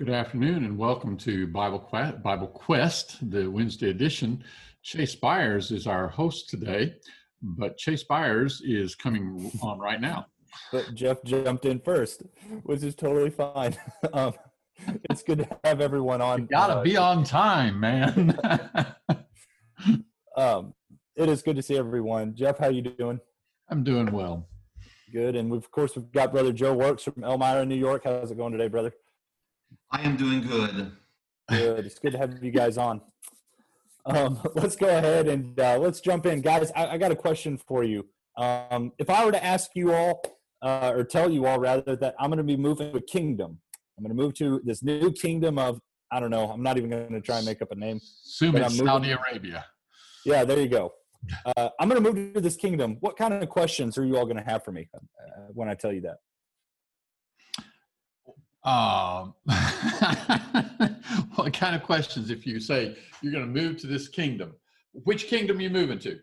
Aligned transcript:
Good 0.00 0.08
afternoon 0.08 0.64
and 0.64 0.78
welcome 0.78 1.18
to 1.18 1.46
Bible 1.46 1.78
Quest, 1.78 2.22
Bible 2.22 2.46
Quest, 2.46 3.30
the 3.30 3.46
Wednesday 3.50 3.90
edition. 3.90 4.42
Chase 4.82 5.14
Byers 5.14 5.70
is 5.70 5.86
our 5.86 6.08
host 6.08 6.48
today, 6.48 6.94
but 7.42 7.76
Chase 7.76 8.02
Byers 8.04 8.62
is 8.64 8.94
coming 8.94 9.52
on 9.60 9.78
right 9.78 10.00
now. 10.00 10.24
But 10.72 10.94
Jeff 10.94 11.22
jumped 11.22 11.66
in 11.66 11.80
first, 11.80 12.22
which 12.62 12.82
is 12.82 12.94
totally 12.94 13.28
fine. 13.28 13.76
Um, 14.14 14.32
it's 15.10 15.22
good 15.22 15.40
to 15.40 15.58
have 15.64 15.82
everyone 15.82 16.22
on. 16.22 16.40
You 16.40 16.46
gotta 16.46 16.76
uh, 16.76 16.82
be 16.82 16.96
on 16.96 17.22
time, 17.22 17.78
man. 17.78 18.38
um, 20.34 20.72
it 21.14 21.28
is 21.28 21.42
good 21.42 21.56
to 21.56 21.62
see 21.62 21.76
everyone. 21.76 22.34
Jeff, 22.34 22.56
how 22.56 22.70
you 22.70 22.80
doing? 22.80 23.20
I'm 23.68 23.84
doing 23.84 24.10
well. 24.10 24.48
Good, 25.12 25.36
and 25.36 25.50
we've, 25.50 25.60
of 25.60 25.70
course 25.70 25.94
we've 25.94 26.10
got 26.10 26.32
brother 26.32 26.54
Joe 26.54 26.72
Works 26.72 27.02
from 27.02 27.22
Elmira, 27.22 27.66
New 27.66 27.74
York. 27.74 28.04
How's 28.04 28.30
it 28.30 28.38
going 28.38 28.52
today, 28.52 28.68
brother? 28.68 28.94
I 29.92 30.02
am 30.02 30.16
doing 30.16 30.42
good. 30.42 30.92
Good. 31.48 31.86
It's 31.86 31.98
good 31.98 32.12
to 32.12 32.18
have 32.18 32.42
you 32.42 32.50
guys 32.50 32.78
on. 32.78 33.00
Um, 34.06 34.40
let's 34.54 34.76
go 34.76 34.88
ahead 34.88 35.28
and 35.28 35.58
uh, 35.58 35.78
let's 35.78 36.00
jump 36.00 36.26
in, 36.26 36.40
guys. 36.40 36.70
I, 36.76 36.88
I, 36.88 36.98
got 36.98 37.10
a 37.10 37.16
question 37.16 37.58
for 37.58 37.84
you. 37.84 38.06
Um, 38.36 38.92
if 38.98 39.10
I 39.10 39.24
were 39.24 39.32
to 39.32 39.44
ask 39.44 39.70
you 39.74 39.92
all, 39.92 40.22
uh, 40.62 40.92
or 40.94 41.04
tell 41.04 41.30
you 41.30 41.46
all 41.46 41.58
rather, 41.58 41.96
that 41.96 42.14
I'm 42.18 42.30
going 42.30 42.38
to 42.38 42.44
be 42.44 42.56
moving 42.56 42.92
to 42.92 42.98
a 42.98 43.02
kingdom, 43.02 43.58
I'm 43.98 44.04
going 44.04 44.16
to 44.16 44.22
move 44.22 44.34
to 44.34 44.60
this 44.64 44.82
new 44.82 45.12
kingdom 45.12 45.58
of 45.58 45.80
I 46.12 46.18
don't 46.18 46.30
know. 46.30 46.50
I'm 46.50 46.62
not 46.62 46.76
even 46.76 46.90
going 46.90 47.12
to 47.12 47.20
try 47.20 47.36
and 47.36 47.46
make 47.46 47.62
up 47.62 47.70
a 47.70 47.76
name. 47.76 47.98
Assume 47.98 48.56
it's 48.56 48.76
Saudi 48.76 49.12
Arabia. 49.12 49.64
Yeah, 50.24 50.44
there 50.44 50.58
you 50.58 50.68
go. 50.68 50.92
Uh, 51.44 51.68
I'm 51.78 51.88
going 51.88 52.02
to 52.02 52.12
move 52.12 52.34
to 52.34 52.40
this 52.40 52.56
kingdom. 52.56 52.96
What 53.00 53.16
kind 53.16 53.34
of 53.34 53.48
questions 53.48 53.96
are 53.96 54.04
you 54.04 54.16
all 54.16 54.24
going 54.24 54.36
to 54.36 54.42
have 54.42 54.64
for 54.64 54.72
me 54.72 54.88
uh, 54.94 54.98
when 55.52 55.68
I 55.68 55.74
tell 55.74 55.92
you 55.92 56.00
that? 56.02 56.16
Um, 58.62 59.34
what 61.34 61.52
kind 61.52 61.74
of 61.74 61.82
questions 61.82 62.30
if 62.30 62.46
you 62.46 62.60
say 62.60 62.96
you're 63.22 63.32
going 63.32 63.46
to 63.46 63.62
move 63.62 63.78
to 63.78 63.86
this 63.86 64.08
kingdom? 64.08 64.54
Which 64.92 65.28
kingdom 65.28 65.58
are 65.58 65.62
you 65.62 65.70
moving 65.70 65.98
to? 66.00 66.18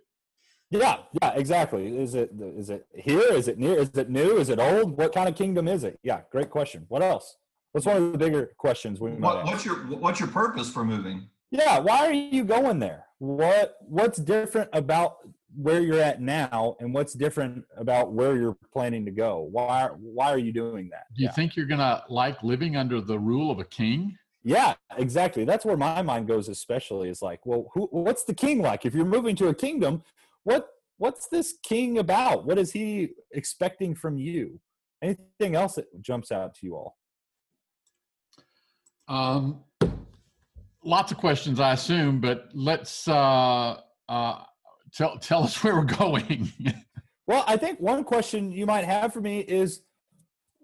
Yeah, 0.69 0.97
yeah, 1.21 1.31
exactly. 1.35 1.97
Is 1.97 2.13
it 2.13 2.31
is 2.39 2.69
it 2.69 2.85
here? 2.93 3.31
Is 3.31 3.47
it 3.47 3.57
near? 3.57 3.79
Is 3.79 3.89
it 3.95 4.09
new? 4.09 4.37
Is 4.37 4.49
it 4.49 4.59
old? 4.59 4.97
What 4.97 5.13
kind 5.13 5.29
of 5.29 5.35
kingdom 5.35 5.67
is 5.67 5.85
it? 5.85 5.97
Yeah, 6.03 6.21
great 6.29 6.49
question. 6.49 6.85
What 6.89 7.01
else? 7.01 7.37
What's 7.71 7.87
one 7.87 7.97
of 7.97 8.11
the 8.11 8.17
bigger 8.17 8.51
questions 8.57 8.99
we 8.99 9.11
what, 9.11 9.45
What's 9.45 9.63
your 9.63 9.75
what's 9.75 10.19
your 10.19 10.29
purpose 10.29 10.69
for 10.69 10.83
moving? 10.83 11.29
Yeah, 11.51 11.79
why 11.79 12.07
are 12.07 12.13
you 12.13 12.43
going 12.43 12.79
there? 12.79 13.05
What 13.19 13.77
what's 13.87 14.19
different 14.19 14.69
about 14.73 15.17
where 15.55 15.81
you're 15.81 15.99
at 15.99 16.21
now 16.21 16.75
and 16.79 16.93
what's 16.93 17.13
different 17.13 17.63
about 17.75 18.11
where 18.11 18.35
you're 18.35 18.57
planning 18.71 19.05
to 19.05 19.11
go. 19.11 19.47
Why 19.51 19.89
why 19.97 20.31
are 20.31 20.37
you 20.37 20.51
doing 20.51 20.89
that? 20.89 21.05
Do 21.15 21.23
you 21.23 21.29
yeah. 21.29 21.33
think 21.33 21.55
you're 21.55 21.65
gonna 21.65 22.03
like 22.09 22.41
living 22.43 22.75
under 22.75 23.01
the 23.01 23.17
rule 23.17 23.51
of 23.51 23.59
a 23.59 23.65
king? 23.65 24.17
Yeah 24.43 24.75
exactly. 24.97 25.45
That's 25.45 25.65
where 25.65 25.77
my 25.77 26.01
mind 26.01 26.27
goes 26.27 26.49
especially 26.49 27.09
is 27.09 27.21
like 27.21 27.45
well 27.45 27.69
who, 27.73 27.87
what's 27.91 28.23
the 28.23 28.33
king 28.33 28.61
like? 28.61 28.85
If 28.85 28.93
you're 28.93 29.05
moving 29.05 29.35
to 29.37 29.47
a 29.47 29.55
kingdom 29.55 30.03
what 30.43 30.67
what's 30.97 31.27
this 31.27 31.55
king 31.63 31.97
about? 31.97 32.45
What 32.45 32.57
is 32.57 32.71
he 32.71 33.09
expecting 33.31 33.95
from 33.95 34.17
you? 34.17 34.59
Anything 35.01 35.55
else 35.55 35.75
that 35.75 36.01
jumps 36.01 36.31
out 36.31 36.55
to 36.55 36.65
you 36.65 36.75
all? 36.75 36.97
Um 39.07 39.63
lots 40.83 41.11
of 41.11 41.17
questions 41.17 41.59
i 41.59 41.73
assume 41.73 42.21
but 42.21 42.49
let's 42.53 43.09
uh 43.09 43.75
uh 44.07 44.41
tell 44.97 45.17
tell 45.19 45.43
us 45.43 45.63
where 45.63 45.75
we're 45.75 45.83
going. 45.83 46.51
well, 47.27 47.43
I 47.47 47.57
think 47.57 47.79
one 47.79 48.03
question 48.03 48.51
you 48.51 48.65
might 48.65 48.85
have 48.85 49.13
for 49.13 49.21
me 49.21 49.39
is, 49.39 49.81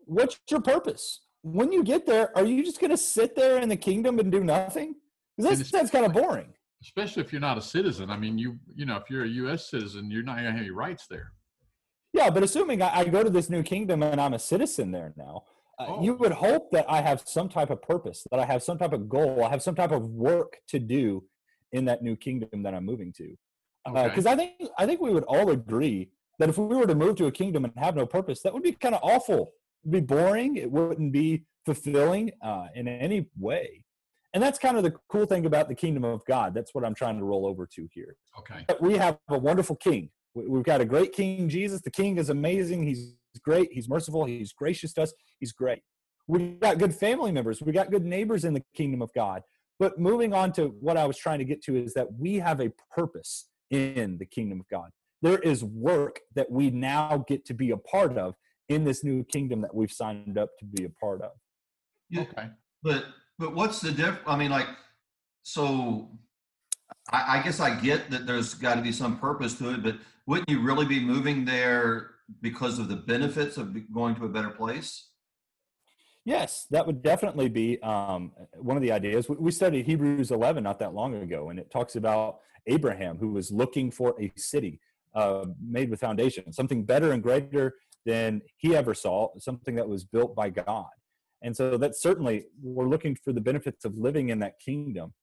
what's 0.05 0.39
your 0.49 0.61
purpose? 0.61 1.21
When 1.43 1.71
you 1.71 1.83
get 1.83 2.05
there, 2.05 2.35
are 2.37 2.45
you 2.45 2.63
just 2.63 2.79
going 2.79 2.91
to 2.91 2.97
sit 2.97 3.35
there 3.35 3.59
in 3.59 3.69
the 3.69 3.75
kingdom 3.75 4.19
and 4.19 4.31
do 4.31 4.43
nothing? 4.43 4.95
Because 5.37 5.69
that's 5.69 5.91
kind 5.91 6.05
of 6.05 6.13
boring. 6.13 6.53
Especially 6.81 7.23
if 7.23 7.31
you're 7.31 7.41
not 7.41 7.57
a 7.57 7.61
citizen. 7.61 8.09
I 8.09 8.17
mean, 8.17 8.37
you 8.37 8.57
you 8.75 8.85
know, 8.85 8.97
if 8.97 9.09
you're 9.09 9.23
a 9.23 9.29
U.S. 9.43 9.69
citizen, 9.69 10.09
you're 10.09 10.23
not 10.23 10.35
going 10.35 10.45
to 10.45 10.51
have 10.51 10.59
any 10.59 10.71
rights 10.71 11.07
there. 11.07 11.31
Yeah, 12.13 12.29
but 12.29 12.43
assuming 12.43 12.81
I, 12.81 12.99
I, 12.99 13.05
go 13.05 13.23
to 13.23 13.29
this 13.29 13.49
new 13.49 13.63
kingdom 13.63 14.03
and 14.03 14.21
I'm 14.21 14.35
a 14.35 14.39
citizen 14.39 14.91
there 14.91 15.13
now, 15.17 15.45
uh, 15.79 15.85
oh. 15.89 16.03
you 16.03 16.13
would 16.13 16.31
hope 16.31 16.69
that 16.69 16.85
I 16.87 17.01
have 17.01 17.23
some 17.25 17.49
type 17.49 17.71
of 17.71 17.81
purpose, 17.81 18.27
that 18.29 18.39
I 18.39 18.45
have 18.45 18.61
some 18.61 18.77
type 18.77 18.93
of 18.93 19.09
goal, 19.09 19.43
I 19.43 19.49
have 19.49 19.63
some 19.63 19.73
type 19.73 19.91
of 19.91 20.11
work 20.11 20.57
to 20.67 20.77
do 20.77 21.23
in 21.71 21.85
that 21.85 22.03
new 22.03 22.15
kingdom 22.15 22.61
that 22.61 22.75
I'm 22.75 22.85
moving 22.85 23.11
to 23.13 23.35
because 23.85 24.25
uh, 24.25 24.29
okay. 24.29 24.29
uh, 24.29 24.33
I 24.33 24.35
think 24.35 24.71
I 24.77 24.85
think 24.85 25.01
we 25.01 25.11
would 25.11 25.23
all 25.25 25.49
agree 25.49 26.09
that 26.39 26.49
if 26.49 26.57
we 26.57 26.75
were 26.75 26.87
to 26.87 26.95
move 26.95 27.15
to 27.17 27.27
a 27.27 27.31
kingdom 27.31 27.65
and 27.65 27.73
have 27.77 27.95
no 27.95 28.05
purpose, 28.05 28.41
that 28.41 28.53
would 28.53 28.63
be 28.63 28.71
kind 28.73 28.95
of 28.95 29.01
awful. 29.03 29.53
It'd 29.83 29.91
be 29.91 29.99
boring. 29.99 30.55
It 30.55 30.71
wouldn't 30.71 31.11
be 31.11 31.43
fulfilling 31.65 32.31
uh, 32.41 32.67
in 32.75 32.87
any 32.87 33.27
way. 33.37 33.83
And 34.33 34.41
that's 34.41 34.57
kind 34.57 34.77
of 34.77 34.83
the 34.83 34.95
cool 35.09 35.25
thing 35.25 35.45
about 35.45 35.67
the 35.67 35.75
kingdom 35.75 36.03
of 36.03 36.25
God. 36.25 36.53
That's 36.53 36.73
what 36.73 36.83
I'm 36.83 36.95
trying 36.95 37.19
to 37.19 37.23
roll 37.23 37.45
over 37.45 37.67
to 37.67 37.87
here. 37.93 38.15
Okay. 38.39 38.65
We 38.81 38.97
have 38.97 39.19
a 39.29 39.37
wonderful 39.37 39.75
king. 39.75 40.09
We've 40.33 40.63
got 40.63 40.81
a 40.81 40.85
great 40.85 41.13
King 41.13 41.47
Jesus. 41.47 41.81
The 41.81 41.91
king 41.91 42.17
is 42.17 42.29
amazing. 42.29 42.83
He's 42.83 43.13
great. 43.43 43.69
He's 43.71 43.87
merciful. 43.87 44.25
He's 44.25 44.51
gracious 44.51 44.93
to 44.93 45.03
us. 45.03 45.13
He's 45.39 45.51
great. 45.51 45.83
We've 46.27 46.59
got 46.59 46.79
good 46.79 46.95
family 46.95 47.31
members. 47.31 47.61
We've 47.61 47.75
got 47.75 47.91
good 47.91 48.05
neighbors 48.05 48.43
in 48.43 48.53
the 48.53 48.63
kingdom 48.75 49.03
of 49.03 49.13
God. 49.13 49.43
But 49.79 49.99
moving 49.99 50.33
on 50.33 50.51
to 50.53 50.69
what 50.79 50.97
I 50.97 51.05
was 51.05 51.17
trying 51.17 51.39
to 51.39 51.45
get 51.45 51.61
to 51.65 51.75
is 51.75 51.93
that 51.93 52.07
we 52.17 52.35
have 52.35 52.59
a 52.59 52.71
purpose 52.95 53.49
in 53.69 54.17
the 54.17 54.25
kingdom 54.25 54.59
of 54.59 54.67
God. 54.69 54.89
There 55.21 55.39
is 55.39 55.63
work 55.63 56.19
that 56.35 56.51
we 56.51 56.69
now 56.69 57.23
get 57.27 57.45
to 57.45 57.53
be 57.53 57.71
a 57.71 57.77
part 57.77 58.17
of 58.17 58.35
in 58.69 58.83
this 58.83 59.03
new 59.03 59.23
kingdom 59.23 59.61
that 59.61 59.73
we've 59.73 59.91
signed 59.91 60.37
up 60.37 60.49
to 60.59 60.65
be 60.65 60.85
a 60.85 60.89
part 60.89 61.21
of. 61.21 61.31
Yeah, 62.09 62.21
okay. 62.21 62.49
But 62.81 63.05
but 63.39 63.55
what's 63.55 63.79
the 63.79 63.91
difference? 63.91 64.23
I 64.27 64.37
mean, 64.37 64.51
like, 64.51 64.67
so 65.43 66.11
I, 67.11 67.39
I 67.39 67.43
guess 67.43 67.59
I 67.59 67.79
get 67.79 68.09
that 68.11 68.25
there's 68.25 68.53
got 68.53 68.75
to 68.75 68.81
be 68.81 68.91
some 68.91 69.17
purpose 69.17 69.57
to 69.59 69.73
it, 69.73 69.83
but 69.83 69.97
wouldn't 70.27 70.49
you 70.49 70.61
really 70.61 70.85
be 70.85 70.99
moving 70.99 71.45
there 71.45 72.11
because 72.41 72.79
of 72.79 72.87
the 72.87 72.95
benefits 72.95 73.57
of 73.57 73.75
going 73.93 74.15
to 74.15 74.25
a 74.25 74.29
better 74.29 74.49
place? 74.49 75.09
Yes, 76.25 76.67
that 76.71 76.87
would 76.87 77.01
definitely 77.01 77.49
be 77.49 77.81
um, 77.81 78.31
one 78.57 78.77
of 78.77 78.83
the 78.83 78.91
ideas. 78.91 79.27
We 79.27 79.51
studied 79.51 79.85
Hebrews 79.85 80.31
11 80.31 80.63
not 80.63 80.79
that 80.79 80.93
long 80.93 81.15
ago, 81.15 81.49
and 81.49 81.59
it 81.59 81.69
talks 81.69 81.97
about 81.97 82.37
Abraham 82.67 83.17
who 83.17 83.29
was 83.29 83.51
looking 83.51 83.91
for 83.91 84.15
a 84.21 84.31
city 84.37 84.79
uh, 85.13 85.45
made 85.61 85.89
with 85.89 85.99
foundation, 85.99 86.53
something 86.53 86.85
better 86.85 87.11
and 87.11 87.21
greater 87.21 87.75
than 88.05 88.41
he 88.57 88.75
ever 88.75 88.93
saw, 88.93 89.29
something 89.37 89.75
that 89.75 89.87
was 89.87 90.05
built 90.05 90.33
by 90.33 90.49
God. 90.49 90.87
And 91.41 91.55
so 91.55 91.77
that's 91.77 92.01
certainly, 92.01 92.45
we're 92.61 92.87
looking 92.87 93.15
for 93.15 93.33
the 93.33 93.41
benefits 93.41 93.83
of 93.83 93.97
living 93.97 94.29
in 94.29 94.39
that 94.39 94.59
kingdom. 94.59 95.13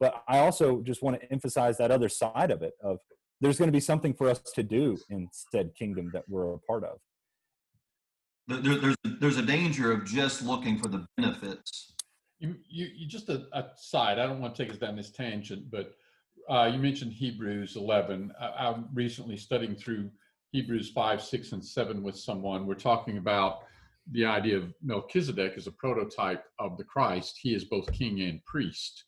But 0.00 0.22
I 0.28 0.38
also 0.38 0.82
just 0.82 1.02
want 1.02 1.20
to 1.20 1.32
emphasize 1.32 1.78
that 1.78 1.92
other 1.92 2.08
side 2.08 2.50
of 2.50 2.62
it 2.62 2.74
of 2.82 2.98
there's 3.40 3.58
going 3.58 3.68
to 3.68 3.72
be 3.72 3.80
something 3.80 4.12
for 4.12 4.28
us 4.28 4.40
to 4.54 4.64
do 4.64 4.98
in 5.08 5.28
said 5.52 5.74
kingdom 5.76 6.10
that 6.12 6.24
we're 6.28 6.54
a 6.54 6.58
part 6.58 6.82
of 6.82 6.98
there, 8.48 8.78
there's 8.78 8.96
there's 9.20 9.36
a 9.36 9.42
danger 9.42 9.92
of 9.92 10.04
just 10.04 10.42
looking 10.42 10.78
for 10.78 10.88
the 10.88 11.06
benefits. 11.16 11.92
You, 12.40 12.56
you, 12.68 12.88
you 12.96 13.06
just 13.06 13.28
a, 13.28 13.46
a 13.52 13.66
side. 13.76 14.18
I 14.18 14.26
don't 14.26 14.40
want 14.40 14.54
to 14.54 14.62
take 14.62 14.72
us 14.72 14.78
down 14.78 14.96
this 14.96 15.10
tangent, 15.10 15.70
but 15.70 15.94
uh, 16.48 16.70
you 16.72 16.78
mentioned 16.78 17.12
Hebrews 17.12 17.76
11. 17.76 18.32
I, 18.40 18.68
I'm 18.68 18.88
recently 18.94 19.36
studying 19.36 19.74
through 19.74 20.10
Hebrews 20.52 20.90
5, 20.90 21.20
6, 21.20 21.52
and 21.52 21.64
7 21.64 22.02
with 22.02 22.16
someone. 22.16 22.66
We're 22.66 22.74
talking 22.74 23.18
about 23.18 23.58
the 24.12 24.24
idea 24.24 24.56
of 24.56 24.72
Melchizedek 24.82 25.54
as 25.56 25.66
a 25.66 25.72
prototype 25.72 26.44
of 26.58 26.78
the 26.78 26.84
Christ. 26.84 27.38
He 27.40 27.54
is 27.54 27.64
both 27.64 27.92
king 27.92 28.22
and 28.22 28.42
priest. 28.44 29.04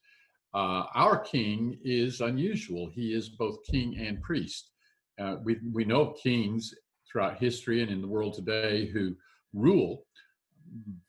Uh, 0.53 0.85
our 0.95 1.19
king 1.19 1.79
is 1.85 2.21
unusual. 2.21 2.91
He 2.93 3.15
is 3.15 3.29
both 3.29 3.65
king 3.65 3.97
and 3.99 4.21
priest. 4.21 4.71
Uh, 5.19 5.37
we, 5.45 5.59
we 5.73 5.85
know 5.85 6.13
kings 6.23 6.75
throughout 7.11 7.39
history 7.39 7.83
and 7.83 7.91
in 7.91 8.01
the 8.01 8.09
world 8.09 8.35
today 8.35 8.87
who 8.87 9.15
rule. 9.53 10.05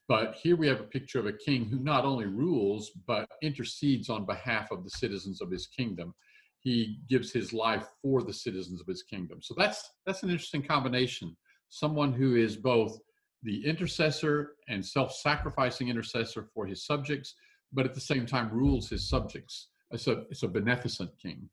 But 0.07 0.35
here 0.35 0.55
we 0.55 0.67
have 0.67 0.79
a 0.79 0.85
picture 0.85 1.19
of 1.19 1.27
a 1.27 1.33
king 1.33 1.65
who 1.65 1.79
not 1.79 2.03
only 2.03 2.25
rules, 2.25 2.91
but 3.07 3.29
intercedes 3.41 4.09
on 4.09 4.25
behalf 4.25 4.71
of 4.71 4.83
the 4.83 4.89
citizens 4.89 5.41
of 5.41 5.51
his 5.51 5.67
kingdom. 5.67 6.13
He 6.59 6.99
gives 7.09 7.31
his 7.31 7.53
life 7.53 7.87
for 8.01 8.23
the 8.23 8.33
citizens 8.33 8.81
of 8.81 8.87
his 8.87 9.03
kingdom. 9.03 9.39
So 9.41 9.55
that's 9.57 9.89
that's 10.05 10.23
an 10.23 10.29
interesting 10.29 10.63
combination. 10.63 11.35
Someone 11.69 12.13
who 12.13 12.35
is 12.35 12.55
both 12.55 12.99
the 13.43 13.65
intercessor 13.65 14.53
and 14.67 14.85
self-sacrificing 14.85 15.89
intercessor 15.89 16.47
for 16.53 16.67
his 16.67 16.85
subjects, 16.85 17.35
but 17.73 17.85
at 17.85 17.95
the 17.95 18.01
same 18.01 18.25
time 18.25 18.51
rules 18.51 18.89
his 18.89 19.07
subjects. 19.07 19.69
It's 19.91 20.07
a 20.07 20.23
it's 20.29 20.43
a 20.43 20.47
beneficent 20.47 21.11
king. 21.21 21.49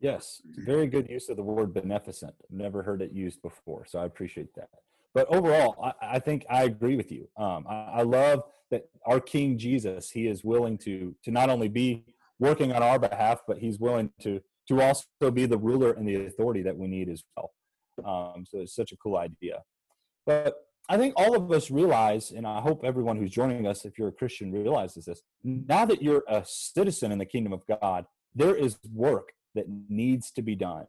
Yes, 0.00 0.42
very 0.58 0.86
good 0.86 1.08
use 1.08 1.28
of 1.28 1.36
the 1.36 1.42
word 1.42 1.72
beneficent. 1.72 2.34
Never 2.50 2.82
heard 2.82 3.02
it 3.02 3.12
used 3.12 3.40
before, 3.42 3.86
so 3.86 4.00
I 4.00 4.04
appreciate 4.04 4.54
that 4.54 4.68
but 5.14 5.28
overall, 5.28 5.76
I, 5.82 6.16
I, 6.16 6.18
think 6.18 6.44
I 6.50 6.64
agree 6.64 6.96
with 6.96 7.12
you. 7.12 7.28
Um, 7.36 7.64
I, 7.68 7.74
I, 7.74 8.02
love 8.02 8.42
that 8.70 8.88
our 9.06 9.20
King 9.20 9.56
Jesus, 9.56 10.10
he 10.10 10.26
is 10.26 10.42
willing 10.44 10.76
to 10.78 11.14
to 11.24 11.30
not 11.30 11.50
only 11.50 11.68
be 11.68 12.04
working 12.38 12.72
on 12.72 12.82
our 12.82 12.98
behalf, 12.98 13.42
but 13.46 13.58
he's 13.58 13.78
willing 13.78 14.10
to 14.22 14.40
to 14.68 14.80
also 14.80 15.04
be 15.32 15.46
the 15.46 15.58
ruler 15.58 15.92
and 15.92 16.08
the 16.08 16.26
authority 16.26 16.62
that 16.62 16.76
we 16.76 16.88
need 16.88 17.08
as 17.08 17.22
well. 17.36 17.52
Um, 18.04 18.44
so 18.46 18.58
it's 18.58 18.74
such 18.74 18.92
a 18.92 18.96
cool 18.96 19.16
idea. 19.16 19.62
But 20.26 20.54
I 20.88 20.98
think 20.98 21.14
all 21.16 21.36
of 21.36 21.50
us 21.52 21.70
realize, 21.70 22.30
and 22.30 22.46
I 22.46 22.60
hope 22.60 22.82
everyone 22.84 23.16
who's 23.16 23.30
joining 23.30 23.66
us, 23.66 23.84
if 23.84 23.98
you're 23.98 24.08
a 24.08 24.12
Christian, 24.12 24.52
realizes 24.52 25.04
this. 25.06 25.22
Now 25.42 25.84
that 25.86 26.02
you're 26.02 26.24
a 26.28 26.44
citizen 26.44 27.12
in 27.12 27.18
the 27.18 27.24
kingdom 27.26 27.52
of 27.52 27.62
God, 27.66 28.06
there 28.34 28.54
is 28.54 28.78
work 28.92 29.32
that 29.54 29.66
needs 29.88 30.30
to 30.32 30.42
be 30.42 30.56
done. 30.56 30.86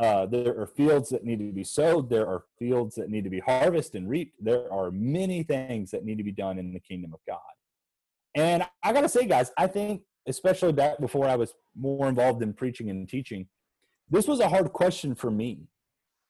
Uh, 0.00 0.24
there 0.24 0.58
are 0.58 0.66
fields 0.66 1.10
that 1.10 1.24
need 1.24 1.38
to 1.40 1.52
be 1.52 1.62
sowed. 1.62 2.08
There 2.08 2.26
are 2.26 2.44
fields 2.58 2.94
that 2.94 3.10
need 3.10 3.22
to 3.24 3.30
be 3.30 3.40
harvested 3.40 4.00
and 4.00 4.08
reaped. 4.08 4.42
There 4.42 4.72
are 4.72 4.90
many 4.90 5.42
things 5.42 5.90
that 5.90 6.06
need 6.06 6.16
to 6.16 6.24
be 6.24 6.32
done 6.32 6.58
in 6.58 6.72
the 6.72 6.80
kingdom 6.80 7.12
of 7.12 7.20
God. 7.28 7.38
And 8.34 8.64
I 8.82 8.94
got 8.94 9.02
to 9.02 9.10
say, 9.10 9.26
guys, 9.26 9.52
I 9.58 9.66
think, 9.66 10.00
especially 10.26 10.72
back 10.72 11.00
before 11.00 11.28
I 11.28 11.36
was 11.36 11.52
more 11.76 12.08
involved 12.08 12.42
in 12.42 12.54
preaching 12.54 12.88
and 12.88 13.06
teaching, 13.06 13.46
this 14.08 14.26
was 14.26 14.40
a 14.40 14.48
hard 14.48 14.72
question 14.72 15.14
for 15.14 15.30
me 15.30 15.68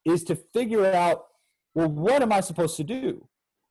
is 0.05 0.25
to 0.25 0.35
figure 0.35 0.87
out 0.87 1.27
well, 1.75 1.89
what 1.89 2.23
am 2.23 2.33
I 2.33 2.41
supposed 2.41 2.77
to 2.79 2.85
do? 2.85 3.29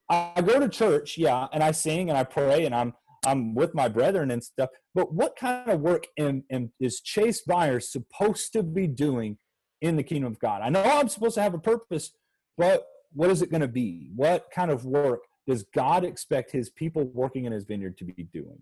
I 0.08 0.42
go 0.42 0.60
to 0.60 0.70
church, 0.70 1.18
yeah, 1.18 1.48
and 1.52 1.62
I 1.62 1.72
sing 1.72 2.10
and 2.10 2.18
I 2.18 2.24
pray 2.24 2.66
and 2.66 2.74
I'm 2.74 2.94
I'm 3.26 3.54
with 3.54 3.76
my 3.76 3.90
brethren 3.90 4.32
and 4.32 4.42
stuff. 4.42 4.70
But 4.96 5.14
what 5.14 5.36
kind 5.36 5.70
of 5.70 5.82
work 5.82 6.08
am, 6.18 6.46
am, 6.50 6.72
is 6.80 7.02
Chase 7.02 7.42
Byers 7.42 7.92
supposed 7.92 8.54
to 8.54 8.64
be 8.64 8.88
doing 8.88 9.38
in 9.82 9.96
the 9.96 10.04
kingdom 10.04 10.32
of 10.32 10.40
God? 10.40 10.62
I 10.62 10.70
know 10.70 10.84
I'm 10.84 11.10
supposed 11.10 11.36
to 11.36 11.42
have 11.42 11.54
a 11.54 11.60
purpose, 11.60 12.12
but 12.58 12.88
what 13.14 13.30
is 13.30 13.42
it 13.42 13.52
going 13.52 13.62
to 13.62 13.68
be? 13.68 14.10
What 14.16 14.50
kind 14.52 14.72
of 14.72 14.86
work 14.86 15.22
does 15.48 15.64
God 15.64 16.04
expect 16.04 16.52
His 16.52 16.70
people 16.70 17.06
working 17.06 17.46
in 17.46 17.52
His 17.52 17.64
vineyard 17.64 17.98
to 17.98 18.06
be 18.06 18.24
doing? 18.24 18.60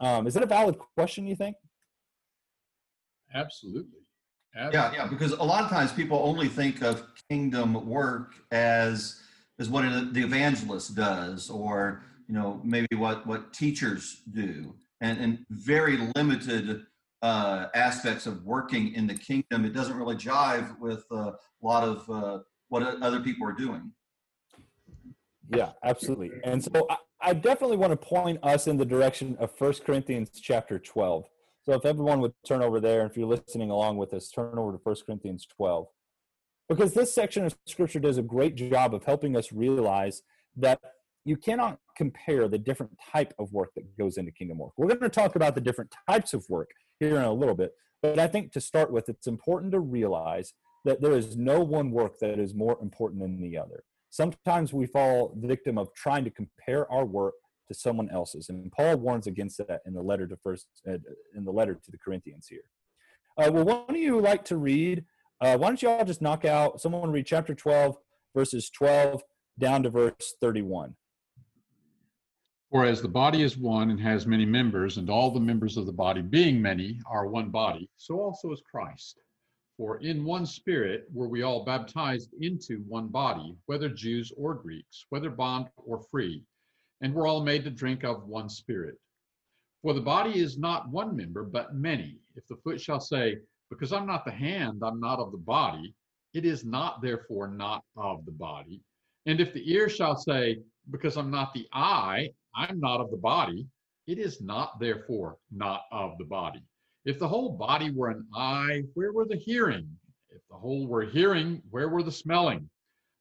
Um, 0.00 0.26
is 0.26 0.34
that 0.34 0.42
a 0.42 0.46
valid 0.46 0.76
question? 0.96 1.26
You 1.26 1.36
think? 1.36 1.56
Absolutely. 3.34 4.00
Yeah, 4.54 4.92
yeah, 4.92 5.06
because 5.06 5.32
a 5.32 5.42
lot 5.42 5.62
of 5.62 5.70
times 5.70 5.92
people 5.92 6.18
only 6.24 6.48
think 6.48 6.82
of 6.82 7.04
kingdom 7.30 7.86
work 7.86 8.34
as 8.50 9.20
as 9.60 9.68
what 9.68 9.82
the 10.14 10.22
evangelist 10.22 10.94
does, 10.94 11.50
or 11.50 12.02
you 12.26 12.34
know 12.34 12.60
maybe 12.64 12.96
what 12.96 13.26
what 13.26 13.52
teachers 13.52 14.22
do, 14.32 14.74
and 15.00 15.18
and 15.18 15.44
very 15.50 16.10
limited 16.16 16.86
uh, 17.22 17.66
aspects 17.74 18.26
of 18.26 18.44
working 18.44 18.94
in 18.94 19.06
the 19.06 19.14
kingdom. 19.14 19.64
It 19.64 19.72
doesn't 19.72 19.96
really 19.96 20.16
jive 20.16 20.78
with 20.78 21.04
uh, 21.10 21.32
a 21.32 21.36
lot 21.62 21.84
of 21.84 22.08
uh, 22.10 22.38
what 22.68 22.82
other 23.02 23.20
people 23.20 23.46
are 23.46 23.52
doing. 23.52 23.92
Yeah, 25.50 25.70
absolutely. 25.82 26.30
And 26.44 26.62
so 26.62 26.86
I, 26.90 26.96
I 27.20 27.32
definitely 27.32 27.78
want 27.78 27.92
to 27.92 27.96
point 27.96 28.38
us 28.42 28.66
in 28.66 28.76
the 28.76 28.84
direction 28.84 29.36
of 29.40 29.50
First 29.56 29.84
Corinthians 29.84 30.30
chapter 30.40 30.78
12. 30.78 31.24
So 31.62 31.72
if 31.72 31.84
everyone 31.84 32.20
would 32.20 32.32
turn 32.46 32.62
over 32.62 32.80
there, 32.80 33.00
and 33.00 33.10
if 33.10 33.16
you're 33.16 33.26
listening 33.26 33.70
along 33.70 33.96
with 33.96 34.14
us, 34.14 34.30
turn 34.30 34.58
over 34.58 34.72
to 34.72 34.78
1 34.82 34.96
Corinthians 35.06 35.46
12. 35.56 35.86
Because 36.68 36.94
this 36.94 37.14
section 37.14 37.46
of 37.46 37.56
scripture 37.66 38.00
does 38.00 38.18
a 38.18 38.22
great 38.22 38.54
job 38.54 38.94
of 38.94 39.04
helping 39.04 39.36
us 39.36 39.52
realize 39.52 40.22
that 40.56 40.80
you 41.24 41.36
cannot 41.36 41.78
compare 41.98 42.48
the 42.48 42.58
different 42.68 42.92
type 43.12 43.34
of 43.38 43.52
work 43.52 43.70
that 43.76 43.84
goes 43.98 44.16
into 44.16 44.32
kingdom 44.32 44.58
work. 44.58 44.72
We're 44.78 44.86
going 44.86 45.00
to 45.00 45.20
talk 45.20 45.36
about 45.36 45.54
the 45.54 45.60
different 45.60 45.92
types 46.08 46.32
of 46.32 46.42
work 46.48 46.70
here 47.00 47.16
in 47.16 47.24
a 47.24 47.32
little 47.32 47.58
bit, 47.62 47.72
but 48.02 48.18
I 48.18 48.28
think 48.32 48.52
to 48.52 48.60
start 48.60 48.90
with, 48.90 49.08
it's 49.08 49.26
important 49.26 49.72
to 49.72 49.80
realize 49.80 50.54
that 50.86 51.02
there 51.02 51.16
is 51.20 51.36
no 51.36 51.58
one 51.60 51.90
work 51.90 52.14
that 52.20 52.38
is 52.38 52.54
more 52.54 52.78
important 52.80 53.20
than 53.20 53.42
the 53.42 53.58
other. 53.58 53.82
Sometimes 54.10 54.72
we 54.72 54.86
fall 54.86 55.34
victim 55.36 55.76
of 55.76 55.92
trying 55.94 56.24
to 56.24 56.30
compare 56.30 56.90
our 56.90 57.04
work 57.04 57.34
to 57.68 57.74
someone 57.74 58.08
else's. 58.10 58.48
And 58.48 58.72
Paul 58.72 58.96
warns 58.96 59.26
against 59.26 59.58
that 59.58 59.80
in 59.84 59.92
the 59.92 60.02
letter 60.10 60.26
to 60.26 60.36
first 60.42 60.66
uh, 60.88 60.92
in 61.36 61.44
the 61.44 61.52
letter 61.52 61.74
to 61.74 61.90
the 61.90 61.98
Corinthians 61.98 62.46
here. 62.48 62.66
Uh, 63.36 63.50
well, 63.52 63.64
why 63.64 63.84
don't 63.86 63.98
you 63.98 64.20
like 64.20 64.44
to 64.46 64.56
read? 64.56 65.04
Uh, 65.40 65.56
why 65.58 65.66
don't 65.68 65.82
you 65.82 65.90
all 65.90 66.04
just 66.04 66.22
knock 66.22 66.44
out? 66.44 66.80
Someone 66.80 67.12
read 67.12 67.26
chapter 67.26 67.54
twelve, 67.54 67.96
verses 68.34 68.70
twelve 68.70 69.22
down 69.58 69.82
to 69.82 69.90
verse 69.90 70.34
thirty-one. 70.40 70.96
For 72.70 72.84
as 72.84 73.00
the 73.00 73.08
body 73.08 73.42
is 73.42 73.56
one 73.56 73.90
and 73.90 74.00
has 74.00 74.26
many 74.26 74.44
members, 74.44 74.98
and 74.98 75.08
all 75.08 75.30
the 75.30 75.40
members 75.40 75.76
of 75.76 75.86
the 75.86 75.92
body, 75.92 76.22
being 76.22 76.60
many, 76.60 77.00
are 77.06 77.26
one 77.26 77.50
body, 77.50 77.88
so 77.96 78.20
also 78.20 78.52
is 78.52 78.62
Christ. 78.70 79.20
For 79.76 79.98
in 79.98 80.24
one 80.24 80.44
spirit 80.44 81.06
were 81.12 81.28
we 81.28 81.42
all 81.42 81.64
baptized 81.64 82.34
into 82.40 82.84
one 82.88 83.08
body, 83.08 83.56
whether 83.66 83.88
Jews 83.88 84.32
or 84.36 84.54
Greeks, 84.54 85.06
whether 85.08 85.30
bond 85.30 85.68
or 85.76 86.02
free 86.10 86.44
and 87.00 87.14
we're 87.14 87.26
all 87.28 87.42
made 87.42 87.64
to 87.64 87.70
drink 87.70 88.04
of 88.04 88.26
one 88.26 88.48
spirit. 88.48 88.96
For 89.82 89.92
the 89.92 90.00
body 90.00 90.40
is 90.40 90.58
not 90.58 90.88
one 90.88 91.16
member, 91.16 91.44
but 91.44 91.74
many. 91.74 92.18
If 92.34 92.46
the 92.48 92.56
foot 92.56 92.80
shall 92.80 93.00
say, 93.00 93.38
Because 93.70 93.92
I'm 93.92 94.06
not 94.06 94.24
the 94.24 94.32
hand, 94.32 94.82
I'm 94.82 94.98
not 94.98 95.20
of 95.20 95.30
the 95.30 95.38
body, 95.38 95.94
it 96.34 96.44
is 96.44 96.64
not 96.64 97.00
therefore 97.00 97.48
not 97.48 97.84
of 97.96 98.24
the 98.24 98.32
body. 98.32 98.80
And 99.26 99.40
if 99.40 99.52
the 99.52 99.70
ear 99.70 99.88
shall 99.88 100.16
say, 100.16 100.58
Because 100.90 101.16
I'm 101.16 101.30
not 101.30 101.54
the 101.54 101.68
eye, 101.72 102.30
I'm 102.58 102.80
not 102.80 103.00
of 103.00 103.12
the 103.12 103.16
body, 103.16 103.68
it 104.08 104.18
is 104.18 104.40
not 104.40 104.80
therefore 104.80 105.38
not 105.52 105.82
of 105.92 106.18
the 106.18 106.24
body. 106.24 106.60
If 107.04 107.20
the 107.20 107.28
whole 107.28 107.50
body 107.50 107.92
were 107.92 108.08
an 108.08 108.26
eye, 108.34 108.82
where 108.94 109.12
were 109.12 109.26
the 109.26 109.36
hearing? 109.36 109.88
If 110.28 110.42
the 110.50 110.56
whole 110.56 110.88
were 110.88 111.04
hearing, 111.04 111.62
where 111.70 111.88
were 111.88 112.02
the 112.02 112.10
smelling? 112.10 112.68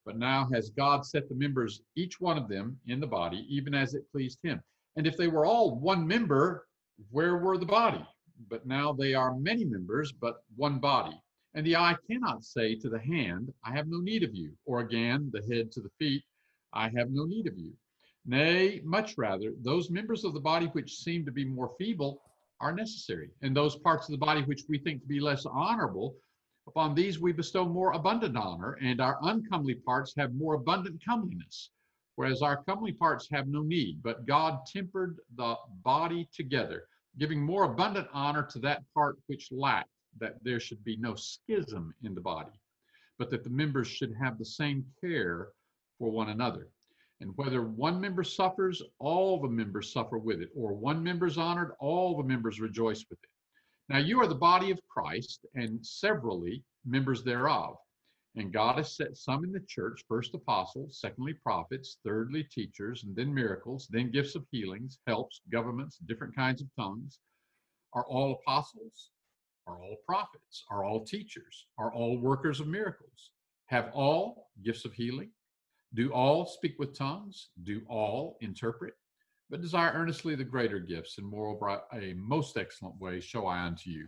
But 0.08 0.18
now 0.18 0.50
has 0.54 0.72
God 0.72 1.06
set 1.06 1.30
the 1.30 1.36
members, 1.36 1.82
each 1.96 2.20
one 2.20 2.40
of 2.40 2.50
them, 2.50 2.80
in 2.88 3.00
the 3.00 3.06
body, 3.06 3.46
even 3.48 3.76
as 3.76 3.94
it 3.94 4.12
pleased 4.12 4.40
him. 4.42 4.60
And 4.96 5.06
if 5.06 5.16
they 5.18 5.28
were 5.28 5.46
all 5.46 5.80
one 5.80 6.08
member, 6.08 6.66
where 7.12 7.38
were 7.38 7.60
the 7.60 7.66
body? 7.68 8.04
But 8.50 8.66
now 8.66 8.92
they 8.92 9.14
are 9.14 9.36
many 9.36 9.66
members, 9.66 10.12
but 10.12 10.38
one 10.56 10.80
body. 10.80 11.16
And 11.54 11.64
the 11.64 11.76
eye 11.76 11.96
cannot 12.10 12.44
say 12.44 12.74
to 12.74 12.90
the 12.90 13.00
hand, 13.00 13.54
I 13.64 13.72
have 13.76 13.88
no 13.88 14.00
need 14.00 14.24
of 14.24 14.34
you, 14.34 14.54
or 14.66 14.80
again, 14.80 15.30
the 15.32 15.44
head 15.54 15.72
to 15.74 15.82
the 15.82 15.92
feet, 16.00 16.24
I 16.74 16.90
have 16.98 17.12
no 17.12 17.26
need 17.26 17.46
of 17.46 17.56
you. 17.56 17.74
Nay, 18.28 18.82
much 18.84 19.18
rather, 19.18 19.54
those 19.62 19.90
members 19.90 20.24
of 20.24 20.34
the 20.34 20.40
body 20.40 20.68
which 20.68 20.98
seem 20.98 21.26
to 21.26 21.32
be 21.32 21.46
more 21.46 21.74
feeble 21.80 22.22
are 22.60 22.74
necessary, 22.74 23.32
and 23.42 23.56
those 23.56 23.78
parts 23.78 24.08
of 24.08 24.12
the 24.12 24.26
body 24.26 24.42
which 24.44 24.64
we 24.70 24.78
think 24.78 25.02
to 25.02 25.08
be 25.08 25.20
less 25.20 25.46
honorable 25.46 26.16
Upon 26.68 26.94
these 26.94 27.18
we 27.18 27.32
bestow 27.32 27.66
more 27.66 27.94
abundant 27.94 28.36
honor, 28.36 28.74
and 28.82 29.00
our 29.00 29.18
uncomely 29.22 29.74
parts 29.74 30.14
have 30.18 30.36
more 30.36 30.56
abundant 30.56 31.02
comeliness. 31.04 31.70
Whereas 32.16 32.42
our 32.42 32.62
comely 32.64 32.92
parts 32.92 33.30
have 33.32 33.48
no 33.48 33.62
need, 33.62 34.04
but 34.04 34.26
God 34.26 34.66
tempered 34.66 35.22
the 35.38 35.56
body 35.84 36.28
together, 36.34 36.90
giving 37.18 37.42
more 37.42 37.64
abundant 37.64 38.10
honor 38.12 38.44
to 38.44 38.60
that 38.60 38.84
part 38.94 39.18
which 39.28 39.50
lacked, 39.50 39.90
that 40.20 40.44
there 40.44 40.60
should 40.60 40.84
be 40.84 40.98
no 40.98 41.16
schism 41.16 41.94
in 42.04 42.14
the 42.14 42.22
body, 42.22 42.60
but 43.18 43.30
that 43.30 43.46
the 43.46 43.50
members 43.50 43.88
should 43.88 44.14
have 44.16 44.38
the 44.38 44.46
same 44.46 44.86
care 45.00 45.54
for 45.98 46.12
one 46.12 46.30
another. 46.30 46.68
And 47.20 47.32
whether 47.36 47.64
one 47.64 48.00
member 48.00 48.24
suffers, 48.24 48.82
all 49.00 49.42
the 49.42 49.48
members 49.48 49.92
suffer 49.92 50.20
with 50.20 50.40
it, 50.42 50.50
or 50.56 50.74
one 50.74 51.02
member 51.02 51.26
is 51.26 51.38
honored, 51.38 51.72
all 51.80 52.16
the 52.16 52.24
members 52.24 52.60
rejoice 52.60 53.04
with 53.10 53.20
it. 53.24 53.30
Now 53.90 53.98
you 54.00 54.20
are 54.22 54.28
the 54.28 54.36
body 54.36 54.70
of 54.70 54.80
Christ 54.88 55.46
and 55.56 55.84
severally 55.86 56.64
members 56.86 57.24
thereof. 57.24 57.78
And 58.36 58.54
God 58.54 58.78
has 58.78 58.96
set 58.96 59.18
some 59.18 59.44
in 59.44 59.52
the 59.52 59.64
church, 59.68 60.04
first 60.08 60.36
apostles, 60.36 61.00
secondly 61.00 61.34
prophets, 61.34 61.98
thirdly 62.06 62.44
teachers, 62.44 63.04
and 63.04 63.16
then 63.16 63.34
miracles, 63.34 63.88
then 63.90 64.12
gifts 64.12 64.36
of 64.36 64.46
healings, 64.52 65.00
helps, 65.08 65.42
governments, 65.52 65.98
different 66.06 66.36
kinds 66.36 66.62
of 66.62 66.68
tongues. 66.78 67.20
Are 67.94 68.06
all 68.06 68.34
apostles? 68.34 69.10
Are 69.66 69.82
all 69.82 69.96
prophets? 70.06 70.66
Are 70.70 70.84
all 70.84 71.04
teachers? 71.04 71.66
Are 71.80 71.92
all 71.92 72.20
workers 72.20 72.60
of 72.60 72.68
miracles? 72.68 73.32
Have 73.68 73.90
all 73.94 74.52
gifts 74.64 74.86
of 74.86 74.94
healing? 74.94 75.32
Do 75.94 76.12
all 76.12 76.46
speak 76.46 76.76
with 76.80 76.98
tongues? 76.98 77.50
Do 77.64 77.82
all 77.88 78.38
interpret? 78.42 78.94
but 79.50 79.62
desire 79.62 79.92
earnestly 79.94 80.36
the 80.36 80.44
greater 80.44 80.80
gifts, 80.80 81.18
and 81.18 81.28
moreover, 81.28 81.82
a 81.94 82.14
most 82.16 82.58
excellent 82.58 83.00
way 83.00 83.20
show 83.20 83.46
I 83.46 83.66
unto 83.66 83.90
you. 83.90 84.08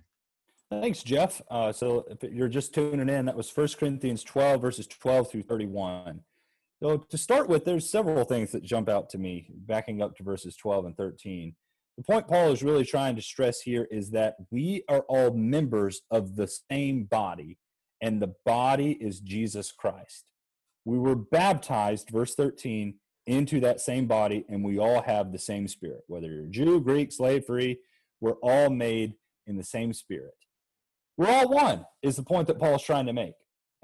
Thanks, 0.69 1.01
Jeff. 1.01 1.41
Uh, 1.49 1.71
so 1.71 2.05
if 2.09 2.31
you're 2.31 2.47
just 2.47 2.73
tuning 2.73 3.09
in, 3.09 3.25
that 3.25 3.37
was 3.37 3.55
1 3.55 3.69
Corinthians 3.79 4.23
12, 4.23 4.61
verses 4.61 4.87
12 4.87 5.31
through 5.31 5.43
31. 5.43 6.21
So 6.81 6.97
to 6.97 7.17
start 7.17 7.49
with, 7.49 7.65
there's 7.65 7.89
several 7.89 8.23
things 8.23 8.51
that 8.51 8.63
jump 8.63 8.87
out 8.87 9.09
to 9.11 9.17
me, 9.17 9.49
backing 9.51 10.01
up 10.01 10.15
to 10.17 10.23
verses 10.23 10.55
12 10.55 10.85
and 10.85 10.97
13. 10.97 11.55
The 11.97 12.03
point 12.03 12.27
Paul 12.27 12.51
is 12.51 12.63
really 12.63 12.85
trying 12.85 13.15
to 13.15 13.21
stress 13.21 13.61
here 13.61 13.87
is 13.91 14.11
that 14.11 14.35
we 14.51 14.83
are 14.87 15.01
all 15.09 15.31
members 15.31 16.01
of 16.11 16.35
the 16.35 16.47
same 16.47 17.05
body, 17.05 17.57
and 18.01 18.21
the 18.21 18.33
body 18.45 18.91
is 18.91 19.19
Jesus 19.19 19.71
Christ. 19.71 20.25
We 20.85 20.97
were 20.97 21.15
baptized, 21.15 22.09
verse 22.11 22.35
13, 22.35 22.95
into 23.27 23.59
that 23.59 23.79
same 23.79 24.07
body, 24.07 24.45
and 24.49 24.63
we 24.63 24.79
all 24.79 25.01
have 25.01 25.31
the 25.31 25.39
same 25.39 25.67
spirit. 25.67 26.01
Whether 26.07 26.27
you're 26.27 26.45
Jew, 26.45 26.79
Greek, 26.81 27.11
slave, 27.11 27.45
free, 27.45 27.79
we're 28.21 28.39
all 28.41 28.69
made 28.69 29.13
in 29.45 29.57
the 29.57 29.63
same 29.63 29.93
spirit. 29.93 30.33
We're 31.17 31.29
all 31.29 31.49
one, 31.49 31.85
is 32.01 32.15
the 32.15 32.23
point 32.23 32.47
that 32.47 32.59
Paul's 32.59 32.83
trying 32.83 33.05
to 33.05 33.13
make. 33.13 33.33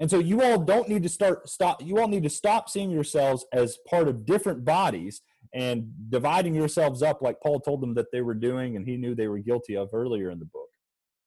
And 0.00 0.10
so 0.10 0.18
you 0.18 0.42
all 0.42 0.58
don't 0.58 0.88
need 0.88 1.02
to 1.04 1.08
start 1.08 1.48
stop 1.48 1.82
you 1.82 1.98
all 1.98 2.08
need 2.08 2.22
to 2.22 2.30
stop 2.30 2.68
seeing 2.68 2.90
yourselves 2.90 3.46
as 3.52 3.78
part 3.88 4.08
of 4.08 4.26
different 4.26 4.64
bodies 4.64 5.22
and 5.54 5.90
dividing 6.10 6.54
yourselves 6.54 7.02
up 7.02 7.22
like 7.22 7.40
Paul 7.42 7.60
told 7.60 7.80
them 7.80 7.94
that 7.94 8.12
they 8.12 8.20
were 8.20 8.34
doing 8.34 8.76
and 8.76 8.86
he 8.86 8.96
knew 8.96 9.14
they 9.14 9.28
were 9.28 9.38
guilty 9.38 9.76
of 9.76 9.88
earlier 9.94 10.30
in 10.30 10.38
the 10.38 10.44
book. 10.44 10.68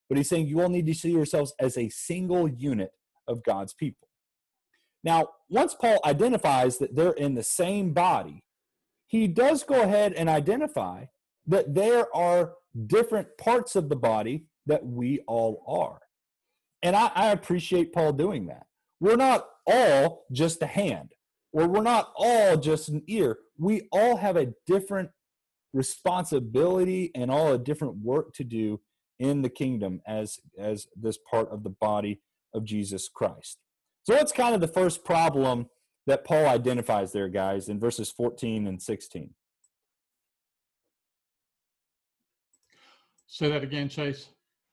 But 0.08 0.18
he's 0.18 0.28
saying 0.28 0.46
you 0.46 0.60
all 0.60 0.68
need 0.68 0.86
to 0.86 0.94
see 0.94 1.10
yourselves 1.10 1.52
as 1.58 1.76
a 1.76 1.88
single 1.88 2.48
unit 2.48 2.92
of 3.26 3.42
God's 3.42 3.74
people. 3.74 4.08
Now, 5.02 5.28
once 5.48 5.74
Paul 5.74 5.98
identifies 6.04 6.78
that 6.78 6.94
they're 6.94 7.12
in 7.12 7.34
the 7.34 7.42
same 7.42 7.92
body, 7.92 8.42
he 9.06 9.26
does 9.26 9.64
go 9.64 9.82
ahead 9.82 10.12
and 10.12 10.28
identify 10.28 11.06
that 11.46 11.74
there 11.74 12.14
are 12.14 12.54
different 12.86 13.36
parts 13.38 13.74
of 13.74 13.88
the 13.88 13.96
body 13.96 14.44
that 14.66 14.86
we 14.86 15.20
all 15.26 15.64
are. 15.66 16.00
And 16.82 16.94
I, 16.94 17.10
I 17.14 17.26
appreciate 17.28 17.92
Paul 17.92 18.12
doing 18.12 18.46
that. 18.46 18.66
We're 19.00 19.16
not 19.16 19.48
all 19.66 20.26
just 20.30 20.62
a 20.62 20.66
hand, 20.66 21.12
or 21.52 21.66
we're 21.66 21.82
not 21.82 22.12
all 22.14 22.56
just 22.56 22.88
an 22.88 23.02
ear. 23.06 23.38
We 23.58 23.88
all 23.90 24.16
have 24.16 24.36
a 24.36 24.52
different 24.66 25.10
responsibility 25.72 27.10
and 27.14 27.30
all 27.30 27.52
a 27.52 27.58
different 27.58 27.96
work 27.96 28.34
to 28.34 28.44
do 28.44 28.80
in 29.18 29.42
the 29.42 29.48
kingdom 29.48 30.00
as 30.06 30.38
as 30.58 30.86
this 30.96 31.18
part 31.30 31.50
of 31.50 31.62
the 31.62 31.70
body 31.70 32.20
of 32.54 32.64
Jesus 32.64 33.08
Christ. 33.08 33.58
So 34.02 34.14
what's 34.16 34.32
kind 34.32 34.54
of 34.54 34.60
the 34.60 34.68
first 34.68 35.04
problem 35.04 35.68
that 36.06 36.24
Paul 36.24 36.46
identifies 36.46 37.12
there 37.12 37.28
guys 37.28 37.68
in 37.68 37.78
verses 37.78 38.10
14 38.10 38.66
and 38.66 38.80
16? 38.80 39.30
Say 43.26 43.48
that 43.50 43.62
again, 43.62 43.88
Chase. 43.88 44.28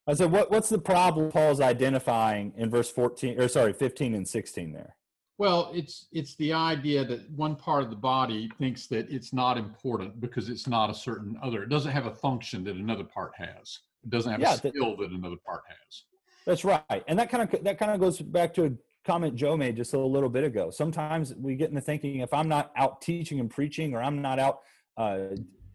I 0.08 0.14
said 0.14 0.32
what 0.32 0.50
what's 0.50 0.70
the 0.70 0.80
problem 0.80 1.30
Paul's 1.32 1.60
identifying 1.60 2.54
in 2.56 2.70
verse 2.70 2.90
14 2.90 3.40
or 3.40 3.48
sorry 3.50 3.74
15 3.74 4.16
and 4.16 4.28
16 4.28 4.72
there? 4.72 4.96
Well, 5.38 5.70
it's 5.76 6.08
it's 6.14 6.36
the 6.38 6.54
idea 6.54 7.04
that 7.06 7.30
one 7.32 7.56
part 7.58 7.84
of 7.84 7.90
the 7.90 7.96
body 7.98 8.50
thinks 8.58 8.88
that 8.88 9.12
it's 9.12 9.34
not 9.34 9.58
important 9.58 10.20
because 10.22 10.50
it's 10.50 10.66
not 10.66 10.90
a 10.90 10.94
certain 10.94 11.38
other. 11.44 11.62
It 11.62 11.70
doesn't 11.70 11.92
have 11.92 12.06
a 12.08 12.16
function 12.16 12.64
that 12.64 12.78
another 12.78 13.04
part 13.04 13.34
has. 13.36 13.80
It 14.04 14.10
doesn't 14.10 14.32
have 14.32 14.40
Yeah, 14.40 14.56
a 14.56 14.62
that- 14.62 14.74
skill 14.74 14.96
that 14.98 15.12
another 15.12 15.36
part 15.46 15.64
has. 15.68 16.04
That's 16.46 16.64
right. 16.64 17.04
And 17.08 17.20
that 17.20 17.30
kind 17.30 17.44
of 17.54 17.64
that 17.64 17.78
kind 17.78 17.92
of 17.92 18.00
goes 18.00 18.20
back 18.20 18.54
to 18.56 18.66
a 18.66 18.72
comment 19.08 19.36
Joe 19.36 19.58
made 19.58 19.78
just 19.78 19.94
a 19.94 20.00
little 20.00 20.30
bit 20.30 20.44
ago. 20.44 20.70
Sometimes 20.70 21.34
we 21.36 21.56
get 21.56 21.70
into 21.70 21.82
thinking 21.82 22.20
if 22.20 22.34
I'm 22.34 22.48
not 22.48 22.72
out 22.76 23.02
teaching 23.02 23.40
and 23.40 23.50
preaching 23.50 23.96
or 23.96 24.02
I'm 24.02 24.22
not 24.22 24.38
out 24.38 24.60
uh, 24.98 25.20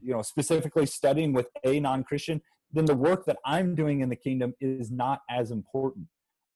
you 0.00 0.12
know 0.12 0.22
specifically 0.22 0.86
studying 0.86 1.32
with 1.32 1.48
a 1.64 1.80
non-Christian, 1.80 2.42
then 2.72 2.84
the 2.84 2.94
work 2.94 3.24
that 3.26 3.38
I'm 3.44 3.74
doing 3.74 4.00
in 4.00 4.08
the 4.08 4.16
kingdom 4.16 4.54
is 4.60 4.90
not 4.90 5.22
as 5.30 5.50
important. 5.50 6.06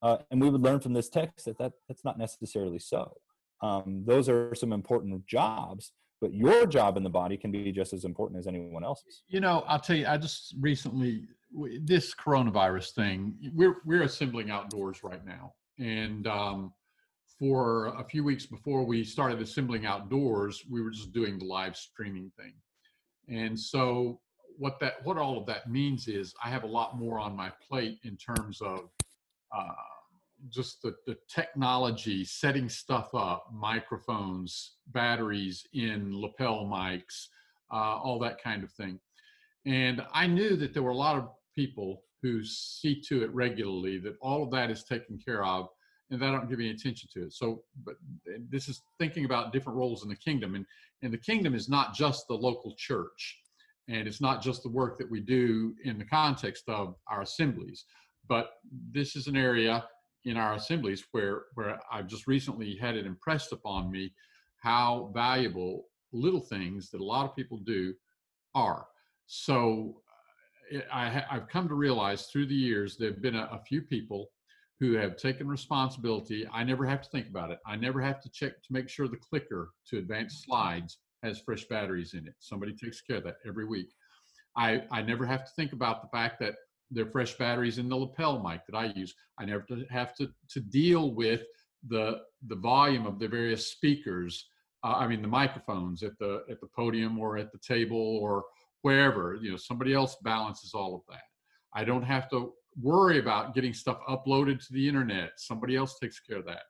Uh, 0.02 0.18
and 0.30 0.40
we 0.40 0.50
would 0.50 0.61
learn 0.61 0.78
from 0.78 0.92
this 0.92 1.09
text 1.09 1.47
that, 1.47 1.59
that 1.59 1.73
that's 1.88 2.04
not 2.04 2.18
necessarily 2.18 2.78
so. 2.78 3.16
Um, 3.62 4.04
those 4.06 4.28
are 4.28 4.54
some 4.54 4.73
important 4.73 5.26
jobs, 5.26 5.92
but 6.21 6.35
your 6.35 6.66
job 6.66 6.97
in 6.97 7.02
the 7.02 7.11
body 7.11 7.37
can 7.37 7.50
be 7.50 7.73
just 7.73 7.92
as 7.92 8.04
important 8.04 8.38
as 8.38 8.47
anyone 8.47 8.85
else's. 8.85 9.23
You 9.28 9.40
know, 9.40 9.64
I'll 9.66 9.80
tell 9.80 9.97
you. 9.97 10.06
I 10.06 10.18
just 10.18 10.54
recently 10.61 11.28
this 11.80 12.14
coronavirus 12.14 12.95
thing. 12.95 13.35
We're 13.54 13.76
we're 13.85 14.02
assembling 14.02 14.50
outdoors 14.50 15.02
right 15.02 15.25
now, 15.25 15.54
and 15.78 16.26
um, 16.26 16.73
for 17.38 17.88
a 17.99 18.04
few 18.04 18.25
weeks 18.25 18.47
before 18.47 18.85
we 18.85 19.04
started 19.04 19.40
assembling 19.40 19.87
outdoors, 19.87 20.64
we 20.71 20.83
were 20.83 20.90
just 20.90 21.12
doing 21.12 21.38
the 21.38 21.45
live 21.45 21.76
streaming 21.76 22.30
thing. 22.37 22.54
And 23.28 23.59
so, 23.59 24.21
what 24.59 24.80
that 24.80 25.04
what 25.04 25.18
all 25.18 25.38
of 25.38 25.47
that 25.47 25.71
means 25.71 26.09
is, 26.09 26.35
I 26.42 26.49
have 26.49 26.62
a 26.62 26.68
lot 26.68 26.99
more 26.99 27.18
on 27.18 27.37
my 27.37 27.52
plate 27.68 27.99
in 28.04 28.16
terms 28.16 28.61
of 28.62 28.88
uh, 29.54 29.73
just 30.50 30.80
the, 30.83 30.95
the 31.06 31.16
technology, 31.28 32.25
setting 32.25 32.68
stuff 32.68 33.14
up, 33.14 33.49
microphones, 33.52 34.76
batteries 34.88 35.66
in 35.73 36.18
lapel 36.18 36.64
mics, 36.64 37.26
uh, 37.73 37.99
all 37.99 38.18
that 38.21 38.42
kind 38.42 38.62
of 38.62 38.71
thing. 38.73 38.99
And 39.66 40.02
I 40.12 40.26
knew 40.26 40.56
that 40.56 40.73
there 40.73 40.83
were 40.83 40.90
a 40.90 40.97
lot 40.97 41.16
of 41.16 41.28
people 41.54 42.02
who 42.26 42.45
see 42.45 43.00
to 43.00 43.23
it 43.23 43.33
regularly 43.33 43.99
that 43.99 44.16
all 44.21 44.42
of 44.42 44.50
that 44.50 44.71
is 44.71 44.83
taken 44.83 45.18
care 45.18 45.45
of 45.45 45.68
and 46.11 46.21
that 46.21 46.28
I 46.28 46.33
don't 46.33 46.49
give 46.49 46.59
any 46.59 46.71
attention 46.71 47.09
to 47.14 47.25
it. 47.25 47.33
So, 47.33 47.62
but 47.85 47.95
eh, 48.28 48.38
this 48.50 48.68
is 48.68 48.83
thinking 48.99 49.25
about 49.25 49.52
different 49.52 49.78
roles 49.78 50.02
in 50.02 50.09
the 50.09 50.16
kingdom. 50.16 50.54
And, 50.54 50.66
and 51.02 51.12
the 51.12 51.18
kingdom 51.18 51.54
is 51.54 51.68
not 51.68 51.95
just 51.95 52.26
the 52.26 52.35
local 52.35 52.75
church 52.76 53.38
and 53.88 54.09
it's 54.09 54.21
not 54.21 54.42
just 54.42 54.62
the 54.62 54.68
work 54.68 54.99
that 54.99 55.11
we 55.11 55.21
do 55.21 55.75
in 55.85 55.99
the 55.99 56.04
context 56.04 56.64
of 56.68 56.97
our 57.09 57.23
assemblies, 57.23 57.85
but 58.28 58.50
this 58.92 59.14
is 59.14 59.28
an 59.28 59.37
area 59.37 59.85
in 60.25 60.37
our 60.37 60.54
assemblies 60.54 61.04
where, 61.12 61.45
where 61.54 61.78
I've 61.92 62.09
just 62.09 62.26
recently 62.26 62.76
had 62.76 62.97
it 62.97 63.06
impressed 63.06 63.52
upon 63.52 63.90
me 63.92 64.12
how 64.61 65.12
valuable 65.14 65.85
little 66.12 66.40
things 66.40 66.90
that 66.90 67.00
a 67.00 67.04
lot 67.04 67.25
of 67.25 67.37
people 67.37 67.59
do 67.59 67.95
are. 68.56 68.87
So 69.26 70.02
I, 70.92 71.08
ha- 71.08 71.26
I've 71.30 71.49
come 71.49 71.68
to 71.68 71.75
realize 71.75 72.26
through 72.26 72.46
the 72.46 72.54
years 72.54 72.96
there 72.96 73.11
have 73.11 73.23
been 73.23 73.37
a, 73.37 73.49
a 73.52 73.62
few 73.66 73.82
people 73.82 74.30
who 74.80 74.92
have 74.94 75.16
taken 75.16 75.49
responsibility. 75.49 76.46
I 76.52 76.64
never 76.64 76.85
have 76.85 77.02
to 77.02 77.08
think 77.08 77.28
about 77.28 77.50
it. 77.50 77.58
I 77.66 77.76
never 77.76 78.00
have 78.00 78.20
to 78.23 78.30
check 78.30 78.62
to 78.62 78.73
make 78.73 78.88
sure 78.88 79.08
the 79.08 79.16
clicker 79.16 79.70
to 79.88 79.99
advance 79.99 80.44
slides 80.44 80.99
has 81.23 81.40
fresh 81.40 81.64
batteries 81.64 82.14
in 82.14 82.26
it. 82.26 82.35
Somebody 82.40 82.75
takes 82.75 83.00
care 83.00 83.16
of 83.16 83.25
that 83.25 83.37
every 83.46 83.64
week. 83.66 83.92
I, 84.56 84.82
I 84.90 85.02
never 85.02 85.25
have 85.25 85.44
to 85.44 85.50
think 85.56 85.73
about 85.73 86.02
the 86.02 86.08
fact 86.08 86.40
that 86.40 86.54
there 86.90 87.06
are 87.06 87.11
fresh 87.11 87.35
batteries 87.35 87.78
in 87.78 87.88
the 87.88 87.96
lapel 87.96 88.42
mic 88.42 88.61
that 88.68 88.76
I 88.76 88.87
use. 88.94 89.14
I 89.38 89.44
never 89.44 89.64
have 89.90 90.14
to, 90.16 90.30
to 90.50 90.61
deal 90.61 91.14
with 91.14 91.42
the 91.88 92.20
the 92.49 92.56
volume 92.56 93.06
of 93.06 93.18
the 93.18 93.28
various 93.28 93.68
speakers. 93.68 94.49
Uh, 94.85 94.94
I 94.94 95.06
mean 95.06 95.23
the 95.23 95.28
microphones 95.28 96.02
at 96.02 96.18
the 96.18 96.42
at 96.50 96.61
the 96.61 96.68
podium 96.75 97.18
or 97.18 97.37
at 97.37 97.52
the 97.52 97.58
table 97.58 98.18
or 98.23 98.44
wherever. 98.86 99.36
You 99.42 99.50
know 99.50 99.56
somebody 99.56 99.92
else 99.92 100.16
balances 100.22 100.72
all 100.72 100.94
of 100.94 101.00
that. 101.08 101.24
I 101.74 101.82
don't 101.82 102.04
have 102.04 102.30
to 102.30 102.52
worry 102.80 103.18
about 103.18 103.52
getting 103.52 103.74
stuff 103.74 103.98
uploaded 104.08 104.64
to 104.64 104.72
the 104.72 104.86
internet. 104.86 105.32
Somebody 105.38 105.74
else 105.74 105.98
takes 105.98 106.20
care 106.20 106.38
of 106.38 106.46
that. 106.46 106.62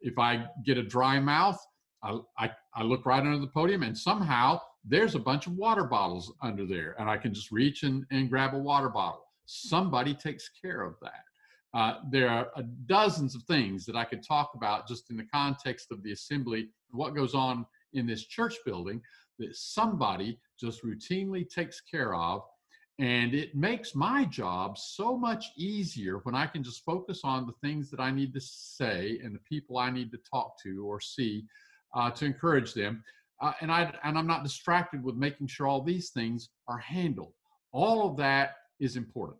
If 0.00 0.18
I 0.18 0.46
get 0.64 0.78
a 0.78 0.82
dry 0.82 1.20
mouth, 1.20 1.60
I, 2.02 2.20
I, 2.38 2.50
I 2.74 2.82
look 2.84 3.04
right 3.04 3.20
under 3.20 3.38
the 3.38 3.48
podium 3.48 3.82
and 3.82 3.96
somehow 3.96 4.60
there's 4.82 5.14
a 5.14 5.18
bunch 5.18 5.46
of 5.46 5.56
water 5.56 5.84
bottles 5.84 6.32
under 6.40 6.64
there 6.64 6.94
and 6.98 7.10
I 7.10 7.18
can 7.18 7.34
just 7.34 7.50
reach 7.50 7.82
and, 7.82 8.06
and 8.10 8.30
grab 8.30 8.54
a 8.54 8.58
water 8.58 8.88
bottle. 8.88 9.24
Somebody 9.44 10.14
takes 10.14 10.48
care 10.62 10.82
of 10.82 10.94
that. 11.02 11.24
Uh, 11.74 11.98
there 12.10 12.30
are 12.30 12.48
uh, 12.56 12.62
dozens 12.86 13.34
of 13.34 13.42
things 13.42 13.84
that 13.84 13.96
I 13.96 14.04
could 14.04 14.26
talk 14.26 14.52
about 14.54 14.88
just 14.88 15.10
in 15.10 15.18
the 15.18 15.26
context 15.34 15.88
of 15.90 16.02
the 16.02 16.12
assembly, 16.12 16.68
what 16.92 17.14
goes 17.14 17.34
on 17.34 17.66
in 17.92 18.06
this 18.06 18.24
church 18.24 18.54
building 18.64 19.02
that 19.38 19.56
somebody 19.56 20.38
just 20.58 20.82
routinely 20.84 21.48
takes 21.48 21.80
care 21.80 22.14
of 22.14 22.42
and 22.98 23.32
it 23.32 23.54
makes 23.54 23.94
my 23.94 24.24
job 24.24 24.76
so 24.76 25.16
much 25.16 25.52
easier 25.56 26.18
when 26.24 26.34
I 26.34 26.46
can 26.46 26.64
just 26.64 26.84
focus 26.84 27.20
on 27.22 27.46
the 27.46 27.52
things 27.62 27.90
that 27.90 28.00
I 28.00 28.10
need 28.10 28.34
to 28.34 28.40
say 28.40 29.20
and 29.22 29.34
the 29.34 29.40
people 29.40 29.78
I 29.78 29.90
need 29.90 30.10
to 30.12 30.18
talk 30.28 30.60
to 30.64 30.84
or 30.84 31.00
see 31.00 31.44
uh, 31.94 32.10
to 32.10 32.24
encourage 32.24 32.74
them. 32.74 33.04
Uh, 33.40 33.52
and 33.60 33.70
I 33.70 33.92
and 34.02 34.18
I'm 34.18 34.26
not 34.26 34.42
distracted 34.42 35.04
with 35.04 35.14
making 35.14 35.46
sure 35.46 35.68
all 35.68 35.80
these 35.80 36.10
things 36.10 36.48
are 36.66 36.78
handled. 36.78 37.32
All 37.70 38.10
of 38.10 38.16
that 38.16 38.56
is 38.80 38.96
important. 38.96 39.38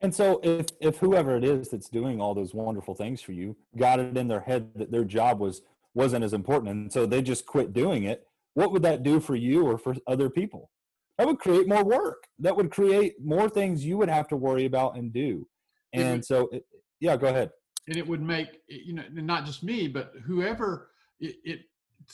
And 0.00 0.14
so 0.14 0.40
if 0.42 0.66
if 0.80 0.96
whoever 0.96 1.36
it 1.36 1.44
is 1.44 1.68
that's 1.68 1.90
doing 1.90 2.22
all 2.22 2.34
those 2.34 2.54
wonderful 2.54 2.94
things 2.94 3.20
for 3.20 3.32
you 3.32 3.54
got 3.76 4.00
it 4.00 4.16
in 4.16 4.28
their 4.28 4.40
head 4.40 4.70
that 4.76 4.90
their 4.90 5.04
job 5.04 5.40
was 5.40 5.60
wasn't 5.92 6.24
as 6.24 6.32
important 6.32 6.70
and 6.70 6.92
so 6.92 7.04
they 7.04 7.20
just 7.20 7.44
quit 7.44 7.74
doing 7.74 8.04
it, 8.04 8.26
what 8.56 8.72
would 8.72 8.82
that 8.82 9.02
do 9.02 9.20
for 9.20 9.36
you 9.36 9.64
or 9.66 9.76
for 9.76 9.94
other 10.06 10.30
people? 10.30 10.70
That 11.18 11.26
would 11.26 11.38
create 11.38 11.68
more 11.68 11.84
work. 11.84 12.24
That 12.38 12.56
would 12.56 12.70
create 12.70 13.14
more 13.22 13.48
things 13.50 13.84
you 13.84 13.96
would 13.98 14.08
have 14.08 14.28
to 14.28 14.36
worry 14.36 14.64
about 14.64 14.96
and 14.96 15.12
do. 15.12 15.46
And 15.92 16.16
would- 16.18 16.24
so 16.24 16.48
it, 16.52 16.64
yeah, 17.00 17.16
go 17.18 17.28
ahead. 17.28 17.50
and 17.86 17.96
it 17.98 18.06
would 18.10 18.22
make 18.22 18.50
you 18.68 18.94
know 18.94 19.04
not 19.12 19.44
just 19.44 19.62
me 19.62 19.86
but 19.86 20.06
whoever 20.24 20.88
it, 21.20 21.36
it 21.44 21.60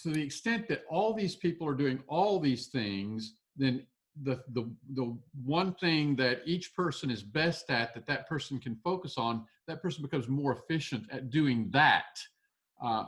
to 0.03 0.09
the 0.11 0.23
extent 0.29 0.63
that 0.69 0.83
all 0.91 1.11
these 1.15 1.37
people 1.37 1.65
are 1.71 1.75
doing 1.85 1.99
all 2.09 2.35
these 2.49 2.67
things 2.79 3.35
then 3.57 3.75
the 4.29 4.35
the 4.57 4.65
the 4.99 5.07
one 5.45 5.71
thing 5.85 6.05
that 6.17 6.37
each 6.45 6.67
person 6.83 7.09
is 7.17 7.23
best 7.23 7.65
at 7.71 7.89
that 7.95 8.07
that 8.13 8.29
person 8.33 8.59
can 8.59 8.75
focus 8.89 9.15
on 9.17 9.35
that 9.69 9.81
person 9.85 10.03
becomes 10.03 10.29
more 10.29 10.53
efficient 10.59 11.05
at 11.17 11.31
doing 11.31 11.59
that 11.73 12.13
uh, 12.83 13.05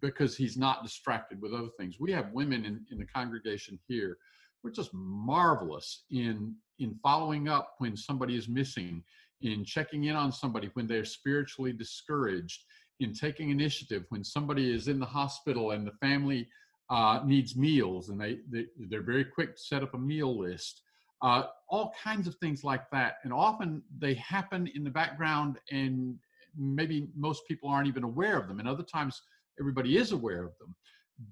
because 0.00 0.36
he's 0.36 0.56
not 0.56 0.82
distracted 0.82 1.40
with 1.40 1.52
other 1.52 1.68
things. 1.78 1.96
We 2.00 2.12
have 2.12 2.32
women 2.32 2.64
in, 2.64 2.84
in 2.90 2.98
the 2.98 3.06
congregation 3.06 3.78
here. 3.86 4.18
We're 4.62 4.70
just 4.70 4.92
marvelous 4.92 6.04
in 6.10 6.54
in 6.80 6.94
following 7.02 7.48
up 7.48 7.74
when 7.78 7.96
somebody 7.96 8.36
is 8.36 8.48
missing 8.48 9.02
in 9.42 9.64
checking 9.64 10.04
in 10.04 10.16
on 10.16 10.32
somebody 10.32 10.70
when 10.74 10.86
they're 10.86 11.04
spiritually 11.04 11.72
discouraged, 11.72 12.64
in 13.00 13.12
taking 13.12 13.50
initiative 13.50 14.04
when 14.08 14.24
somebody 14.24 14.72
is 14.74 14.88
in 14.88 14.98
the 14.98 15.06
hospital 15.06 15.70
and 15.70 15.86
the 15.86 15.92
family 16.00 16.48
uh, 16.90 17.20
needs 17.24 17.56
meals 17.56 18.08
and 18.08 18.20
they, 18.20 18.38
they 18.50 18.66
they're 18.88 19.02
very 19.02 19.24
quick 19.24 19.54
to 19.54 19.62
set 19.62 19.82
up 19.82 19.94
a 19.94 19.98
meal 19.98 20.36
list. 20.38 20.82
Uh, 21.22 21.44
all 21.68 21.92
kinds 22.02 22.26
of 22.28 22.34
things 22.36 22.62
like 22.62 22.88
that, 22.90 23.14
and 23.24 23.32
often 23.32 23.82
they 23.98 24.14
happen 24.14 24.68
in 24.74 24.84
the 24.84 24.90
background, 24.90 25.58
and 25.72 26.16
maybe 26.56 27.08
most 27.16 27.46
people 27.46 27.68
aren't 27.68 27.88
even 27.88 28.04
aware 28.04 28.38
of 28.38 28.48
them. 28.48 28.60
And 28.60 28.68
other 28.68 28.82
times, 28.82 29.20
everybody 29.60 29.96
is 29.96 30.12
aware 30.12 30.44
of 30.44 30.52
them. 30.58 30.74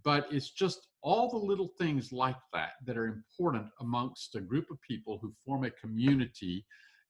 But 0.04 0.26
it's 0.30 0.50
just 0.50 0.88
all 1.02 1.30
the 1.30 1.36
little 1.36 1.70
things 1.78 2.12
like 2.12 2.36
that 2.52 2.72
that 2.84 2.96
are 2.96 3.06
important 3.06 3.66
amongst 3.80 4.34
a 4.34 4.40
group 4.40 4.70
of 4.70 4.78
people 4.80 5.18
who 5.22 5.32
form 5.44 5.64
a 5.64 5.70
community 5.70 6.64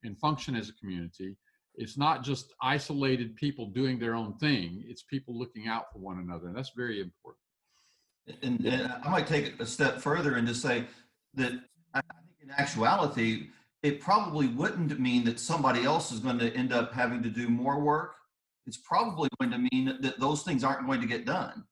and 0.04 0.18
function 0.18 0.54
as 0.54 0.68
a 0.68 0.74
community 0.74 1.36
it's 1.76 1.96
not 1.96 2.24
just 2.24 2.54
isolated 2.62 3.36
people 3.36 3.66
doing 3.66 3.98
their 3.98 4.14
own 4.14 4.34
thing 4.38 4.82
it's 4.86 5.02
people 5.02 5.38
looking 5.38 5.68
out 5.68 5.92
for 5.92 5.98
one 5.98 6.18
another 6.18 6.48
and 6.48 6.56
that's 6.56 6.72
very 6.76 7.00
important 7.00 7.42
and, 8.42 8.64
and 8.66 8.92
i 9.04 9.08
might 9.08 9.26
take 9.26 9.46
it 9.46 9.60
a 9.60 9.66
step 9.66 10.00
further 10.00 10.36
and 10.36 10.46
just 10.46 10.62
say 10.62 10.84
that 11.34 11.52
i 11.94 12.00
think 12.00 12.42
in 12.42 12.50
actuality 12.50 13.48
it 13.82 14.00
probably 14.00 14.48
wouldn't 14.48 14.98
mean 14.98 15.24
that 15.24 15.38
somebody 15.40 15.84
else 15.84 16.10
is 16.10 16.20
going 16.20 16.38
to 16.38 16.52
end 16.54 16.72
up 16.72 16.92
having 16.92 17.22
to 17.22 17.28
do 17.28 17.48
more 17.48 17.80
work. 17.80 18.14
It's 18.66 18.78
probably 18.78 19.28
going 19.40 19.52
to 19.52 19.68
mean 19.70 19.98
that 20.00 20.18
those 20.18 20.42
things 20.42 20.64
aren't 20.64 20.86
going 20.86 21.00
to 21.00 21.06
get 21.06 21.24
done. 21.24 21.64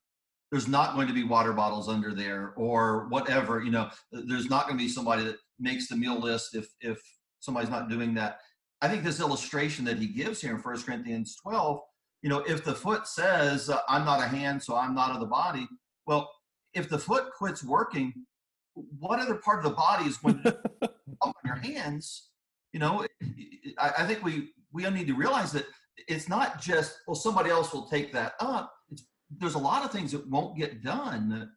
There's 0.52 0.68
not 0.68 0.94
going 0.94 1.08
to 1.08 1.14
be 1.14 1.24
water 1.24 1.52
bottles 1.52 1.88
under 1.88 2.14
there 2.14 2.52
or 2.56 3.08
whatever 3.08 3.60
you 3.64 3.72
know 3.72 3.90
there's 4.12 4.48
not 4.48 4.68
going 4.68 4.78
to 4.78 4.84
be 4.84 4.88
somebody 4.88 5.24
that 5.24 5.36
makes 5.58 5.88
the 5.88 5.96
meal 5.96 6.20
list 6.20 6.54
if 6.54 6.68
if 6.80 7.02
somebody's 7.40 7.70
not 7.70 7.88
doing 7.88 8.14
that. 8.14 8.38
I 8.80 8.88
think 8.88 9.02
this 9.02 9.18
illustration 9.18 9.84
that 9.86 9.98
he 9.98 10.06
gives 10.06 10.40
here 10.40 10.54
in 10.54 10.58
1 10.58 10.82
corinthians 10.82 11.36
12 11.42 11.80
you 12.24 12.30
know 12.30 12.38
if 12.48 12.64
the 12.64 12.74
foot 12.74 13.06
says 13.06 13.70
uh, 13.70 13.78
i'm 13.88 14.04
not 14.04 14.18
a 14.18 14.26
hand 14.26 14.60
so 14.60 14.74
i'm 14.74 14.94
not 14.94 15.12
of 15.12 15.20
the 15.20 15.26
body 15.26 15.68
well 16.06 16.28
if 16.72 16.88
the 16.88 16.98
foot 16.98 17.26
quits 17.36 17.62
working 17.62 18.12
what 18.98 19.20
other 19.20 19.36
part 19.36 19.58
of 19.58 19.64
the 19.64 19.76
body 19.76 20.06
is 20.06 20.16
going 20.16 20.42
to 20.42 20.58
on 21.28 21.34
your 21.44 21.56
hands 21.56 22.28
you 22.72 22.80
know 22.80 23.06
I, 23.78 23.92
I 23.98 24.06
think 24.06 24.22
we 24.22 24.50
we 24.72 24.88
need 24.90 25.06
to 25.06 25.14
realize 25.14 25.52
that 25.52 25.66
it's 26.08 26.28
not 26.28 26.60
just 26.60 26.98
well 27.06 27.14
somebody 27.14 27.50
else 27.50 27.72
will 27.72 27.86
take 27.86 28.12
that 28.12 28.34
up 28.40 28.72
it's 28.90 29.04
there's 29.38 29.54
a 29.54 29.58
lot 29.58 29.84
of 29.84 29.90
things 29.90 30.12
that 30.12 30.28
won't 30.28 30.56
get 30.56 30.82
done 30.82 31.50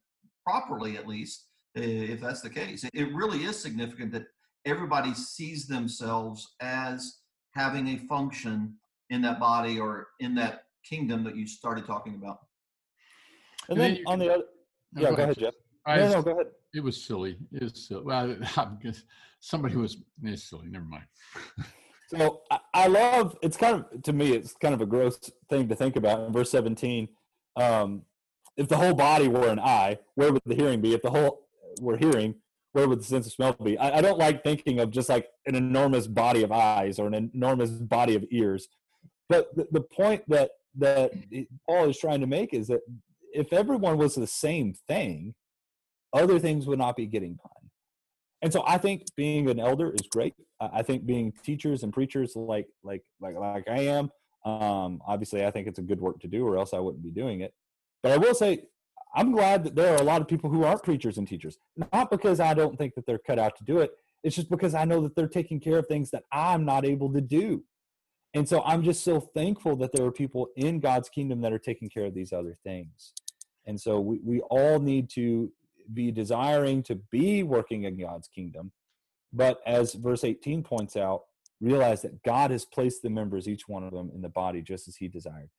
properly 0.46 0.98
at 0.98 1.08
least 1.08 1.48
if 1.76 2.22
that's 2.22 2.42
the 2.42 2.50
case 2.50 2.86
it 2.94 3.14
really 3.14 3.44
is 3.44 3.58
significant 3.58 4.12
that 4.12 4.26
everybody 4.66 5.14
sees 5.14 5.68
themselves 5.68 6.56
as 6.62 7.20
having 7.54 7.88
a 7.90 7.98
function 8.08 8.76
in 9.10 9.22
that 9.22 9.40
body 9.40 9.80
or 9.80 10.08
in 10.20 10.36
that 10.36 10.64
kingdom 10.84 11.24
that 11.24 11.36
you 11.36 11.46
started 11.46 11.86
talking 11.86 12.16
about 12.16 12.40
and, 13.70 13.78
and 13.78 13.80
then, 13.80 13.94
then 13.96 14.04
on 14.08 14.20
the 14.20 14.34
other 14.34 14.44
no, 14.94 15.02
yeah 15.02 15.10
go, 15.10 15.16
go 15.16 15.24
ahead, 15.24 15.38
jeff 15.38 15.54
I, 15.88 16.00
no, 16.00 16.12
no, 16.12 16.22
go 16.22 16.32
ahead. 16.32 16.48
It 16.74 16.84
was 16.84 17.02
silly. 17.02 17.38
It 17.54 17.64
was 17.64 17.88
silly. 17.88 18.04
Well, 18.04 18.36
I'm 18.58 18.78
just, 18.84 19.06
somebody 19.48 19.74
who 19.74 19.82
was 19.82 19.98
it's 20.24 20.50
silly. 20.50 20.68
Never 20.68 20.86
mind. 20.86 21.06
so 22.10 22.42
I, 22.51 22.60
I, 22.74 22.88
love. 22.88 23.38
It's 23.42 23.58
kind 23.58 23.84
of 23.94 24.04
to 24.04 24.13
me. 24.13 24.34
It's 24.34 24.54
kind 24.54 24.74
of 24.74 24.82
a 24.82 24.86
gross 24.86 25.18
thing 25.50 25.68
to 25.70 25.75
think 25.75 25.96
about. 25.96 26.27
In 26.27 26.34
verse 26.34 26.51
17, 26.51 27.08
um, 27.56 28.04
if 28.58 28.68
the 28.68 28.77
whole 28.77 28.94
body 28.94 29.27
were 29.27 29.48
an 29.48 29.60
eye, 29.60 29.98
where 30.16 30.32
would 30.32 30.42
the 30.46 30.56
hearing 30.56 30.82
be? 30.82 30.94
If 30.94 31.01
the 31.01 31.12
whole 31.12 31.48
were 31.82 31.98
hearing, 31.98 32.36
where 32.74 32.88
would 32.88 33.00
the 33.00 33.06
sense 33.06 33.25
of 33.25 33.32
smell 33.32 33.54
be? 33.54 33.77
I, 33.77 34.00
I 34.00 34.01
don't 34.01 34.20
like 34.20 34.44
thinking 34.44 34.80
of 34.80 34.92
just 34.92 35.10
like 35.10 35.27
an 35.46 35.56
enormous 35.56 36.08
body 36.08 36.44
of 36.44 36.51
eyes 36.51 37.00
or 37.00 37.08
an 37.08 37.32
enormous 37.34 37.72
body 37.72 38.16
of 38.16 38.25
ears. 38.32 38.68
But 39.30 39.56
the, 39.56 39.68
the 39.72 39.82
point 39.82 40.24
that 40.27 40.51
that 40.80 41.12
Paul 41.68 41.89
is 41.89 41.98
trying 41.98 42.22
to 42.22 42.27
make 42.27 42.54
is 42.54 42.68
that 42.68 42.82
if 43.34 43.51
everyone 43.51 43.98
was 43.98 44.16
the 44.16 44.27
same 44.27 44.74
thing, 44.88 45.34
other 46.13 46.39
things 46.39 46.68
would 46.68 46.80
not 46.80 46.96
be 46.96 47.08
getting. 47.08 47.39
And 48.41 48.53
so 48.53 48.63
I 48.67 48.77
think 48.77 49.06
being 49.15 49.50
an 49.50 49.60
elder 49.60 49.91
is 49.91 50.08
great. 50.12 50.36
I 50.60 50.84
think 50.84 51.06
being 51.06 51.34
teachers 51.44 51.84
and 51.84 51.91
preachers 51.91 52.36
like 52.36 52.67
like 52.84 53.03
like 53.20 53.36
like 53.36 53.67
I 53.67 53.79
am, 53.79 54.12
um, 54.46 55.01
obviously 55.08 55.46
I 55.46 55.51
think 55.51 55.67
it's 55.67 55.79
a 55.79 55.84
good 55.84 56.00
work 56.00 56.20
to 56.22 56.27
do, 56.27 56.46
or 56.46 56.58
else 56.58 56.74
I 56.74 56.79
wouldn't 56.79 57.03
be 57.03 57.12
doing 57.12 57.41
it. 57.41 57.53
But 58.03 58.12
I 58.12 58.17
will 58.17 58.36
say, 58.36 58.63
I'm 59.15 59.32
glad 59.32 59.63
that 59.63 59.75
there 59.75 59.94
are 59.94 60.01
a 60.01 60.03
lot 60.03 60.22
of 60.22 60.27
people 60.27 60.50
who 60.50 60.63
aren't 60.63 60.84
preachers 60.84 61.17
and 61.17 61.27
teachers. 61.27 61.58
Not 61.91 62.12
because 62.12 62.39
I 62.39 62.53
don't 62.53 62.77
think 62.77 62.94
that 62.96 63.06
they're 63.06 63.17
cut 63.17 63.39
out 63.39 63.56
to 63.58 63.63
do 63.63 63.79
it. 63.79 63.91
It's 64.24 64.36
just 64.36 64.50
because 64.50 64.75
I 64.75 64.86
know 64.86 65.01
that 65.01 65.15
they're 65.15 65.27
taking 65.27 65.60
care 65.60 65.79
of 65.79 65.88
things 65.88 66.12
that 66.12 66.24
I'm 66.32 66.65
not 66.65 66.86
able 66.86 67.12
to 67.13 67.22
do. 67.22 67.63
And 68.34 68.48
so 68.48 68.62
I'm 68.63 68.84
just 68.84 69.03
so 69.03 69.20
thankful 69.20 69.75
that 69.77 69.91
there 69.94 70.06
are 70.06 70.12
people 70.12 70.50
in 70.56 70.79
God's 70.79 71.10
kingdom 71.10 71.41
that 71.41 71.53
are 71.53 71.60
taking 71.60 71.89
care 71.89 72.06
of 72.06 72.13
these 72.13 72.34
other 72.34 72.56
things. 72.63 73.13
And 73.65 73.79
so 73.79 74.00
we, 74.00 74.20
we 74.24 74.41
all 74.41 74.79
need 74.79 75.10
to 75.12 75.51
be 75.94 76.12
desiring 76.12 76.84
to 76.84 76.96
be 77.12 77.44
working 77.44 77.84
in 77.84 78.00
God's 78.00 78.27
kingdom. 78.27 78.72
But 79.34 79.60
as 79.65 79.94
verse 79.94 80.24
18 80.24 80.63
points 80.63 80.96
out, 80.96 81.24
realize 81.60 82.01
that 82.03 82.22
God 82.24 82.51
has 82.51 82.65
placed 82.65 83.01
the 83.01 83.10
members, 83.10 83.47
each 83.47 83.67
one 83.67 83.84
of 83.84 83.91
them, 83.91 84.12
in 84.13 84.21
the 84.21 84.30
body 84.30 84.62
just 84.62 84.88
as 84.88 84.95
He 84.95 85.08
desired. 85.08 85.50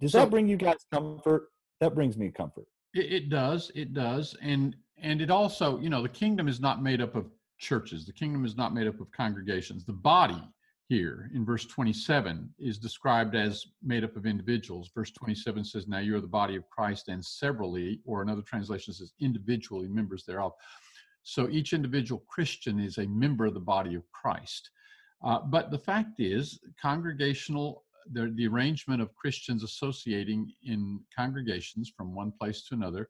Does 0.00 0.12
so, 0.12 0.18
that 0.20 0.30
bring 0.30 0.48
you 0.48 0.56
guys 0.56 0.86
comfort? 0.92 1.48
That 1.80 1.94
brings 1.94 2.16
me 2.16 2.30
comfort. 2.30 2.66
It, 2.92 3.12
it 3.12 3.28
does. 3.28 3.70
It 3.74 3.94
does. 3.94 4.36
And 4.42 4.76
and 4.98 5.20
it 5.20 5.30
also, 5.30 5.80
you 5.80 5.90
know, 5.90 6.02
the 6.02 6.08
kingdom 6.08 6.48
is 6.48 6.60
not 6.60 6.82
made 6.82 7.00
up 7.00 7.14
of 7.14 7.26
churches. 7.58 8.06
The 8.06 8.12
kingdom 8.12 8.44
is 8.44 8.56
not 8.56 8.74
made 8.74 8.86
up 8.86 9.00
of 9.00 9.10
congregations. 9.12 9.84
The 9.84 9.92
body 9.92 10.42
here 10.88 11.30
in 11.34 11.44
verse 11.44 11.64
27 11.64 12.52
is 12.58 12.78
described 12.78 13.34
as 13.34 13.66
made 13.82 14.04
up 14.04 14.16
of 14.16 14.26
individuals. 14.26 14.90
Verse 14.94 15.10
27 15.12 15.64
says, 15.64 15.88
Now 15.88 16.00
you 16.00 16.14
are 16.16 16.20
the 16.20 16.26
body 16.26 16.56
of 16.56 16.68
Christ 16.68 17.08
and 17.08 17.24
severally, 17.24 18.00
or 18.04 18.22
another 18.22 18.42
translation 18.42 18.92
says 18.92 19.12
individually 19.20 19.88
members 19.88 20.24
thereof. 20.24 20.52
So 21.22 21.48
each 21.48 21.72
individual 21.72 22.22
Christian 22.28 22.78
is 22.78 22.98
a 22.98 23.06
member 23.06 23.46
of 23.46 23.54
the 23.54 23.60
body 23.60 23.94
of 23.94 24.02
Christ. 24.12 24.70
Uh, 25.24 25.40
but 25.40 25.70
the 25.70 25.78
fact 25.78 26.20
is, 26.20 26.60
congregational, 26.80 27.84
the, 28.12 28.30
the 28.36 28.46
arrangement 28.46 29.00
of 29.00 29.14
Christians 29.14 29.64
associating 29.64 30.52
in 30.64 31.00
congregations 31.16 31.90
from 31.96 32.14
one 32.14 32.32
place 32.38 32.62
to 32.64 32.74
another 32.74 33.08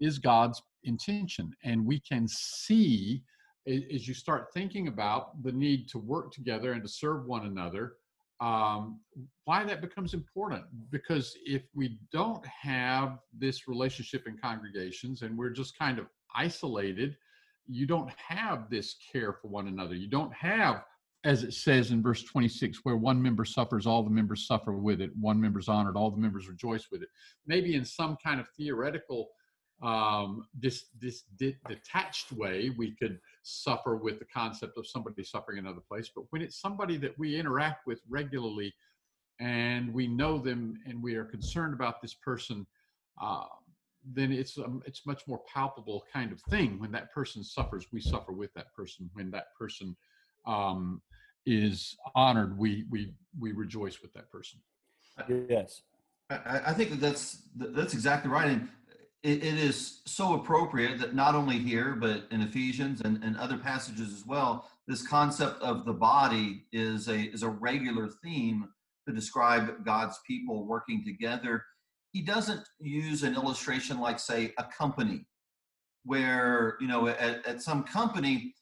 is 0.00 0.20
God's 0.20 0.62
intention. 0.84 1.52
And 1.64 1.84
we 1.84 1.98
can 1.98 2.28
see 2.28 3.24
as 3.68 4.08
you 4.08 4.14
start 4.14 4.52
thinking 4.52 4.88
about 4.88 5.42
the 5.42 5.52
need 5.52 5.88
to 5.90 5.98
work 5.98 6.32
together 6.32 6.72
and 6.72 6.82
to 6.82 6.88
serve 6.88 7.26
one 7.26 7.46
another, 7.46 7.94
um, 8.40 9.00
why 9.44 9.64
that 9.64 9.80
becomes 9.80 10.14
important. 10.14 10.64
Because 10.90 11.36
if 11.44 11.62
we 11.74 11.98
don't 12.12 12.44
have 12.46 13.18
this 13.36 13.68
relationship 13.68 14.26
in 14.26 14.38
congregations 14.38 15.22
and 15.22 15.36
we're 15.36 15.50
just 15.50 15.78
kind 15.78 15.98
of 15.98 16.06
isolated, 16.34 17.16
you 17.66 17.86
don't 17.86 18.10
have 18.16 18.70
this 18.70 18.96
care 19.12 19.32
for 19.32 19.48
one 19.48 19.68
another. 19.68 19.94
You 19.94 20.08
don't 20.08 20.32
have, 20.32 20.84
as 21.24 21.42
it 21.42 21.52
says 21.52 21.90
in 21.90 22.02
verse 22.02 22.22
26, 22.22 22.80
where 22.84 22.96
one 22.96 23.20
member 23.20 23.44
suffers, 23.44 23.86
all 23.86 24.02
the 24.02 24.10
members 24.10 24.46
suffer 24.46 24.72
with 24.72 25.00
it. 25.00 25.10
One 25.20 25.40
member's 25.40 25.68
honored, 25.68 25.96
all 25.96 26.10
the 26.10 26.16
members 26.16 26.48
rejoice 26.48 26.86
with 26.90 27.02
it. 27.02 27.08
Maybe 27.46 27.74
in 27.74 27.84
some 27.84 28.16
kind 28.24 28.40
of 28.40 28.48
theoretical 28.56 29.28
um, 29.82 30.46
this 30.58 30.86
this 31.00 31.22
detached 31.68 32.32
way 32.32 32.70
we 32.76 32.92
could 32.92 33.20
suffer 33.42 33.96
with 33.96 34.18
the 34.18 34.24
concept 34.24 34.76
of 34.76 34.86
somebody 34.86 35.22
suffering 35.22 35.58
another 35.58 35.82
place 35.88 36.10
but 36.14 36.24
when 36.30 36.42
it's 36.42 36.60
somebody 36.60 36.96
that 36.96 37.16
we 37.18 37.36
interact 37.36 37.86
with 37.86 38.00
regularly 38.08 38.74
and 39.40 39.92
we 39.94 40.08
know 40.08 40.38
them 40.38 40.76
and 40.86 41.00
we 41.00 41.14
are 41.14 41.24
concerned 41.24 41.74
about 41.74 42.02
this 42.02 42.14
person 42.14 42.66
uh, 43.22 43.44
then 44.14 44.32
it's 44.32 44.58
um, 44.58 44.82
it's 44.86 45.06
much 45.06 45.26
more 45.26 45.40
palpable 45.52 46.04
kind 46.12 46.32
of 46.32 46.40
thing. 46.42 46.78
When 46.78 46.92
that 46.92 47.12
person 47.12 47.42
suffers 47.42 47.86
we 47.92 48.00
suffer 48.00 48.32
with 48.32 48.52
that 48.54 48.74
person. 48.74 49.10
When 49.14 49.30
that 49.32 49.54
person 49.58 49.96
um, 50.46 51.02
is 51.46 51.96
honored 52.14 52.58
we 52.58 52.84
we 52.90 53.12
we 53.38 53.52
rejoice 53.52 54.00
with 54.02 54.12
that 54.14 54.30
person. 54.30 54.60
Yes. 55.48 55.82
I, 56.30 56.60
I 56.66 56.72
think 56.74 56.90
that 56.90 57.00
that's 57.00 57.42
that's 57.56 57.94
exactly 57.94 58.30
right. 58.30 58.50
And 58.50 58.68
it, 59.22 59.42
it 59.42 59.58
is 59.58 60.00
so 60.06 60.34
appropriate 60.34 60.98
that 60.98 61.14
not 61.14 61.34
only 61.34 61.58
here, 61.58 61.96
but 61.96 62.24
in 62.30 62.40
Ephesians 62.40 63.00
and, 63.00 63.22
and 63.24 63.36
other 63.36 63.58
passages 63.58 64.12
as 64.12 64.24
well, 64.26 64.68
this 64.86 65.06
concept 65.06 65.60
of 65.60 65.84
the 65.84 65.92
body 65.92 66.66
is 66.72 67.08
a 67.08 67.18
is 67.18 67.42
a 67.42 67.48
regular 67.48 68.08
theme 68.22 68.68
to 69.06 69.14
describe 69.14 69.84
God's 69.84 70.18
people 70.26 70.66
working 70.66 71.04
together. 71.04 71.64
He 72.12 72.22
doesn't 72.22 72.62
use 72.80 73.22
an 73.22 73.34
illustration 73.34 74.00
like, 74.00 74.18
say, 74.18 74.54
a 74.56 74.64
company, 74.64 75.26
where 76.04 76.76
you 76.80 76.86
know 76.86 77.08
at, 77.08 77.46
at 77.46 77.60
some 77.60 77.84
company 77.84 78.54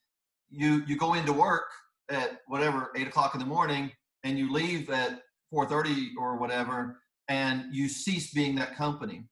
you 0.50 0.82
you 0.86 0.96
go 0.96 1.14
into 1.14 1.32
work 1.32 1.70
at 2.10 2.40
whatever 2.46 2.90
eight 2.96 3.06
o'clock 3.06 3.34
in 3.34 3.40
the 3.40 3.46
morning 3.46 3.90
and 4.24 4.38
you 4.38 4.52
leave 4.52 4.90
at 4.90 5.20
4.30 5.52 6.10
or 6.18 6.38
whatever 6.38 7.00
and 7.28 7.64
you 7.72 7.88
cease 7.88 8.32
being 8.32 8.54
that 8.56 8.76
company 8.76 9.24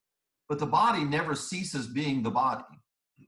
but 0.49 0.59
the 0.59 0.67
body 0.67 1.05
never 1.05 1.35
ceases 1.35 1.87
being 1.87 2.23
the 2.23 2.31
body. 2.31 2.65